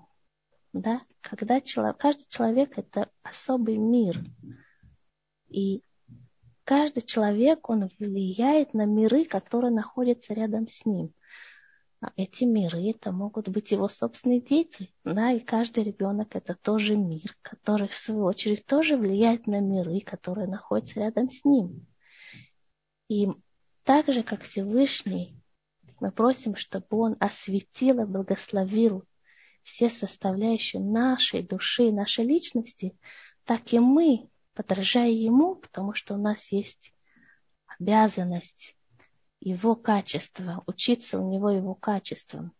Да? 0.79 1.01
Когда 1.21 1.59
человек, 1.59 1.97
каждый 1.97 2.25
человек– 2.29 2.73
это 2.77 3.09
особый 3.21 3.77
мир. 3.77 4.23
И 5.49 5.83
каждый 6.63 7.01
человек, 7.01 7.69
он 7.69 7.89
влияет 7.99 8.73
на 8.73 8.85
миры, 8.85 9.25
которые 9.25 9.71
находятся 9.71 10.33
рядом 10.33 10.69
с 10.69 10.85
ним. 10.85 11.13
А 12.01 12.13
эти 12.15 12.45
миры, 12.45 12.91
это 12.91 13.11
могут 13.11 13.49
быть 13.49 13.71
его 13.71 13.89
собственные 13.89 14.39
дети, 14.39 14.93
да, 15.03 15.33
и 15.33 15.41
каждый 15.41 15.83
ребенок 15.83 16.33
это 16.33 16.55
тоже 16.55 16.95
мир, 16.95 17.35
который 17.41 17.89
в 17.89 17.97
свою 17.97 18.23
очередь 18.23 18.65
тоже 18.65 18.95
влияет 18.95 19.47
на 19.47 19.59
миры, 19.59 19.99
которые 19.99 20.47
находятся 20.47 21.01
рядом 21.01 21.29
с 21.29 21.43
ним. 21.43 21.85
И 23.09 23.27
так 23.83 24.07
же, 24.07 24.23
как 24.23 24.43
Всевышний, 24.43 25.35
мы 25.99 26.13
просим, 26.13 26.55
чтобы 26.55 26.87
Он 26.91 27.17
осветил 27.19 27.99
и 27.99 28.05
благословил 28.05 29.03
все 29.63 29.89
составляющие 29.89 30.81
нашей 30.81 31.43
души, 31.43 31.91
нашей 31.91 32.25
личности, 32.25 32.97
так 33.45 33.73
и 33.73 33.79
мы, 33.79 34.29
подражая 34.53 35.09
Ему, 35.09 35.55
потому 35.55 35.93
что 35.93 36.15
у 36.15 36.17
нас 36.17 36.51
есть 36.51 36.93
обязанность 37.65 38.75
его 39.39 39.75
качества, 39.75 40.63
учиться 40.67 41.19
у 41.19 41.31
него 41.31 41.49
его 41.49 41.75
качествам 41.75 42.53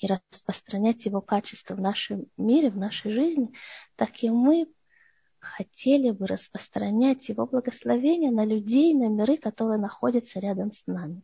и 0.00 0.06
распространять 0.06 1.06
его 1.06 1.20
качества 1.20 1.74
в 1.74 1.80
нашем 1.80 2.26
мире, 2.36 2.70
в 2.70 2.76
нашей 2.76 3.12
жизни, 3.12 3.52
так 3.96 4.22
и 4.22 4.30
мы 4.30 4.68
хотели 5.40 6.10
бы 6.10 6.26
распространять 6.26 7.28
его 7.28 7.46
благословение 7.46 8.30
на 8.30 8.44
людей, 8.44 8.94
на 8.94 9.08
миры, 9.08 9.36
которые 9.36 9.78
находятся 9.78 10.40
рядом 10.40 10.72
с 10.72 10.86
нами. 10.86 11.22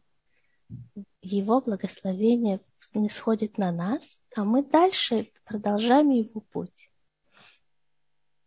Его 1.21 1.61
благословение 1.61 2.61
не 2.95 3.09
сходит 3.09 3.59
на 3.59 3.71
нас, 3.73 4.03
а 4.37 4.45
мы 4.45 4.65
дальше 4.65 5.31
продолжаем 5.45 6.11
его 6.11 6.41
путь. 6.41 6.91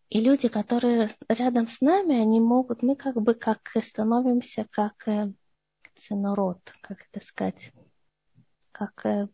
И 0.10 0.22
люди, 0.22 0.48
которые 0.48 1.16
рядом 1.28 1.68
с 1.68 1.82
нами, 1.82 2.20
они 2.20 2.40
могут, 2.40 2.82
мы 2.82 2.96
как 2.96 3.16
бы 3.16 3.34
как 3.34 3.72
становимся 3.82 4.66
как 4.70 5.08
э, 5.08 5.34
ценород, 5.98 6.62
как 6.82 7.06
это 7.12 7.26
сказать, 7.26 7.72
как 8.72 9.06
э, 9.06 9.28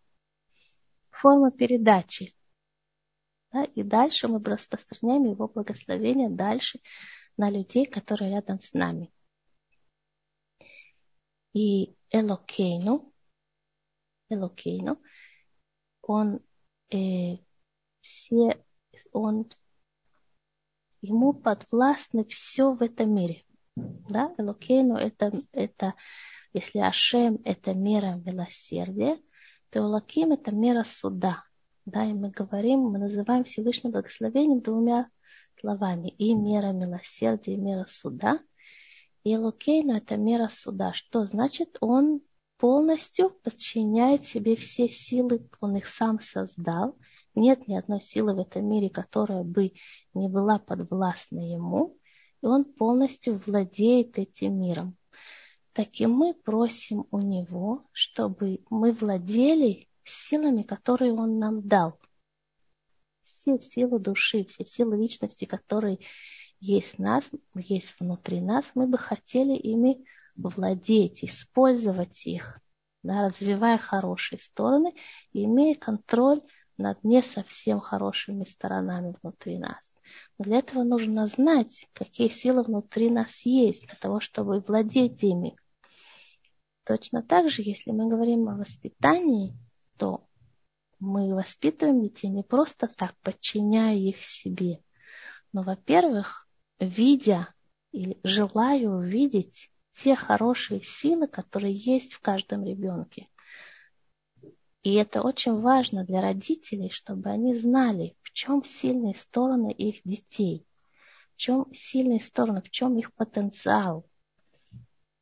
форма 1.11 1.51
передачи. 1.51 2.35
Да? 3.51 3.65
И 3.65 3.83
дальше 3.83 4.27
мы 4.27 4.43
распространяем 4.43 5.25
его 5.25 5.47
благословение 5.47 6.29
дальше 6.29 6.79
на 7.37 7.49
людей, 7.49 7.85
которые 7.85 8.31
рядом 8.31 8.59
с 8.59 8.73
нами. 8.73 9.11
И 11.53 11.95
Элокейну, 12.09 13.13
Элокейну, 14.29 14.99
он 16.03 16.39
э, 16.91 17.37
все, 18.01 18.63
он 19.11 19.49
ему 21.01 21.33
подвластно 21.33 22.23
все 22.25 22.73
в 22.73 22.81
этом 22.81 23.13
мире. 23.15 23.43
Да, 23.75 24.33
Элокейну 24.37 24.95
это, 24.95 25.43
это 25.51 25.95
если 26.53 26.79
Ашем– 26.79 27.39
это 27.45 27.73
мера 27.73 28.21
милосердия, 28.23 29.17
то 29.71 29.81
Лаким– 29.81 30.31
это 30.33 30.51
мера 30.51 30.83
суда. 30.83 31.43
Да, 31.85 32.05
и 32.05 32.13
мы 32.13 32.29
говорим, 32.29 32.81
мы 32.81 32.99
называем 32.99 33.43
Всевышним 33.43 33.91
благословением 33.91 34.61
двумя 34.61 35.09
словами. 35.59 36.09
И 36.09 36.35
мера 36.35 36.71
милосердия, 36.71 37.53
и 37.53 37.57
мера 37.57 37.85
суда. 37.89 38.39
И 39.23 39.35
Лукейну– 39.35 39.93
это 39.97 40.15
мера 40.15 40.47
суда. 40.49 40.93
Что 40.93 41.25
значит? 41.25 41.77
Он 41.81 42.21
полностью 42.63 43.29
подчиняет 43.29 44.23
себе 44.23 44.55
все 44.55 44.87
силы, 44.87 45.45
он 45.59 45.75
их 45.75 45.85
сам 45.85 46.21
создал. 46.21 46.97
Нет 47.35 47.67
ни 47.67 47.75
одной 47.75 47.99
силы 47.99 48.33
в 48.33 48.39
этом 48.39 48.65
мире, 48.69 48.89
которая 48.89 49.43
бы 49.43 49.73
не 50.13 50.29
была 50.29 50.59
подвластна 50.59 51.39
ему. 51.39 51.97
И 52.41 52.45
он 52.45 52.63
полностью 52.63 53.41
владеет 53.45 54.17
этим 54.17 54.61
миром 54.61 54.95
так 55.73 55.89
и 55.99 56.05
мы 56.05 56.33
просим 56.33 57.05
у 57.11 57.19
Него, 57.19 57.83
чтобы 57.91 58.61
мы 58.69 58.93
владели 58.93 59.89
силами, 60.05 60.63
которые 60.63 61.13
Он 61.13 61.39
нам 61.39 61.67
дал. 61.67 61.99
Все 63.25 63.59
силы 63.59 63.99
души, 63.99 64.45
все 64.45 64.65
силы 64.65 64.95
личности, 64.95 65.43
которые 65.43 65.99
есть 66.59 66.97
нас, 66.97 67.29
есть 67.55 67.93
внутри 67.99 68.39
нас, 68.39 68.71
мы 68.73 68.87
бы 68.87 68.97
хотели 68.97 69.53
ими 69.53 70.05
владеть, 70.35 71.23
использовать 71.23 72.25
их 72.25 72.63
да, 73.03 73.27
развивая 73.27 73.77
хорошие 73.77 74.39
стороны 74.39 74.93
и 75.33 75.43
имея 75.45 75.75
контроль 75.75 76.41
над 76.77 77.03
не 77.03 77.21
совсем 77.21 77.79
хорошими 77.79 78.45
сторонами 78.45 79.15
внутри 79.21 79.59
нас. 79.59 79.93
Но 80.37 80.45
для 80.45 80.59
этого 80.59 80.83
нужно 80.83 81.27
знать, 81.27 81.87
какие 81.93 82.29
силы 82.29 82.63
внутри 82.63 83.09
нас 83.09 83.45
есть, 83.45 83.85
для 83.85 83.95
того, 83.95 84.19
чтобы 84.19 84.59
владеть 84.61 85.23
ими. 85.23 85.55
Точно 86.85 87.21
так 87.21 87.49
же, 87.49 87.61
если 87.61 87.91
мы 87.91 88.09
говорим 88.09 88.49
о 88.49 88.57
воспитании, 88.57 89.57
то 89.97 90.27
мы 90.99 91.33
воспитываем 91.33 92.01
детей 92.01 92.29
не 92.29 92.43
просто 92.43 92.87
так, 92.87 93.15
подчиняя 93.21 93.95
их 93.95 94.21
себе, 94.21 94.79
но, 95.51 95.61
во-первых, 95.61 96.47
видя 96.79 97.53
или 97.91 98.19
желая 98.23 98.87
увидеть 98.89 99.69
те 99.93 100.15
хорошие 100.15 100.83
силы, 100.83 101.27
которые 101.27 101.75
есть 101.75 102.13
в 102.13 102.19
каждом 102.19 102.65
ребенке. 102.65 103.27
И 104.83 104.95
это 104.95 105.21
очень 105.21 105.61
важно 105.61 106.03
для 106.03 106.21
родителей, 106.21 106.89
чтобы 106.89 107.29
они 107.29 107.55
знали, 107.55 108.17
в 108.21 108.33
чем 108.33 108.63
сильные 108.65 109.15
стороны 109.15 109.71
их 109.71 110.01
детей, 110.03 110.67
в 111.35 111.37
чем 111.37 111.73
сильные 111.73 112.19
стороны, 112.19 112.61
в 112.61 112.69
чем 112.69 112.97
их 112.97 113.13
потенциал. 113.13 114.05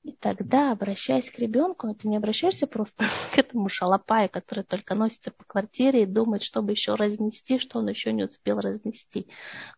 И 0.03 0.13
тогда, 0.13 0.71
обращаясь 0.71 1.29
к 1.29 1.37
ребенку, 1.37 1.93
ты 1.93 2.07
не 2.07 2.17
обращаешься 2.17 2.65
просто 2.65 3.05
к 3.35 3.37
этому 3.37 3.69
шалопаю, 3.69 4.29
который 4.29 4.63
только 4.63 4.95
носится 4.95 5.29
по 5.29 5.43
квартире 5.43 6.03
и 6.03 6.07
думает, 6.07 6.41
чтобы 6.41 6.71
еще 6.71 6.95
разнести, 6.95 7.59
что 7.59 7.77
он 7.77 7.87
еще 7.87 8.11
не 8.11 8.23
успел 8.23 8.59
разнести. 8.59 9.27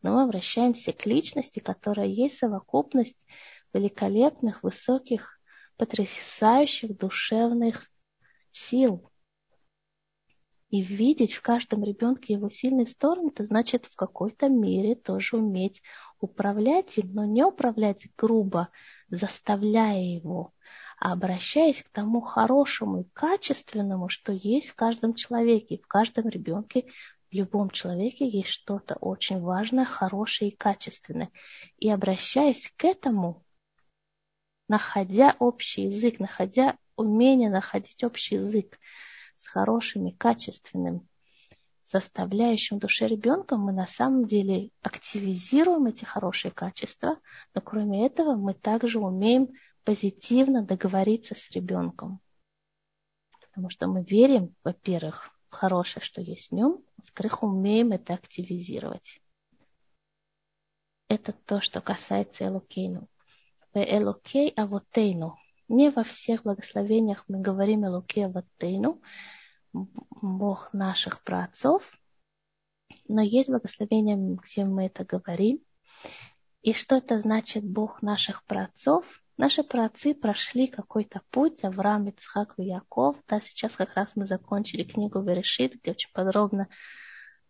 Но 0.02 0.14
мы 0.14 0.24
обращаемся 0.24 0.94
к 0.94 1.06
личности, 1.06 1.60
которая 1.60 2.08
есть 2.08 2.38
совокупность 2.38 3.26
великолепных, 3.74 4.64
высоких, 4.64 5.40
потрясающих 5.78 6.98
душевных 6.98 7.90
сил. 8.52 9.10
И 10.70 10.82
видеть 10.82 11.34
в 11.34 11.42
каждом 11.42 11.84
ребенке 11.84 12.34
его 12.34 12.50
сильные 12.50 12.88
стороны, 12.88 13.30
это 13.30 13.46
значит 13.46 13.86
в 13.86 13.96
какой-то 13.96 14.50
мере 14.50 14.96
тоже 14.96 15.38
уметь 15.38 15.84
управлять 16.20 16.98
им, 16.98 17.14
но 17.14 17.26
не 17.26 17.46
управлять 17.46 18.08
грубо, 18.18 18.70
заставляя 19.10 20.02
его, 20.02 20.54
а 21.00 21.14
обращаясь 21.14 21.84
к 21.84 21.90
тому 21.90 22.22
хорошему 22.22 23.02
и 23.02 23.10
качественному, 23.14 24.10
что 24.10 24.32
есть 24.32 24.70
в 24.70 24.76
каждом 24.76 25.14
человеке, 25.14 25.78
в 25.78 25.88
каждом 25.88 26.28
ребенке, 26.30 26.86
в 27.30 27.36
любом 27.36 27.70
человеке 27.70 28.28
есть 28.28 28.50
что-то 28.50 28.96
очень 28.96 29.42
важное, 29.42 29.86
хорошее 29.86 30.52
и 30.52 30.56
качественное. 30.56 31.30
И 31.78 31.90
обращаясь 31.90 32.72
к 32.78 32.86
этому, 32.86 33.44
находя 34.68 35.36
общий 35.40 35.84
язык, 35.84 36.20
находя 36.20 36.78
умение 36.96 37.50
находить 37.50 38.04
общий 38.04 38.36
язык 38.36 38.80
с 39.36 39.48
хорошим 39.48 40.08
и 40.08 40.12
качественным 40.12 41.08
составляющим 41.84 42.80
душе 42.80 43.08
ребенка, 43.08 43.58
мы 43.58 43.72
на 43.72 43.86
самом 43.86 44.26
деле 44.26 44.72
активизируем 44.82 45.86
эти 45.86 46.06
хорошие 46.06 46.52
качества, 46.52 47.20
но 47.54 47.62
кроме 47.62 48.06
этого 48.06 48.36
мы 48.36 48.54
также 48.54 49.00
умеем 49.00 49.50
позитивно 49.84 50.64
договориться 50.64 51.36
с 51.36 51.52
ребенком. 51.52 52.20
Потому 53.42 53.70
что 53.70 53.88
мы 53.88 54.04
верим, 54.04 54.56
во-первых, 54.64 55.30
в 55.50 55.54
хорошее, 55.54 56.04
что 56.04 56.22
есть 56.22 56.50
в 56.50 56.54
нем, 56.54 56.84
во-вторых, 56.98 57.44
умеем 57.44 57.92
это 57.92 58.14
активизировать. 58.16 59.22
Это 61.10 61.34
то, 61.34 61.62
что 61.62 61.82
касается 61.82 62.48
Элокейну. 62.48 63.08
Элокей 63.82 64.50
Авотейну. 64.50 65.38
Не 65.68 65.90
во 65.90 66.04
всех 66.04 66.44
благословениях 66.44 67.24
мы 67.28 67.40
говорим 67.40 67.86
Элокей 67.86 68.26
Авотейну, 68.26 69.02
Бог 69.74 70.70
наших 70.74 71.24
праотцов, 71.24 71.84
но 73.08 73.22
есть 73.22 73.50
благословения, 73.50 74.18
где 74.18 74.66
мы 74.66 74.86
это 74.86 75.04
говорим. 75.04 75.60
И 76.62 76.74
что 76.74 76.98
это 76.98 77.20
значит 77.20 77.64
Бог 77.64 78.02
наших 78.02 78.44
праотцов? 78.46 79.06
Наши 79.36 79.64
праотцы 79.64 80.14
прошли 80.14 80.68
какой-то 80.68 81.22
путь, 81.32 81.64
Авраам, 81.64 82.08
Ицхак 82.08 82.54
и 82.58 82.66
Яков. 82.66 83.18
Да, 83.28 83.42
сейчас 83.42 83.76
как 83.76 83.96
раз 83.96 84.12
мы 84.16 84.28
закончили 84.28 84.84
книгу 84.84 85.22
Верешит, 85.22 85.74
где 85.74 85.92
очень 85.92 86.12
подробно 86.14 86.70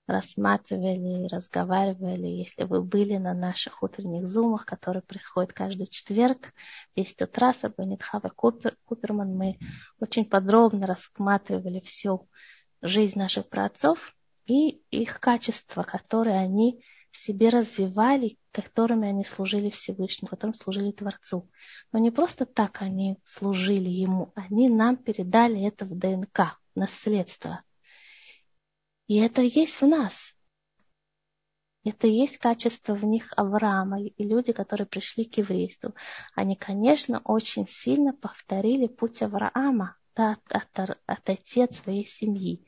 рассматривали, 0.07 1.27
разговаривали. 1.27 2.27
Если 2.27 2.63
вы 2.63 2.81
были 2.83 3.17
на 3.17 3.33
наших 3.33 3.83
утренних 3.83 4.27
зумах, 4.27 4.65
которые 4.65 5.01
приходят 5.01 5.53
каждый 5.53 5.87
четверг, 5.87 6.53
10 6.95 7.21
утра 7.21 7.53
с 7.53 7.63
Абанитхава 7.63 8.29
Купер, 8.29 8.75
Куперман, 8.85 9.35
мы 9.35 9.57
очень 9.99 10.25
подробно 10.25 10.87
рассматривали 10.87 11.79
всю 11.81 12.27
жизнь 12.81 13.17
наших 13.17 13.47
праотцов 13.47 14.15
и 14.45 14.81
их 14.91 15.19
качества, 15.19 15.83
которые 15.83 16.37
они 16.37 16.83
в 17.11 17.17
себе 17.17 17.49
развивали, 17.49 18.37
которыми 18.51 19.07
они 19.07 19.23
служили 19.23 19.69
Всевышнему, 19.69 20.29
которым 20.29 20.55
служили 20.55 20.91
Творцу. 20.91 21.49
Но 21.91 21.99
не 21.99 22.11
просто 22.11 22.45
так 22.45 22.81
они 22.81 23.19
служили 23.23 23.87
Ему, 23.87 24.33
они 24.35 24.67
нам 24.67 24.97
передали 24.97 25.65
это 25.65 25.85
в 25.85 25.97
ДНК, 25.97 26.59
наследство– 26.75 27.61
и 29.07 29.17
это 29.17 29.41
есть 29.41 29.81
в 29.81 29.87
нас. 29.87 30.33
Это 31.83 32.07
и 32.07 32.11
есть 32.11 32.37
качество 32.37 32.93
в 32.93 33.03
них 33.03 33.33
Авраама 33.35 34.01
и 34.01 34.23
люди, 34.23 34.53
которые 34.53 34.87
пришли 34.87 35.25
к 35.25 35.37
еврейству. 35.37 35.93
Они, 36.33 36.55
конечно, 36.55 37.21
очень 37.25 37.67
сильно 37.67 38.13
повторили 38.13 38.87
путь 38.87 39.21
Авраама, 39.21 39.97
да, 40.15 40.37
от, 40.49 40.79
от, 40.79 40.99
от 41.05 41.75
своей 41.75 42.05
семьи 42.05 42.65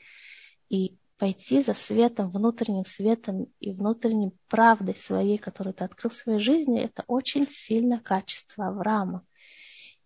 и 0.67 0.97
пойти 1.17 1.63
за 1.63 1.73
светом, 1.73 2.29
внутренним 2.29 2.85
светом 2.85 3.47
и 3.61 3.71
внутренней 3.71 4.33
правдой 4.49 4.97
своей, 4.97 5.37
которую 5.37 5.73
ты 5.73 5.85
открыл 5.85 6.11
в 6.11 6.15
своей 6.15 6.39
жизни, 6.39 6.81
это 6.81 7.05
очень 7.07 7.47
сильное 7.49 7.99
качество 7.99 8.67
Авраама. 8.67 9.25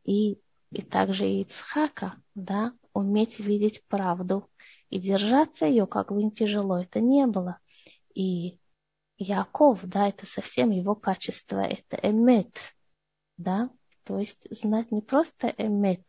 И, 0.03 0.37
и 0.71 0.81
также 0.83 1.27
и 1.27 1.41
Ицхака, 1.41 2.21
да, 2.35 2.73
уметь 2.93 3.39
видеть 3.39 3.83
правду 3.87 4.47
и 4.89 4.99
держаться 4.99 5.65
ее, 5.65 5.85
как 5.87 6.11
бы 6.11 6.23
не 6.23 6.31
тяжело 6.31 6.79
это 6.79 6.99
не 6.99 7.25
было. 7.27 7.59
И 8.13 8.59
Яков, 9.17 9.79
да, 9.83 10.07
это 10.07 10.25
совсем 10.25 10.71
его 10.71 10.95
качество, 10.95 11.59
это 11.59 11.99
эмет, 12.01 12.55
да, 13.37 13.69
то 14.03 14.17
есть 14.17 14.47
знать 14.49 14.91
не 14.91 15.01
просто 15.01 15.53
эмет, 15.57 16.01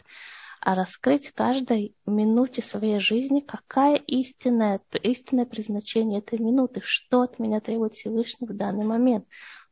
а 0.61 0.75
раскрыть 0.75 1.29
в 1.29 1.35
каждой 1.35 1.95
минуте 2.07 2.63
своей 2.63 3.01
жизни, 3.01 3.41
какая 3.41 3.97
истинная, 3.97 4.81
истинное 5.03 5.45
предназначение 5.45 6.21
этой 6.21 6.39
минуты, 6.39 6.83
что 6.85 7.23
от 7.23 7.39
меня 7.39 7.61
требует 7.61 7.95
Всевышний 7.95 8.47
в 8.47 8.57
данный 8.57 8.85
момент. 8.85 9.27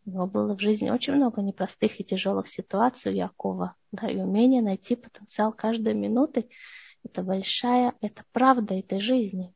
У 0.04 0.10
него 0.10 0.26
было 0.26 0.56
в 0.56 0.60
жизни 0.60 0.90
очень 0.90 1.14
много 1.14 1.42
непростых 1.42 2.00
и 2.00 2.04
тяжелых 2.04 2.48
ситуаций 2.48 3.12
у 3.12 3.14
Якова, 3.14 3.74
да, 3.92 4.08
и 4.08 4.16
умение 4.16 4.62
найти 4.62 4.96
потенциал 4.96 5.52
каждой 5.52 5.94
минуты– 5.94 6.48
это 7.04 7.22
большая, 7.22 7.94
это 8.00 8.24
правда 8.32 8.74
этой 8.74 9.00
жизни. 9.00 9.54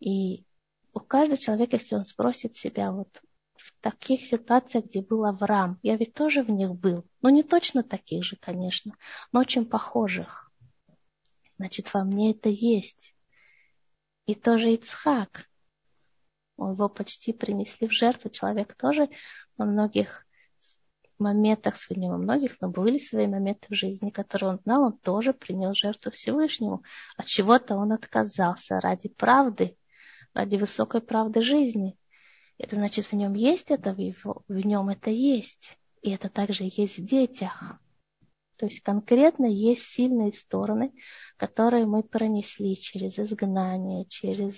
И 0.00 0.44
у 0.92 1.00
каждого 1.00 1.38
человека, 1.38 1.76
если 1.76 1.94
он 1.94 2.04
спросит 2.04 2.56
себя, 2.56 2.90
вот 2.92 3.22
в 3.56 3.72
таких 3.80 4.24
ситуациях, 4.24 4.86
где 4.86 5.02
был 5.02 5.24
Авраам, 5.24 5.78
я 5.82 5.96
ведь 5.96 6.14
тоже 6.14 6.42
в 6.42 6.50
них 6.50 6.74
был, 6.74 7.04
но 7.22 7.30
не 7.30 7.42
точно 7.42 7.82
таких 7.82 8.24
же, 8.24 8.36
конечно, 8.36 8.94
но 9.32 9.40
очень 9.40 9.66
похожих. 9.66 10.50
Значит, 11.56 11.92
во 11.94 12.04
мне 12.04 12.32
это 12.32 12.48
есть. 12.48 13.14
И 14.26 14.34
тоже 14.34 14.74
Ицхак. 14.74 15.48
Его 16.58 16.88
почти 16.88 17.32
принесли 17.32 17.86
в 17.86 17.92
жертву. 17.92 18.30
Человек 18.30 18.74
тоже 18.76 19.08
во 19.56 19.64
многих 19.64 20.25
моментах, 21.18 21.76
сегодня 21.76 22.10
во 22.10 22.18
многих, 22.18 22.60
но 22.60 22.68
были 22.68 22.98
свои 22.98 23.26
моменты 23.26 23.66
в 23.70 23.74
жизни, 23.74 24.10
которые 24.10 24.50
он 24.50 24.60
знал, 24.64 24.84
он 24.84 24.98
тоже 24.98 25.32
принял 25.32 25.74
жертву 25.74 26.10
Всевышнему. 26.10 26.82
От 27.16 27.26
чего-то 27.26 27.76
он 27.76 27.92
отказался 27.92 28.80
ради 28.80 29.08
правды, 29.08 29.76
ради 30.34 30.56
высокой 30.56 31.00
правды 31.00 31.42
жизни. 31.42 31.96
Это 32.58 32.76
значит, 32.76 33.06
в 33.06 33.12
нем 33.12 33.34
есть 33.34 33.70
это, 33.70 33.92
в, 33.92 33.98
его, 33.98 34.42
в 34.48 34.58
нем 34.58 34.88
это 34.88 35.10
есть. 35.10 35.78
И 36.02 36.10
это 36.10 36.28
также 36.28 36.64
есть 36.64 36.98
в 36.98 37.04
детях. 37.04 37.78
То 38.56 38.66
есть 38.66 38.80
конкретно 38.80 39.46
есть 39.46 39.84
сильные 39.84 40.32
стороны, 40.32 40.92
которые 41.36 41.84
мы 41.84 42.02
пронесли 42.02 42.74
через 42.76 43.18
изгнание, 43.18 44.06
через 44.06 44.56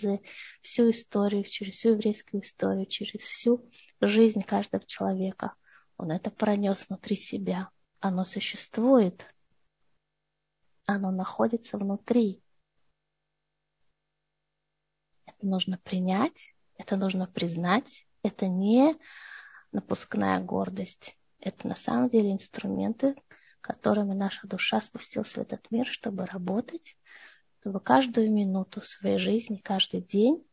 всю 0.62 0.90
историю, 0.90 1.44
через 1.44 1.74
всю 1.74 1.90
еврейскую 1.90 2.42
историю, 2.42 2.86
через 2.86 3.24
всю 3.24 3.68
жизнь 4.00 4.42
каждого 4.42 4.84
человека– 4.86 5.54
он 5.98 6.12
это 6.12 6.30
пронес 6.30 6.88
внутри 6.88 7.16
себя. 7.16 7.70
Оно 7.98 8.24
существует. 8.24 9.26
Оно 10.86 11.10
находится 11.10 11.76
внутри. 11.76 12.42
Это 15.26 15.46
нужно 15.46 15.76
принять, 15.78 16.54
это 16.78 16.96
нужно 16.96 17.26
признать. 17.26 18.06
Это 18.22 18.46
не 18.46 18.96
напускная 19.72 20.40
гордость. 20.40 21.16
Это 21.40 21.68
на 21.68 21.76
самом 21.76 22.08
деле 22.08 22.32
инструменты, 22.32 23.14
которыми 23.60 24.14
наша 24.14 24.46
душа 24.46 24.80
спустилась 24.80 25.34
в 25.34 25.38
этот 25.38 25.70
мир, 25.70 25.86
чтобы 25.86 26.26
работать, 26.26 26.96
чтобы 27.60 27.80
каждую 27.80 28.32
минуту 28.32 28.82
своей 28.82 29.18
жизни, 29.18 29.56
каждый 29.56 30.00
день 30.00 30.44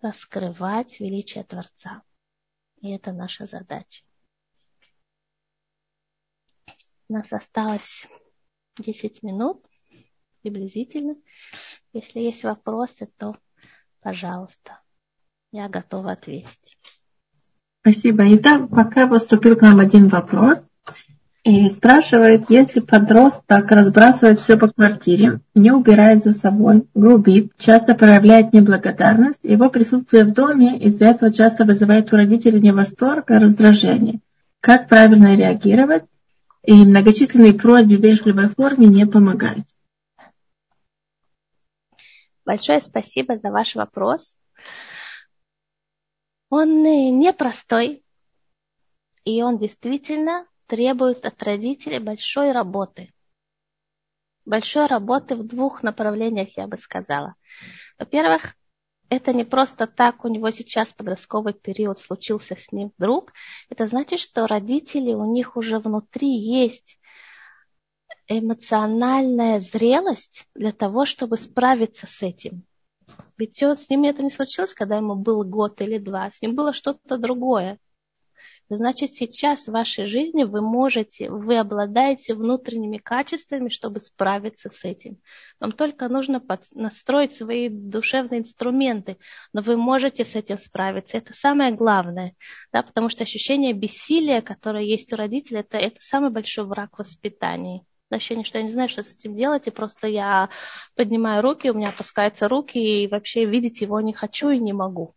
раскрывать 0.00 1.00
величие 1.00 1.44
Творца. 1.44 2.02
И 2.80 2.90
это 2.90 3.12
наша 3.12 3.46
задача. 3.46 4.04
У 7.08 7.12
нас 7.12 7.32
осталось 7.32 8.06
10 8.78 9.22
минут 9.22 9.62
приблизительно. 10.42 11.16
Если 11.92 12.20
есть 12.20 12.44
вопросы, 12.44 13.08
то, 13.18 13.36
пожалуйста, 14.00 14.80
я 15.52 15.68
готова 15.68 16.12
ответить. 16.12 16.78
Спасибо. 17.80 18.24
Итак, 18.36 18.70
пока 18.70 19.06
поступил 19.06 19.56
к 19.56 19.62
нам 19.62 19.80
один 19.80 20.08
вопрос. 20.08 20.58
И 21.44 21.68
спрашивает, 21.68 22.48
если 22.48 22.80
подросток 22.80 23.70
разбрасывает 23.70 24.40
все 24.40 24.56
по 24.56 24.68
квартире, 24.68 25.40
не 25.54 25.72
убирает 25.72 26.24
за 26.24 26.32
собой, 26.32 26.86
грубит, 26.94 27.52
часто 27.58 27.94
проявляет 27.94 28.54
неблагодарность, 28.54 29.40
его 29.42 29.68
присутствие 29.68 30.24
в 30.24 30.32
доме 30.32 30.78
из-за 30.78 31.04
этого 31.04 31.30
часто 31.30 31.66
вызывает 31.66 32.10
у 32.14 32.16
родителей 32.16 32.62
не 32.62 32.72
восторг, 32.72 33.30
а 33.30 33.38
раздражение. 33.38 34.20
Как 34.60 34.88
правильно 34.88 35.36
реагировать? 35.36 36.04
И 36.66 36.72
многочисленные 36.72 37.52
просьбы 37.52 37.96
в 37.96 38.00
вежливой 38.00 38.48
форме 38.48 38.86
не 38.86 39.06
помогают. 39.06 39.66
Большое 42.44 42.80
спасибо 42.80 43.36
за 43.36 43.50
ваш 43.50 43.74
вопрос. 43.74 44.36
Он 46.48 46.82
непростой, 46.82 48.02
и 49.24 49.42
он 49.42 49.58
действительно 49.58 50.46
требует 50.66 51.26
от 51.26 51.42
родителей 51.42 51.98
большой 51.98 52.52
работы. 52.52 53.12
Большой 54.44 54.86
работы 54.86 55.36
в 55.36 55.46
двух 55.46 55.82
направлениях, 55.82 56.56
я 56.56 56.66
бы 56.66 56.78
сказала. 56.78 57.34
Во-первых, 57.98 58.56
это 59.08 59.32
не 59.32 59.44
просто 59.44 59.86
так, 59.86 60.24
у 60.24 60.28
него 60.28 60.50
сейчас 60.50 60.92
подростковый 60.92 61.52
период 61.52 61.98
случился 61.98 62.56
с 62.56 62.72
ним 62.72 62.92
вдруг. 62.96 63.32
Это 63.68 63.86
значит, 63.86 64.20
что 64.20 64.46
родители, 64.46 65.12
у 65.12 65.30
них 65.30 65.56
уже 65.56 65.78
внутри 65.78 66.28
есть 66.36 66.98
эмоциональная 68.26 69.60
зрелость 69.60 70.46
для 70.54 70.72
того, 70.72 71.04
чтобы 71.04 71.36
справиться 71.36 72.06
с 72.06 72.22
этим. 72.22 72.64
Ведь 73.36 73.62
он, 73.62 73.76
с 73.76 73.88
ним 73.90 74.04
это 74.04 74.22
не 74.22 74.30
случилось, 74.30 74.72
когда 74.72 74.96
ему 74.96 75.14
был 75.14 75.44
год 75.44 75.80
или 75.82 75.98
два. 75.98 76.30
С 76.30 76.40
ним 76.40 76.54
было 76.54 76.72
что-то 76.72 77.18
другое 77.18 77.78
значит 78.76 79.12
сейчас 79.12 79.66
в 79.66 79.72
вашей 79.72 80.06
жизни 80.06 80.44
вы 80.44 80.60
можете, 80.60 81.30
вы 81.30 81.58
обладаете 81.58 82.34
внутренними 82.34 82.98
качествами, 82.98 83.68
чтобы 83.68 84.00
справиться 84.00 84.70
с 84.70 84.84
этим. 84.84 85.18
Вам 85.60 85.72
только 85.72 86.08
нужно 86.08 86.42
настроить 86.72 87.34
свои 87.34 87.68
душевные 87.68 88.40
инструменты, 88.40 89.18
но 89.52 89.62
вы 89.62 89.76
можете 89.76 90.24
с 90.24 90.34
этим 90.34 90.58
справиться. 90.58 91.18
Это 91.18 91.32
самое 91.34 91.72
главное, 91.72 92.34
да, 92.72 92.82
потому 92.82 93.08
что 93.08 93.24
ощущение 93.24 93.72
бессилия, 93.72 94.40
которое 94.40 94.84
есть 94.84 95.12
у 95.12 95.16
родителей, 95.16 95.60
это, 95.60 95.78
это 95.78 95.96
самый 96.00 96.30
большой 96.30 96.64
враг 96.64 96.98
воспитания 96.98 97.84
ощущение, 98.10 98.44
что 98.44 98.58
я 98.58 98.64
не 98.64 98.70
знаю, 98.70 98.88
что 98.88 99.02
с 99.02 99.14
этим 99.14 99.34
делать, 99.34 99.66
и 99.66 99.72
просто 99.72 100.06
я 100.06 100.48
поднимаю 100.94 101.42
руки, 101.42 101.70
у 101.70 101.74
меня 101.74 101.88
опускаются 101.88 102.48
руки, 102.48 102.78
и 102.78 103.08
вообще 103.08 103.44
видеть 103.44 103.80
его 103.80 104.00
не 104.00 104.12
хочу 104.12 104.50
и 104.50 104.58
не 104.58 104.72
могу. 104.72 105.14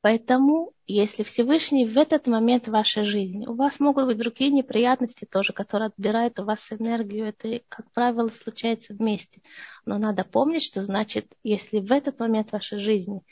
Поэтому, 0.00 0.74
если 0.86 1.24
Всевышний 1.24 1.84
в 1.84 1.98
этот 1.98 2.28
момент 2.28 2.68
вашей 2.68 3.02
жизни, 3.02 3.46
у 3.46 3.54
вас 3.54 3.80
могут 3.80 4.06
быть 4.06 4.18
другие 4.18 4.50
неприятности 4.50 5.24
тоже, 5.24 5.52
которые 5.52 5.88
отбирают 5.88 6.38
у 6.38 6.44
вас 6.44 6.70
энергию, 6.70 7.26
это, 7.26 7.60
как 7.68 7.90
правило, 7.92 8.28
случается 8.28 8.94
вместе. 8.94 9.42
Но 9.84 9.98
надо 9.98 10.22
помнить, 10.24 10.62
что 10.62 10.84
значит, 10.84 11.34
если 11.42 11.80
в 11.80 11.90
этот 11.90 12.20
момент 12.20 12.52
вашей 12.52 12.78
жизни 12.78 13.22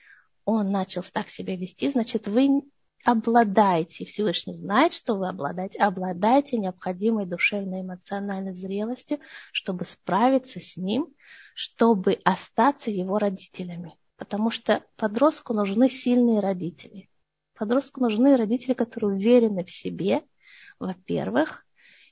он 0.45 0.73
начал 0.73 1.05
так 1.05 1.29
себя 1.29 1.57
вести, 1.57 1.89
значит, 1.89 2.27
вы 2.27 2.63
обладаете, 3.05 4.05
Всевышний 4.05 4.57
знает, 4.57 4.93
что 4.93 5.15
вы 5.15 5.29
обладаете, 5.29 5.79
обладаете 5.79 6.59
необходимой 6.59 7.27
душевной 7.27 7.83
эмоциональной 7.83 8.55
зрелостью, 8.55 9.21
чтобы 9.53 9.85
справиться 9.85 10.59
с 10.59 10.77
ним, 10.77 11.15
чтобы 11.55 12.19
остаться 12.25 12.91
его 12.91 13.19
родителями. 13.19 13.97
Потому 14.17 14.51
что 14.51 14.85
подростку 14.97 15.53
нужны 15.53 15.89
сильные 15.89 16.41
родители. 16.41 17.09
Подростку 17.55 18.01
нужны 18.01 18.37
родители, 18.37 18.75
которые 18.75 19.15
уверены 19.15 19.65
в 19.65 19.71
себе, 19.71 20.23
во-первых, 20.79 21.65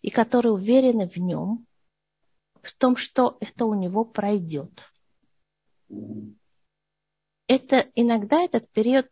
и 0.03 0.11
которые 0.11 0.53
уверены 0.53 1.09
в 1.09 1.17
нем, 1.17 1.67
в 2.63 2.73
том, 2.75 2.97
что 2.97 3.37
это 3.41 3.67
у 3.67 3.75
него 3.75 4.05
пройдет. 4.05 4.91
Это 7.47 7.87
иногда 7.95 8.43
этот 8.43 8.71
период, 8.71 9.07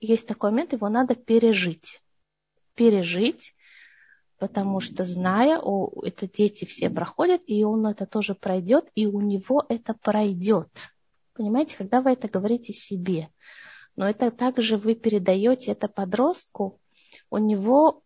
есть 0.00 0.26
такой 0.26 0.50
момент, 0.50 0.72
его 0.72 0.88
надо 0.88 1.14
пережить. 1.14 2.02
Пережить, 2.74 3.54
потому 4.38 4.80
что 4.80 5.04
зная, 5.04 5.58
о, 5.58 5.90
это 6.04 6.28
дети 6.28 6.64
все 6.64 6.90
проходят, 6.90 7.42
и 7.46 7.64
он 7.64 7.86
это 7.86 8.06
тоже 8.06 8.34
пройдет, 8.34 8.90
и 8.94 9.06
у 9.06 9.20
него 9.20 9.64
это 9.68 9.94
пройдет. 9.94 10.68
Понимаете, 11.38 11.76
когда 11.76 12.00
вы 12.00 12.10
это 12.10 12.26
говорите 12.26 12.72
себе, 12.72 13.28
но 13.94 14.08
это 14.08 14.32
также 14.32 14.76
вы 14.76 14.96
передаете 14.96 15.70
это 15.70 15.86
подростку, 15.86 16.80
у 17.30 17.38
него 17.38 18.02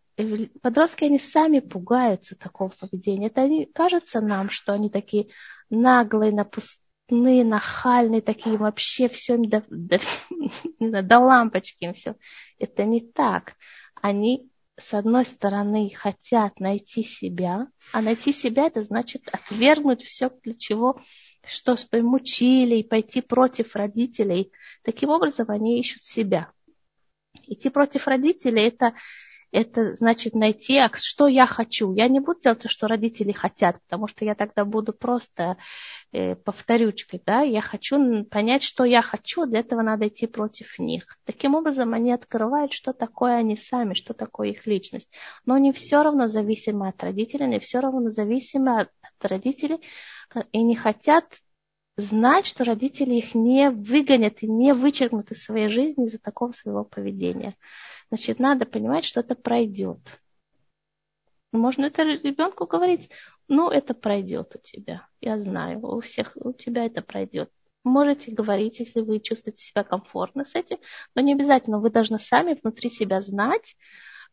подростки, 0.61 1.05
они 1.05 1.17
сами 1.17 1.59
пугаются 1.59 2.35
такого 2.35 2.69
поведения. 2.69 3.27
Это 3.27 3.41
они, 3.41 3.65
кажется 3.65 4.21
нам, 4.21 4.51
что 4.51 4.73
они 4.73 4.91
такие 4.91 5.29
наглые, 5.71 6.31
напускные, 6.31 7.43
нахальные, 7.43 8.21
такие 8.21 8.55
вообще 8.55 9.09
все 9.09 9.33
им 9.33 9.49
до, 9.49 9.63
до, 9.67 9.99
до 11.01 11.19
лампочки 11.19 11.85
им 11.85 11.95
все. 11.95 12.15
Это 12.59 12.83
не 12.83 13.01
так. 13.01 13.55
Они, 13.99 14.47
с 14.79 14.93
одной 14.93 15.25
стороны, 15.25 15.89
хотят 15.89 16.59
найти 16.59 17.01
себя, 17.01 17.65
а 17.91 18.03
найти 18.03 18.31
себя 18.31 18.67
это 18.67 18.83
значит 18.83 19.23
отвергнуть 19.31 20.03
все, 20.03 20.29
для 20.43 20.53
чего 20.53 21.01
что, 21.45 21.77
что 21.77 21.97
им 21.97 22.13
учили, 22.13 22.75
и 22.75 22.87
пойти 22.87 23.21
против 23.21 23.75
родителей. 23.75 24.51
Таким 24.83 25.09
образом, 25.09 25.49
они 25.49 25.79
ищут 25.79 26.03
себя. 26.03 26.51
Идти 27.47 27.69
против 27.69 28.07
родителей 28.07 28.63
это, 28.63 28.93
это 29.51 29.93
значит 29.95 30.33
найти, 30.33 30.77
а 30.77 30.89
что 30.95 31.27
я 31.27 31.45
хочу. 31.45 31.93
Я 31.93 32.07
не 32.07 32.19
буду 32.19 32.39
делать 32.41 32.59
то, 32.61 32.69
что 32.69 32.87
родители 32.87 33.31
хотят, 33.31 33.81
потому 33.83 34.07
что 34.07 34.23
я 34.23 34.35
тогда 34.35 34.65
буду 34.65 34.93
просто 34.93 35.57
э, 36.11 36.35
повторючкой. 36.35 37.21
Да? 37.25 37.41
Я 37.41 37.61
хочу 37.61 38.23
понять, 38.25 38.63
что 38.63 38.83
я 38.85 39.01
хочу, 39.01 39.45
для 39.45 39.59
этого 39.59 39.81
надо 39.81 40.07
идти 40.07 40.27
против 40.27 40.79
них. 40.79 41.17
Таким 41.25 41.55
образом, 41.55 41.93
они 41.93 42.11
открывают, 42.11 42.71
что 42.71 42.93
такое 42.93 43.35
они 43.35 43.57
сами, 43.57 43.93
что 43.95 44.13
такое 44.13 44.49
их 44.49 44.65
личность. 44.67 45.09
Но 45.45 45.55
они 45.55 45.73
все 45.73 46.03
равно 46.03 46.27
зависимы 46.27 46.87
от 46.87 47.03
родителей, 47.03 47.45
они 47.45 47.59
все 47.59 47.79
равно 47.79 48.09
зависимы 48.09 48.81
от, 48.81 48.89
от 49.01 49.29
родителей, 49.29 49.79
и 50.51 50.61
не 50.61 50.75
хотят 50.75 51.25
знать, 51.97 52.45
что 52.45 52.63
родители 52.63 53.15
их 53.15 53.35
не 53.35 53.69
выгонят 53.69 54.41
и 54.41 54.47
не 54.47 54.73
вычеркнут 54.73 55.31
из 55.31 55.43
своей 55.43 55.69
жизни 55.69 56.05
из-за 56.05 56.19
такого 56.19 56.51
своего 56.51 56.83
поведения. 56.83 57.55
Значит, 58.09 58.39
надо 58.39 58.65
понимать, 58.65 59.05
что 59.05 59.19
это 59.19 59.35
пройдет. 59.35 59.99
Можно 61.51 61.85
это 61.85 62.03
ребенку 62.03 62.65
говорить, 62.65 63.11
ну, 63.47 63.69
это 63.69 63.93
пройдет 63.93 64.55
у 64.55 64.59
тебя. 64.59 65.07
Я 65.21 65.39
знаю, 65.39 65.85
у 65.85 65.99
всех, 66.01 66.35
у 66.35 66.51
тебя 66.51 66.85
это 66.85 67.01
пройдет. 67.01 67.51
Можете 67.83 68.31
говорить, 68.31 68.79
если 68.79 69.01
вы 69.01 69.19
чувствуете 69.19 69.63
себя 69.63 69.83
комфортно 69.83 70.45
с 70.45 70.55
этим, 70.55 70.77
но 71.15 71.21
не 71.21 71.33
обязательно. 71.33 71.79
Вы 71.79 71.89
должны 71.89 72.17
сами 72.17 72.57
внутри 72.59 72.89
себя 72.89 73.21
знать, 73.21 73.75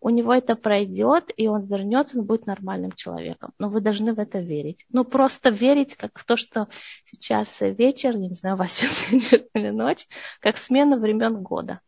у 0.00 0.08
него 0.08 0.32
это 0.32 0.56
пройдет, 0.56 1.30
и 1.36 1.46
он 1.46 1.66
вернется, 1.66 2.18
он 2.18 2.24
будет 2.24 2.46
нормальным 2.46 2.92
человеком. 2.92 3.52
Но 3.58 3.68
вы 3.68 3.80
должны 3.80 4.14
в 4.14 4.18
это 4.18 4.38
верить. 4.38 4.86
Ну, 4.90 5.04
просто 5.04 5.50
верить, 5.50 5.94
как 5.94 6.18
в 6.18 6.24
то, 6.24 6.36
что 6.36 6.68
сейчас 7.04 7.60
вечер, 7.60 8.12
я 8.16 8.28
не 8.28 8.34
знаю, 8.34 8.56
у 8.56 8.58
вас 8.58 8.72
сейчас 8.72 9.10
вечер 9.10 9.46
или 9.54 9.70
ночь, 9.70 10.06
как 10.40 10.56
смена 10.56 10.98
времен 10.98 11.42
года. 11.42 11.80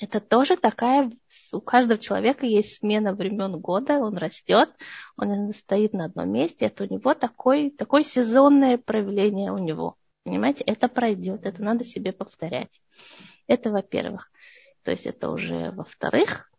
Это 0.00 0.20
тоже 0.20 0.56
такая, 0.56 1.12
у 1.52 1.60
каждого 1.60 1.98
человека 1.98 2.46
есть 2.46 2.78
смена 2.78 3.14
времен 3.14 3.60
года, 3.60 4.00
он 4.00 4.16
растет, 4.18 4.70
он 5.16 5.52
стоит 5.54 5.92
на 5.92 6.06
одном 6.06 6.30
месте, 6.30 6.66
это 6.66 6.84
у 6.84 6.86
него 6.88 7.14
такой, 7.14 7.70
такое 7.70 8.02
сезонное 8.02 8.76
проявление 8.76 9.52
у 9.52 9.58
него. 9.58 9.96
Понимаете, 10.24 10.64
это 10.64 10.88
пройдет, 10.88 11.46
это 11.46 11.62
надо 11.62 11.84
себе 11.84 12.12
повторять. 12.12 12.80
Это 13.46 13.70
во-первых. 13.70 14.32
То 14.82 14.90
есть 14.90 15.06
это 15.06 15.30
уже 15.30 15.70
во-вторых, 15.70 16.50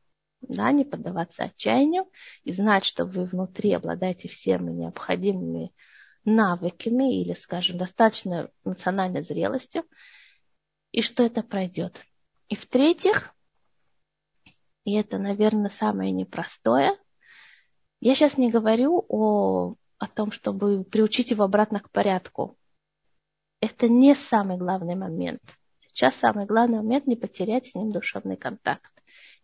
да, 0.47 0.71
не 0.71 0.83
поддаваться 0.83 1.43
отчаянию 1.43 2.09
и 2.43 2.51
знать, 2.51 2.85
что 2.85 3.05
вы 3.05 3.25
внутри 3.25 3.73
обладаете 3.73 4.27
всеми 4.27 4.71
необходимыми 4.71 5.71
навыками 6.23 7.21
или, 7.21 7.33
скажем, 7.33 7.77
достаточно 7.77 8.49
эмоциональной 8.63 9.21
зрелостью, 9.21 9.83
и 10.91 11.01
что 11.01 11.23
это 11.23 11.43
пройдет. 11.43 12.01
И 12.47 12.55
в-третьих, 12.55 13.33
и 14.83 14.93
это, 14.93 15.17
наверное, 15.17 15.69
самое 15.69 16.11
непростое, 16.11 16.97
Я 17.99 18.13
сейчас 18.13 18.37
не 18.37 18.51
говорю 18.51 19.05
о, 19.07 19.75
о 19.97 20.07
том, 20.07 20.31
чтобы 20.31 20.83
приучить 20.83 21.31
его 21.31 21.43
обратно 21.43 21.79
к 21.79 21.89
порядку. 21.89 22.57
Это 23.61 23.87
не 23.87 24.15
самый 24.15 24.57
главный 24.57 24.95
момент. 24.95 25.41
Сейчас 25.87 26.15
самый 26.15 26.45
главный 26.45 26.77
момент 26.77 27.07
не 27.07 27.15
потерять 27.15 27.67
с 27.67 27.75
ним 27.75 27.91
душевный 27.91 28.37
контакт 28.37 28.91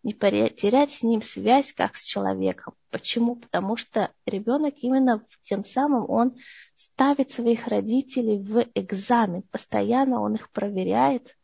не 0.02 0.14
потерять 0.14 0.92
с 0.92 1.02
ним 1.02 1.22
связь 1.22 1.72
как 1.72 1.96
с 1.96 2.02
человеком. 2.02 2.74
Почему? 2.90 3.36
Потому 3.36 3.76
что 3.76 4.10
ребенок 4.26 4.74
именно 4.78 5.24
тем 5.42 5.64
самым 5.64 6.10
он 6.10 6.36
ставит 6.76 7.30
своих 7.30 7.68
родителей 7.68 8.38
в 8.38 8.66
экзамен. 8.74 9.42
Постоянно 9.42 10.20
он 10.20 10.34
их 10.34 10.50
проверяет. 10.50 11.36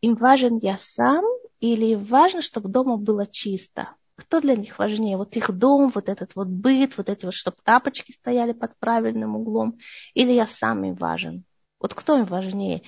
Им 0.00 0.14
важен 0.14 0.56
я 0.56 0.76
сам 0.78 1.24
или 1.60 1.86
им 1.86 2.04
важно, 2.04 2.42
чтобы 2.42 2.68
дома 2.68 2.96
было 2.96 3.26
чисто? 3.26 3.94
Кто 4.16 4.40
для 4.40 4.54
них 4.54 4.78
важнее? 4.78 5.16
Вот 5.16 5.36
их 5.36 5.50
дом, 5.50 5.90
вот 5.94 6.08
этот 6.08 6.36
вот 6.36 6.48
быт, 6.48 6.96
вот 6.96 7.08
эти 7.08 7.24
вот, 7.24 7.34
чтобы 7.34 7.56
тапочки 7.64 8.12
стояли 8.12 8.52
под 8.52 8.78
правильным 8.78 9.36
углом, 9.36 9.78
или 10.14 10.32
я 10.32 10.46
сам 10.46 10.84
им 10.84 10.94
важен? 10.94 11.44
Вот 11.84 11.92
кто 11.92 12.16
им 12.16 12.24
важнее? 12.24 12.82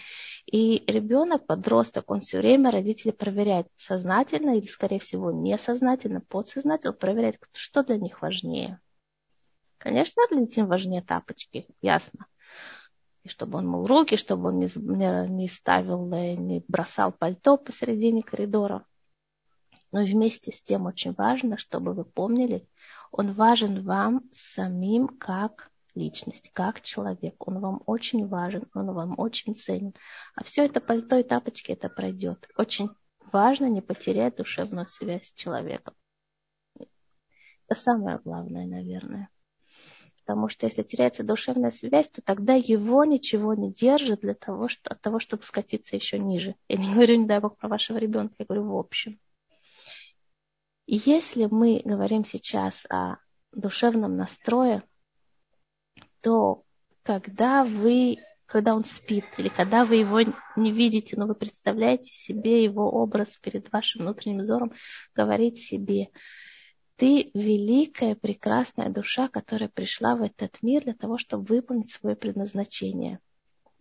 И 0.47 0.82
ребенок, 0.86 1.44
подросток, 1.44 2.11
он 2.11 2.22
все 2.22 2.38
время 2.38 2.70
родители 2.70 3.11
проверяет 3.11 3.66
сознательно 3.76 4.57
или, 4.57 4.64
скорее 4.64 5.01
всего, 5.01 5.30
несознательно, 5.30 6.22
подсознательно, 6.22 6.94
проверяет, 6.94 7.38
что 7.53 7.84
для 7.84 7.99
них 7.99 8.22
важнее. 8.22 8.80
Конечно, 9.76 10.22
для 10.30 10.40
детей 10.40 10.62
важнее 10.62 11.03
тапочки, 11.03 11.66
ясно. 11.82 12.24
И 13.22 13.28
чтобы 13.28 13.59
он 13.59 13.68
мыл 13.68 13.86
руки, 13.86 14.16
чтобы 14.16 14.49
он 14.49 14.61
не, 14.61 14.68
не, 14.74 15.28
не 15.28 15.49
ставил, 15.49 16.11
э, 16.14 16.32
не 16.32 16.64
бросал 16.66 17.12
пальто 17.12 17.59
посередине 17.59 18.22
коридора. 18.22 18.86
Но 19.92 20.03
вместе 20.03 20.53
с 20.53 20.62
тем 20.62 20.86
очень 20.86 21.12
важно, 21.12 21.59
чтобы 21.59 21.92
вы 21.92 22.07
помнили, 22.07 22.66
он 23.12 23.34
важен 23.34 23.84
вам 23.84 24.22
самим 24.32 25.07
как 25.07 25.70
личность, 25.97 26.51
как 26.53 26.82
человек. 26.82 27.34
Он 27.47 27.59
вам 27.61 27.82
очень 27.86 28.26
важен, 28.26 28.68
он 28.74 28.92
вам 28.92 29.18
очень 29.18 29.57
ценен. 29.57 29.94
А 30.34 30.44
все 30.44 30.64
это 30.64 30.80
пальто 30.80 31.18
и 31.18 31.22
тапочки, 31.22 31.72
это 31.72 31.88
пройдет. 31.88 32.49
Очень 32.57 32.90
важно 33.32 33.66
не 33.66 33.80
потерять 33.80 34.36
душевную 34.36 34.86
связь 34.88 35.28
с 35.28 35.32
человеком. 35.32 35.94
Это 37.68 37.80
самое 37.80 38.20
главное, 38.22 38.66
наверное. 38.66 39.28
Потому 40.24 40.49
что 40.49 40.66
если 40.66 40.82
теряется 40.82 41.22
душевная 41.22 41.70
связь, 41.70 42.09
то 42.09 42.20
тогда 42.20 42.55
его 42.55 43.05
ничего 43.05 43.55
не 43.55 43.72
держит 43.72 44.20
для 44.20 44.34
того, 44.34 44.68
что, 44.68 44.90
от 44.90 45.01
того, 45.01 45.20
чтобы 45.20 45.44
скатиться 45.44 45.94
еще 45.94 46.18
ниже. 46.18 46.57
Я 46.68 46.78
не 46.78 46.92
говорю, 46.92 47.16
не 47.16 47.26
дай 47.26 47.40
Бог, 47.40 47.57
про 47.57 47.68
вашего 47.68 47.99
ребенка, 47.99 48.34
я 48.40 48.44
говорю 48.44 48.68
в 48.68 48.76
общем. 48.76 49.20
И 50.86 51.01
если 51.05 51.47
мы 51.47 51.80
говорим 51.84 52.24
сейчас 52.24 52.84
о 52.90 53.16
душевном 53.53 54.16
настрое, 54.16 54.82
то 56.21 56.64
когда 57.03 57.64
вы, 57.64 58.19
когда 58.47 58.75
он 58.75 58.85
спит, 58.85 59.25
или 59.39 59.49
когда 59.49 59.85
вы 59.85 59.97
его 59.97 60.21
не 60.57 60.73
видите, 60.73 61.17
но 61.17 61.27
вы 61.27 61.35
представляете 61.35 62.12
себе 62.12 62.64
его 62.64 62.91
образ 62.91 63.37
перед 63.37 63.73
вашим 63.73 64.03
внутренним 64.03 64.39
взором, 64.39 64.73
говорить 65.14 65.59
себе, 65.61 66.09
ты 66.97 67.31
великая, 67.35 68.14
прекрасная 68.14 68.89
душа, 68.89 69.29
которая 69.29 69.69
пришла 69.69 70.17
в 70.17 70.23
этот 70.23 70.62
мир 70.62 70.85
для 70.85 70.95
того, 70.95 71.19
чтобы 71.19 71.45
выполнить 71.45 71.93
свое 71.93 72.17
предназначение. 72.17 73.21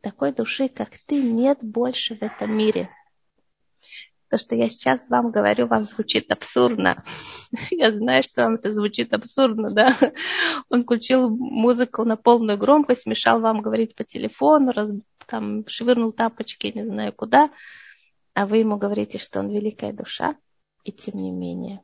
Такой 0.01 0.33
души, 0.33 0.67
как 0.67 0.97
ты, 1.07 1.21
нет 1.23 1.59
больше 1.61 2.15
в 2.15 2.21
этом 2.21 2.55
мире. 2.55 2.89
То, 4.35 4.39
что 4.39 4.53
я 4.53 4.67
сейчас 4.67 5.07
вам 5.07 5.31
говорю, 5.31 5.67
вам 5.67 5.83
звучит 5.83 6.29
абсурдно. 6.29 7.05
Я 7.71 7.93
знаю, 7.93 8.21
что 8.21 8.43
вам 8.43 8.55
это 8.55 8.69
звучит 8.69 9.13
абсурдно, 9.13 9.71
да. 9.71 9.97
Он 10.69 10.83
включил 10.83 11.29
музыку 11.29 12.03
на 12.03 12.17
полную 12.17 12.57
громкость, 12.57 13.05
мешал 13.05 13.39
вам 13.39 13.61
говорить 13.61 13.95
по 13.95 14.03
телефону, 14.03 14.73
раз, 14.73 14.89
там, 15.25 15.65
швырнул 15.69 16.11
тапочки, 16.11 16.67
не 16.75 16.85
знаю 16.85 17.13
куда, 17.13 17.49
а 18.33 18.45
вы 18.45 18.57
ему 18.57 18.75
говорите, 18.75 19.19
что 19.19 19.39
он 19.39 19.47
великая 19.47 19.93
душа, 19.93 20.35
и 20.83 20.91
тем 20.91 21.15
не 21.15 21.31
менее. 21.31 21.81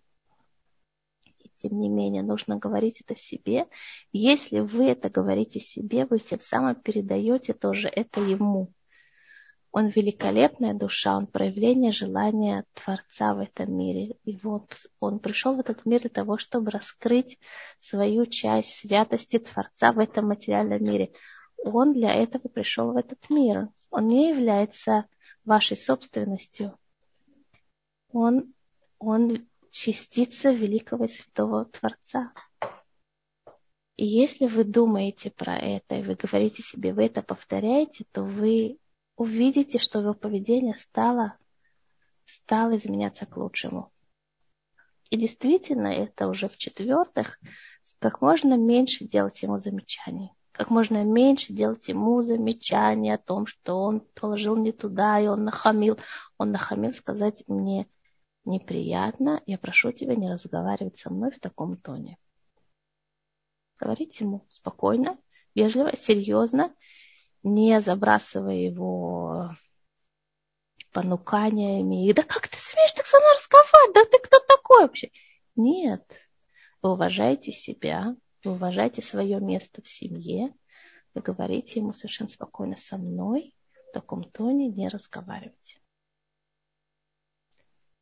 И 1.39 1.47
тем 1.56 1.80
не 1.80 1.88
менее, 1.88 2.22
нужно 2.22 2.58
говорить 2.58 2.99
это 2.99 3.18
себе. 3.18 3.68
Если 4.12 4.60
вы 4.60 4.88
это 4.88 5.10
говорите 5.10 5.62
себе, 5.62 6.06
вы 6.06 6.20
тем 6.20 6.41
самым 6.41 6.76
передаете 6.76 7.54
тоже 7.54 7.88
это 7.88 8.20
ему. 8.20 8.74
Он 9.72 9.88
великолепная 9.88 10.74
душа, 10.74 11.15
он 11.15 11.28
проявление 11.28 11.93
желания 11.93 12.65
Творца 12.74 13.34
в 13.34 13.39
этом 13.39 13.74
мире. 13.74 14.17
И 14.26 14.38
вот 14.43 14.76
он 14.99 15.19
пришел 15.19 15.55
в 15.55 15.61
этот 15.61 15.86
мир 15.86 16.01
для 16.01 16.09
того, 16.09 16.38
чтобы 16.38 16.72
раскрыть 16.72 17.39
свою 17.80 18.26
часть 18.26 18.80
святости 18.80 19.39
Творца 19.39 19.93
в 19.93 19.99
этом 19.99 20.28
материальном 20.28 20.84
мире. 20.84 21.13
Он 21.63 21.93
для 21.93 22.13
этого 22.13 22.49
пришел 22.49 22.91
в 22.91 22.97
этот 22.97 23.30
мир. 23.30 23.69
Он 23.91 24.09
не 24.09 24.30
является 24.30 25.05
вашей 25.45 25.78
собственностью. 25.78 26.78
Он, 28.11 28.53
он 28.99 29.47
частица 29.72 30.51
великого 30.51 31.05
и 31.05 31.07
святого 31.07 31.63
Творца. 31.65 32.34
И 33.95 34.05
если 34.05 34.47
вы 34.47 34.65
думаете 34.65 35.32
про 35.32 35.55
это, 35.55 35.95
и 35.95 36.03
вы 36.03 36.15
говорите 36.15 36.61
себе, 36.61 36.91
вы 36.91 37.05
это 37.05 37.22
повторяете, 37.22 38.05
то 38.11 38.24
вы 38.24 38.80
увидите, 39.22 39.78
что 39.78 39.99
его 39.99 40.15
поведение 40.15 40.76
стало, 40.80 41.38
стало 42.26 42.76
изменяться 42.78 43.28
к 43.28 43.38
лучшему. 43.38 43.91
И 45.11 45.17
действительно, 45.17 45.88
это 45.88 46.28
уже 46.28 46.49
в-четвертых, 46.49 47.39
как 47.99 48.22
можно 48.22 48.55
меньше 48.55 49.05
делать 49.05 49.43
ему 49.43 49.59
замечаний. 49.59 50.32
Как 50.51 50.72
можно 50.72 51.03
меньше 51.03 51.53
делать 51.53 51.88
ему 51.88 52.22
замечаний 52.24 53.11
о 53.11 53.19
том, 53.19 53.45
что 53.45 53.84
он 53.84 53.99
положил 54.15 54.57
не 54.57 54.72
туда, 54.72 55.19
и 55.19 55.28
он 55.28 55.43
нахамил. 55.43 55.99
Он 56.39 56.51
нахамил 56.51 56.91
сказать 56.91 57.43
мне 57.47 57.88
неприятно, 58.43 59.43
я 59.45 59.59
прошу 59.59 59.91
тебя 59.91 60.15
не 60.15 60.32
разговаривать 60.32 60.97
со 60.97 61.11
мной 61.11 61.32
в 61.32 61.39
таком 61.39 61.78
тоне. 61.78 62.17
Говорите 63.78 64.26
ему 64.26 64.45
спокойно, 64.49 65.17
вежливо, 65.53 65.95
серьезно, 65.95 66.74
не 67.43 67.81
забрасывая 67.81 68.55
его 68.55 69.55
понуканиями. 70.91 72.11
Да 72.13 72.23
как 72.23 72.47
ты 72.47 72.57
смеешь 72.57 72.91
так 72.93 73.05
со 73.05 73.19
мной 73.19 73.31
разговаривать? 73.33 73.95
Да 73.95 74.05
ты 74.05 74.19
кто 74.23 74.39
такой 74.39 74.83
вообще? 74.83 75.11
Нет. 75.55 76.05
Вы 76.81 76.93
уважаете 76.93 77.51
себя, 77.51 78.15
вы 78.43 78.51
уважаете 78.53 79.01
свое 79.01 79.39
место 79.39 79.81
в 79.81 79.87
семье. 79.87 80.53
Вы 81.13 81.21
говорите 81.21 81.79
ему 81.79 81.93
совершенно 81.93 82.29
спокойно 82.29 82.77
со 82.77 82.97
мной, 82.97 83.53
в 83.89 83.93
таком 83.93 84.23
тоне 84.23 84.69
не 84.69 84.87
разговаривайте. 84.87 85.81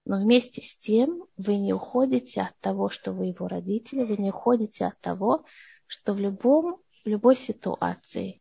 Но 0.05 0.19
вместе 0.19 0.61
с 0.61 0.77
тем 0.77 1.25
вы 1.35 1.57
не 1.57 1.73
уходите 1.73 2.41
от 2.41 2.57
того, 2.59 2.89
что 2.89 3.11
вы 3.11 3.27
его 3.27 3.47
родители, 3.47 4.03
вы 4.03 4.17
не 4.17 4.29
уходите 4.29 4.85
от 4.85 4.99
того, 5.01 5.45
что 5.87 6.13
в, 6.13 6.19
любом, 6.19 6.81
в 7.03 7.07
любой 7.07 7.35
ситуации 7.35 8.38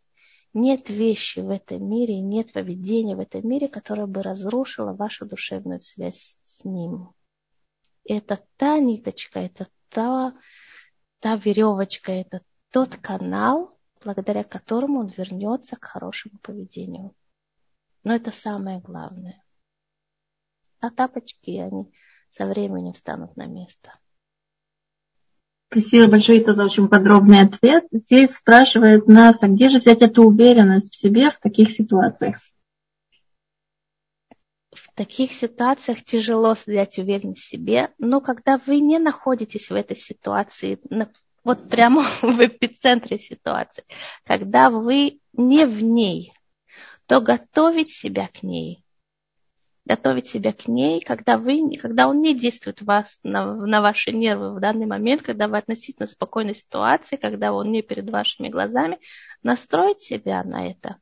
нет 0.60 0.88
вещи 0.88 1.40
в 1.40 1.50
этом 1.50 1.88
мире, 1.88 2.20
нет 2.20 2.52
поведения 2.52 3.16
в 3.16 3.20
этом 3.20 3.48
мире, 3.48 3.68
которое 3.68 4.06
бы 4.06 4.22
разрушило 4.22 4.92
вашу 4.92 5.26
душевную 5.26 5.80
связь 5.80 6.38
с 6.42 6.64
ним. 6.64 7.12
это 8.04 8.44
та 8.56 8.78
ниточка, 8.78 9.40
это 9.40 9.68
та, 9.90 10.34
та 11.20 11.36
веревочка, 11.36 12.12
это 12.12 12.42
тот 12.70 12.96
канал, 12.96 13.78
благодаря 14.02 14.44
которому 14.44 15.00
он 15.00 15.08
вернется 15.08 15.76
к 15.76 15.84
хорошему 15.84 16.38
поведению. 16.40 17.14
Но 18.04 18.14
это 18.14 18.30
самое 18.30 18.80
главное. 18.80 19.44
А 20.80 20.90
тапочки, 20.90 21.58
они 21.58 21.92
со 22.30 22.46
временем 22.46 22.94
станут 22.94 23.36
на 23.36 23.46
место. 23.46 23.98
Спасибо 25.70 26.08
большое, 26.08 26.40
это 26.40 26.54
за 26.54 26.64
очень 26.64 26.88
подробный 26.88 27.42
ответ. 27.42 27.84
Здесь 27.90 28.34
спрашивает 28.36 29.06
нас, 29.06 29.42
а 29.42 29.48
где 29.48 29.68
же 29.68 29.78
взять 29.78 30.00
эту 30.00 30.24
уверенность 30.24 30.94
в 30.94 30.98
себе 30.98 31.28
в 31.28 31.38
таких 31.38 31.70
ситуациях? 31.70 32.36
В 34.72 34.94
таких 34.94 35.32
ситуациях 35.32 36.04
тяжело 36.04 36.54
взять 36.54 36.98
уверенность 36.98 37.40
в 37.42 37.48
себе, 37.48 37.90
но 37.98 38.20
когда 38.22 38.58
вы 38.66 38.80
не 38.80 38.98
находитесь 38.98 39.68
в 39.68 39.74
этой 39.74 39.96
ситуации, 39.96 40.80
вот 41.44 41.68
прямо 41.68 42.02
в 42.22 42.40
эпицентре 42.40 43.18
ситуации, 43.18 43.84
когда 44.24 44.70
вы 44.70 45.20
не 45.34 45.66
в 45.66 45.82
ней, 45.82 46.32
то 47.06 47.20
готовить 47.20 47.92
себя 47.92 48.28
к 48.28 48.42
ней 48.42 48.84
готовить 49.88 50.26
себя 50.26 50.52
к 50.52 50.68
ней, 50.68 51.00
когда, 51.00 51.38
вы, 51.38 51.76
когда 51.80 52.08
он 52.08 52.20
не 52.20 52.34
действует 52.34 52.82
вас, 52.82 53.18
на, 53.22 53.54
на 53.54 53.80
ваши 53.80 54.12
нервы 54.12 54.54
в 54.54 54.60
данный 54.60 54.86
момент, 54.86 55.22
когда 55.22 55.48
вы 55.48 55.56
относительно 55.56 56.06
спокойной 56.06 56.54
ситуации, 56.54 57.16
когда 57.16 57.52
он 57.52 57.72
не 57.72 57.80
перед 57.82 58.10
вашими 58.10 58.48
глазами, 58.48 58.98
настроить 59.42 60.02
себя 60.02 60.44
на 60.44 60.70
это. 60.70 60.98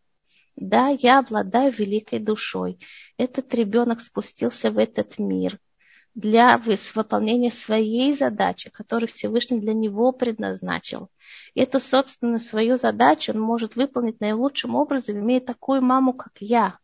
Да, 0.55 0.89
я 0.89 1.18
обладаю 1.18 1.72
великой 1.72 2.20
душой. 2.20 2.78
Этот 3.18 3.53
ребенок 3.55 4.01
спустился 4.01 4.70
в 4.70 4.78
этот 4.78 5.18
мир 5.18 5.59
для 6.14 6.57
выполнения 6.57 7.51
своей 7.51 8.14
задачи, 8.14 8.70
которую 8.70 9.09
Всевышний 9.09 9.61
для 9.61 9.74
него 9.74 10.12
предназначил. 10.12 11.11
Эту 11.55 11.78
собственную 11.78 12.41
свою 12.41 12.76
задачу 12.76 13.32
он 13.32 13.41
может 13.41 13.76
выполнить 13.76 14.20
наилучшим 14.20 14.76
образом, 14.76 15.18
имея 15.18 15.41
такую 15.41 15.82
маму, 15.82 16.14
как 16.14 16.32
я. 16.39 16.78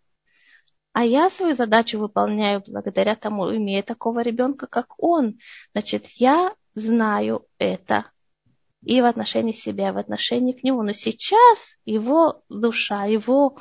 А 0.93 1.05
я 1.05 1.31
свою 1.31 1.55
задачу 1.55 1.99
выполняю 1.99 2.63
благодаря 2.67 3.15
тому, 3.15 3.55
имея 3.55 3.83
такого 3.83 4.21
ребенка, 4.21 4.67
как 4.67 5.03
он. 5.03 5.39
Значит, 5.73 6.07
я 6.17 6.55
знаю 6.75 7.47
это 7.59 8.11
и 8.85 9.01
в 9.01 9.07
отношении 9.07 9.53
себя, 9.53 9.89
и 9.89 9.93
в 9.93 9.99
отношении 9.99 10.53
к 10.53 10.63
нему. 10.63 10.83
Но 10.83 10.93
сейчас 10.93 11.79
его 11.85 12.43
душа, 12.49 13.05
его 13.05 13.59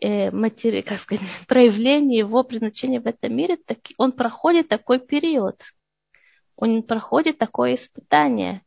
э, 0.00 0.30
матери, 0.30 0.80
как 0.86 0.98
сказать, 0.98 1.24
проявление, 1.46 2.18
его 2.18 2.42
предназначения 2.42 3.00
в 3.00 3.06
этом 3.06 3.34
мире, 3.34 3.56
так, 3.56 3.78
он 3.96 4.12
проходит 4.12 4.68
такой 4.68 4.98
период. 4.98 5.62
Он 6.56 6.82
проходит 6.82 7.38
такое 7.38 7.76
испытание. 7.76 8.62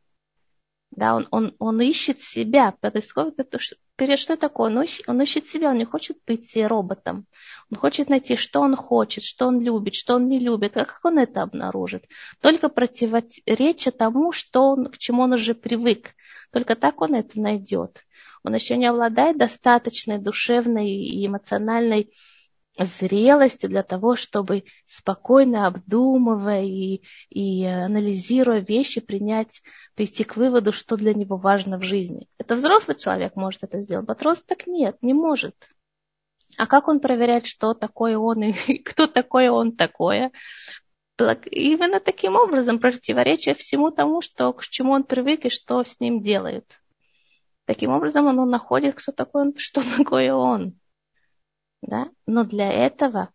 Да, 0.95 1.15
он, 1.15 1.27
он, 1.31 1.55
он 1.57 1.81
ищет 1.81 2.21
себя. 2.21 2.71
Происходит 2.79 3.39
это, 3.39 3.57
перед 3.95 4.19
что 4.19 4.37
такое? 4.37 4.69
Он 4.69 4.83
ищет, 4.83 5.09
он 5.09 5.21
ищет 5.21 5.47
себя, 5.47 5.69
он 5.69 5.77
не 5.77 5.85
хочет 5.85 6.17
быть 6.27 6.55
роботом. 6.55 7.25
Он 7.71 7.77
хочет 7.77 8.09
найти, 8.09 8.35
что 8.35 8.61
он 8.61 8.75
хочет, 8.75 9.23
что 9.23 9.47
он 9.47 9.59
любит, 9.59 9.95
что 9.95 10.15
он 10.15 10.27
не 10.27 10.39
любит. 10.39 10.77
А 10.77 10.85
как 10.85 11.03
он 11.03 11.17
это 11.17 11.41
обнаружит? 11.41 12.05
Только 12.41 12.69
противоречие 12.69 13.91
тому, 13.91 14.31
что 14.31 14.69
он, 14.69 14.91
к 14.91 14.97
чему 14.99 15.23
он 15.23 15.33
уже 15.33 15.55
привык. 15.55 16.13
Только 16.51 16.75
так 16.75 17.01
он 17.01 17.15
это 17.15 17.39
найдет. 17.39 18.05
Он 18.43 18.53
еще 18.53 18.77
не 18.77 18.85
обладает 18.85 19.37
достаточной 19.37 20.19
душевной 20.19 20.91
и 20.91 21.25
эмоциональной 21.25 22.13
зрелостью 22.77 23.69
для 23.69 23.83
того, 23.83 24.15
чтобы 24.15 24.63
спокойно 24.85 25.67
обдумывая 25.67 26.63
и, 26.63 27.03
и 27.29 27.65
анализируя 27.65 28.59
вещи, 28.59 28.99
принять, 29.01 29.61
прийти 29.95 30.23
к 30.23 30.35
выводу, 30.35 30.71
что 30.71 30.97
для 30.97 31.13
него 31.13 31.37
важно 31.37 31.77
в 31.77 31.83
жизни. 31.83 32.27
Это 32.37 32.55
взрослый 32.55 32.97
человек 32.97 33.35
может 33.35 33.63
это 33.63 33.81
сделать, 33.81 34.07
подросток 34.07 34.65
нет, 34.67 34.97
не 35.01 35.13
может. 35.13 35.55
А 36.57 36.67
как 36.67 36.87
он 36.87 36.99
проверяет, 36.99 37.47
что 37.47 37.73
такое 37.73 38.17
он 38.17 38.43
и 38.43 38.77
кто 38.83 39.07
такой 39.07 39.49
он 39.49 39.75
такое? 39.75 40.31
Именно 41.17 41.99
таким 41.99 42.35
образом 42.35 42.79
противоречие 42.79 43.55
всему 43.55 43.91
тому, 43.91 44.21
что, 44.21 44.51
к 44.51 44.65
чему 44.65 44.93
он 44.93 45.03
привык 45.03 45.45
и 45.45 45.49
что 45.49 45.83
с 45.83 45.99
ним 45.99 46.21
делают. 46.21 46.65
Таким 47.65 47.91
образом 47.91 48.25
он 48.25 48.49
находит, 48.49 48.95
кто 48.95 49.11
такой 49.11 49.43
он, 49.43 49.53
что 49.57 49.81
такое 49.97 50.33
он. 50.33 50.73
Да? 51.83 52.09
Но 52.25 52.45
для 52.45 52.71
этого 52.71 53.29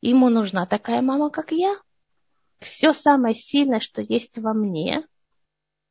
ему 0.00 0.28
нужна 0.28 0.66
такая 0.66 1.02
мама, 1.02 1.30
как 1.30 1.52
я. 1.52 1.76
Все 2.60 2.92
самое 2.92 3.34
сильное, 3.34 3.80
что 3.80 4.02
есть 4.02 4.38
во 4.38 4.54
мне, 4.54 5.06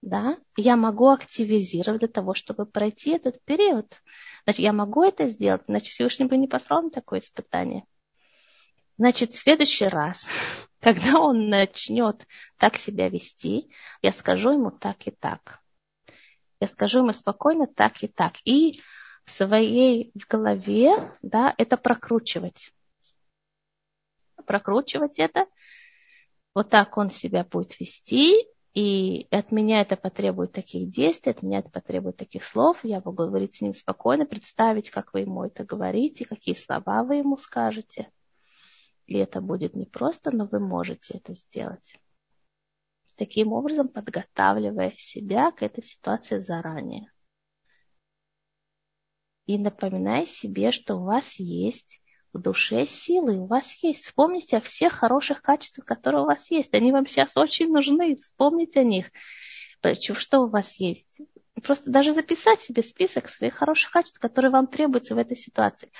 да, 0.01 0.37
я 0.55 0.77
могу 0.77 1.09
активизировать 1.09 1.99
для 1.99 2.07
того, 2.07 2.33
чтобы 2.33 2.65
пройти 2.65 3.11
этот 3.11 3.43
период. 3.43 4.01
Значит, 4.43 4.59
я 4.59 4.71
могу 4.71 5.03
это 5.03 5.27
сделать, 5.27 5.63
иначе 5.67 5.91
Всевышний 5.91 6.25
бы 6.25 6.37
не 6.37 6.47
послал 6.47 6.83
мне 6.83 6.91
такое 6.91 7.19
испытание. 7.19 7.83
Значит, 8.95 9.33
в 9.33 9.41
следующий 9.41 9.85
раз, 9.85 10.25
когда 10.79 11.19
он 11.19 11.49
начнет 11.49 12.25
так 12.57 12.77
себя 12.77 13.09
вести, 13.09 13.69
я 14.01 14.11
скажу 14.11 14.51
ему 14.51 14.71
так 14.71 15.05
и 15.07 15.11
так. 15.11 15.59
Я 16.61 16.67
скажу 16.67 16.99
ему 16.99 17.11
спокойно 17.11 17.67
так 17.67 18.01
и 18.03 18.07
так. 18.07 18.35
И 18.45 18.81
в 19.29 19.31
своей 19.31 20.11
голове, 20.27 21.15
да, 21.21 21.53
это 21.57 21.77
прокручивать. 21.77 22.73
Прокручивать 24.45 25.19
это. 25.19 25.45
Вот 26.55 26.69
так 26.69 26.97
он 26.97 27.11
себя 27.11 27.43
будет 27.43 27.79
вести, 27.79 28.47
и 28.73 29.27
от 29.29 29.51
меня 29.51 29.81
это 29.81 29.95
потребует 29.97 30.51
таких 30.51 30.89
действий, 30.89 31.31
от 31.31 31.43
меня 31.43 31.59
это 31.59 31.69
потребует 31.69 32.17
таких 32.17 32.43
слов. 32.43 32.79
Я 32.83 33.01
могу 33.05 33.27
говорить 33.27 33.55
с 33.55 33.61
ним 33.61 33.75
спокойно, 33.75 34.25
представить, 34.25 34.89
как 34.89 35.13
вы 35.13 35.21
ему 35.21 35.43
это 35.43 35.63
говорите, 35.63 36.25
какие 36.25 36.55
слова 36.55 37.03
вы 37.03 37.17
ему 37.17 37.37
скажете. 37.37 38.09
И 39.05 39.15
это 39.15 39.41
будет 39.41 39.75
непросто, 39.75 40.31
но 40.31 40.47
вы 40.47 40.59
можете 40.59 41.19
это 41.19 41.35
сделать. 41.35 41.99
Таким 43.15 43.53
образом, 43.53 43.89
подготавливая 43.89 44.93
себя 44.97 45.51
к 45.51 45.61
этой 45.61 45.83
ситуации 45.83 46.39
заранее. 46.39 47.11
И 49.49 49.57
напоминая 49.57 50.27
себе, 50.27 50.71
что 50.71 50.97
у 50.97 51.05
вас 51.05 51.39
есть 51.39 52.01
в 52.33 52.39
душе 52.39 52.85
силы, 52.85 53.35
у 53.39 53.47
вас 53.47 53.65
есть. 53.81 54.05
Вспомните 54.05 54.57
о 54.57 54.61
всех 54.61 54.93
хороших 54.93 55.41
качествах, 55.41 55.87
которые 55.87 56.21
у 56.21 56.27
вас 56.27 56.51
есть. 56.51 56.71
Они 56.75 56.91
вам 56.91 57.07
сейчас 57.07 57.35
очень 57.35 57.71
нужны. 57.71 58.17
Вспомните 58.17 58.81
о 58.81 58.83
них. 58.83 59.07
Что 60.13 60.41
у 60.41 60.49
вас 60.49 60.75
есть. 60.75 61.21
Просто 61.63 61.89
даже 61.89 62.13
записать 62.13 62.61
себе 62.61 62.83
список 62.83 63.27
своих 63.27 63.55
хороших 63.55 63.89
качеств, 63.89 64.19
которые 64.19 64.51
вам 64.51 64.67
требуются 64.67 65.15
в 65.15 65.17
этой 65.17 65.35
ситуации. 65.35 65.91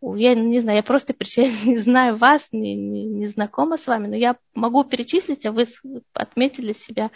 Я 0.00 0.34
не 0.34 0.60
знаю, 0.60 0.76
я 0.76 0.82
просто 0.82 1.14
не 1.66 1.76
знаю 1.76 2.16
вас, 2.16 2.48
не, 2.50 2.74
не, 2.74 3.04
не 3.04 3.26
знакома 3.26 3.76
с 3.76 3.86
вами, 3.86 4.06
но 4.06 4.16
я 4.16 4.38
могу 4.54 4.84
перечислить, 4.84 5.44
а 5.44 5.52
вы 5.52 5.66
отметили 6.14 6.72
себя 6.72 7.10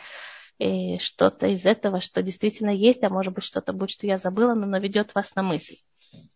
что-то 0.99 1.47
из 1.47 1.65
этого, 1.65 2.01
что 2.01 2.23
действительно 2.23 2.71
есть, 2.71 3.03
а 3.03 3.09
может 3.09 3.33
быть 3.33 3.45
что-то 3.45 3.73
будет, 3.73 3.91
что 3.91 4.07
я 4.07 4.19
забыла, 4.19 4.55
но 4.55 4.67
наведет 4.67 5.15
вас 5.15 5.35
на 5.35 5.43
мысль. 5.43 5.77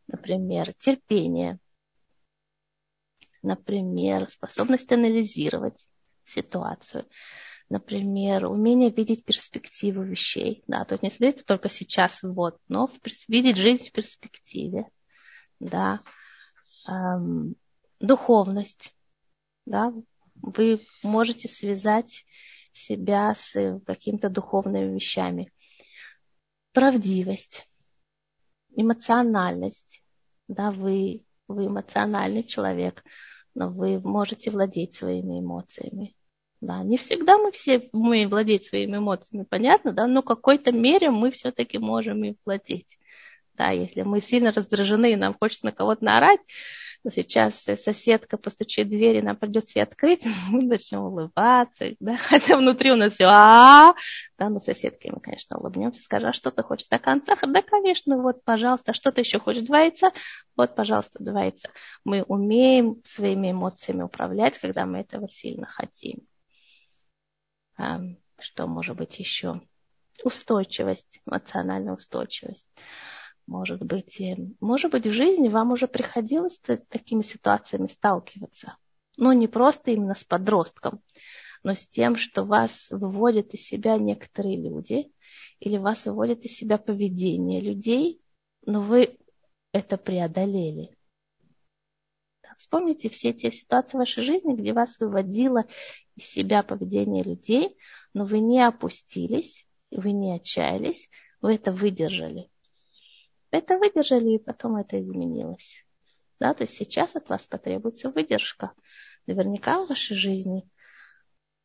Например, 0.07 0.73
терпение, 0.75 1.59
например, 3.43 4.31
способность 4.31 4.91
анализировать 4.93 5.87
ситуацию, 6.25 7.07
например, 7.69 8.47
умение 8.47 8.91
видеть 8.91 9.25
перспективу 9.25 10.03
вещей. 10.03 10.65
Да, 10.67 10.85
то 10.85 10.95
есть 10.95 11.03
не 11.03 11.11
следует 11.11 11.45
только 11.45 11.69
сейчас, 11.69 12.23
вот, 12.23 12.59
но 12.69 12.91
видеть 13.29 13.57
жизнь 13.57 13.89
в 13.89 13.93
перспективе. 13.93 14.87
Да. 15.61 16.01
Эм, 16.89 17.57
духовность. 18.01 18.95
Да. 19.67 19.93
Вы 20.37 20.87
можете 21.03 21.49
связать 21.49 22.25
себя 22.77 23.35
с 23.35 23.81
какими-то 23.87 24.29
духовными 24.29 24.95
вещами. 24.95 25.53
Правдивость, 26.73 27.69
эмоциональность. 28.75 30.03
Да, 30.49 30.71
вы, 30.71 31.25
вы 31.49 31.67
эмоциональный 31.67 32.45
человек 32.45 33.03
но 33.55 33.71
вы 33.71 34.01
можете 34.01 34.51
владеть 34.51 34.97
своими 34.97 35.41
эмоциями. 35.41 36.15
Да, 36.61 36.83
не 36.83 36.97
всегда 36.97 37.39
мы 37.39 37.53
все 37.53 37.89
умеем 37.93 38.31
владеть 38.31 38.65
своими 38.65 38.97
эмоциями, 38.97 39.47
понятно, 39.49 39.93
да, 39.93 40.07
но 40.07 40.23
в 40.23 40.25
какой-то 40.25 40.73
мере 40.73 41.11
мы 41.11 41.31
все-таки 41.31 41.79
можем 41.79 42.25
им 42.25 42.37
владеть. 42.45 42.99
Да, 43.55 43.71
если 43.71 44.03
мы 44.03 44.21
сильно 44.21 44.51
раздражены 44.51 45.13
и 45.13 45.17
нам 45.17 45.37
хочется 45.39 45.67
на 45.67 45.73
кого-то 45.73 46.05
наорать, 46.05 46.41
но 47.05 47.11
сейчас 47.11 47.63
соседка 47.63 48.39
постучит 48.39 48.87
в 48.87 48.91
дверь, 48.91 49.19
и 49.19 49.23
нам 49.23 49.37
придется 49.37 49.79
ей 49.79 49.85
открыть, 49.85 50.25
мы 50.51 50.65
начнем 50.65 51.03
улыбаться, 51.03 51.95
да, 52.01 52.17
хотя 52.29 52.57
внутри 52.57 52.91
у 52.91 52.97
нас 52.97 53.13
все 53.13 53.27
а 53.27 53.95
да, 54.39 54.49
но 54.49 54.59
соседке 54.59 55.13
мы, 55.13 55.21
конечно, 55.21 55.59
улыбнемся, 55.59 56.03
скажем, 56.03 56.31
а 56.31 56.33
что 56.33 56.51
ты 56.51 56.63
хочешь, 56.63 56.87
стакан 56.87 57.23
сахара? 57.23 57.51
Да, 57.53 57.63
конечно, 57.63 58.21
вот, 58.21 58.43
пожалуйста, 58.43 58.91
а 58.91 58.95
что 58.95 59.13
ты 59.13 59.21
еще 59.21 59.39
хочешь, 59.39 59.63
два 59.63 59.81
яйца? 59.81 60.11
Вот, 60.57 60.75
пожалуйста, 60.75 61.23
два 61.23 61.45
яйца. 61.45 61.69
Мы 62.05 62.23
умеем 62.23 63.01
своими 63.05 63.53
эмоциями 63.53 64.03
управлять, 64.03 64.59
когда 64.59 64.87
мы 64.87 64.99
этого 64.99 65.29
сильно 65.29 65.67
хотим. 65.67 66.27
Что 67.77 68.67
может 68.67 68.97
быть 68.97 69.19
еще? 69.19 69.61
Устойчивость, 70.25 71.21
эмоциональная 71.27 71.95
устойчивость. 71.95 72.67
Может 73.47 73.83
быть, 73.83 74.21
может 74.61 74.91
быть, 74.91 75.07
в 75.07 75.13
жизни 75.13 75.49
вам 75.49 75.73
уже 75.73 75.87
приходилось 75.87 76.59
с 76.67 76.87
такими 76.87 77.23
ситуациями 77.23 77.89
сталкиваться. 77.89 78.79
Но 79.17 79.33
не 79.33 79.49
просто 79.49 79.91
именно 79.91 80.15
с 80.15 80.25
подростком, 80.25 81.03
но 81.63 81.75
с 81.75 81.87
тем, 81.87 82.17
что 82.17 82.45
вас 82.45 82.89
выводят 82.91 83.53
из 83.53 83.65
себя 83.65 83.99
некоторые 83.99 84.57
люди, 84.57 85.13
или 85.61 85.77
вас 85.77 86.07
выводят 86.07 86.45
из 86.45 86.57
себя 86.57 86.79
поведение 86.79 87.61
людей, 87.61 88.21
но 88.65 88.81
вы 88.81 89.19
это 89.73 89.99
преодолели. 89.99 90.97
Вспомните 92.57 93.11
все 93.11 93.33
те 93.33 93.51
ситуации 93.53 93.97
в 93.97 94.01
вашей 94.01 94.23
жизни, 94.23 94.55
где 94.55 94.73
вас 94.73 94.99
выводило 94.99 95.67
из 96.17 96.25
себя 96.25 96.63
поведение 96.63 97.23
людей, 97.23 97.77
но 98.15 98.25
вы 98.25 98.39
не 98.39 98.65
опустились, 98.65 99.67
вы 99.91 100.13
не 100.13 100.35
отчаялись, 100.35 101.11
вы 101.41 101.57
это 101.57 101.73
выдержали 101.73 102.49
это 103.55 103.79
выдержали, 103.79 104.35
и 104.35 104.39
потом 104.39 104.77
это 104.77 105.01
изменилось. 105.01 105.87
Да, 106.41 106.55
то 106.55 106.65
есть 106.65 106.75
сейчас 106.75 107.15
от 107.15 107.29
вас 107.29 107.47
потребуется 107.47 108.11
выдержка. 108.11 108.73
Наверняка 109.27 109.83
в 109.83 109.89
вашей 109.89 110.17
жизни 110.17 110.69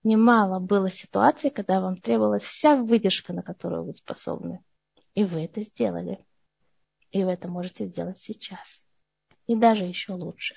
немало 0.04 0.60
было 0.60 0.90
ситуаций, 0.90 1.50
когда 1.50 1.82
вам 1.82 1.98
требовалась 1.98 2.44
вся 2.44 2.76
выдержка, 2.76 3.34
на 3.34 3.42
которую 3.42 3.86
вы 3.86 3.94
способны. 3.94 4.64
И 5.16 5.24
вы 5.24 5.46
это 5.46 5.62
сделали. 5.62 6.26
И 7.12 7.24
вы 7.24 7.32
это 7.32 7.48
можете 7.48 7.86
сделать 7.86 8.20
сейчас. 8.20 8.84
И 9.48 9.56
даже 9.56 9.84
еще 9.86 10.14
лучше. 10.14 10.56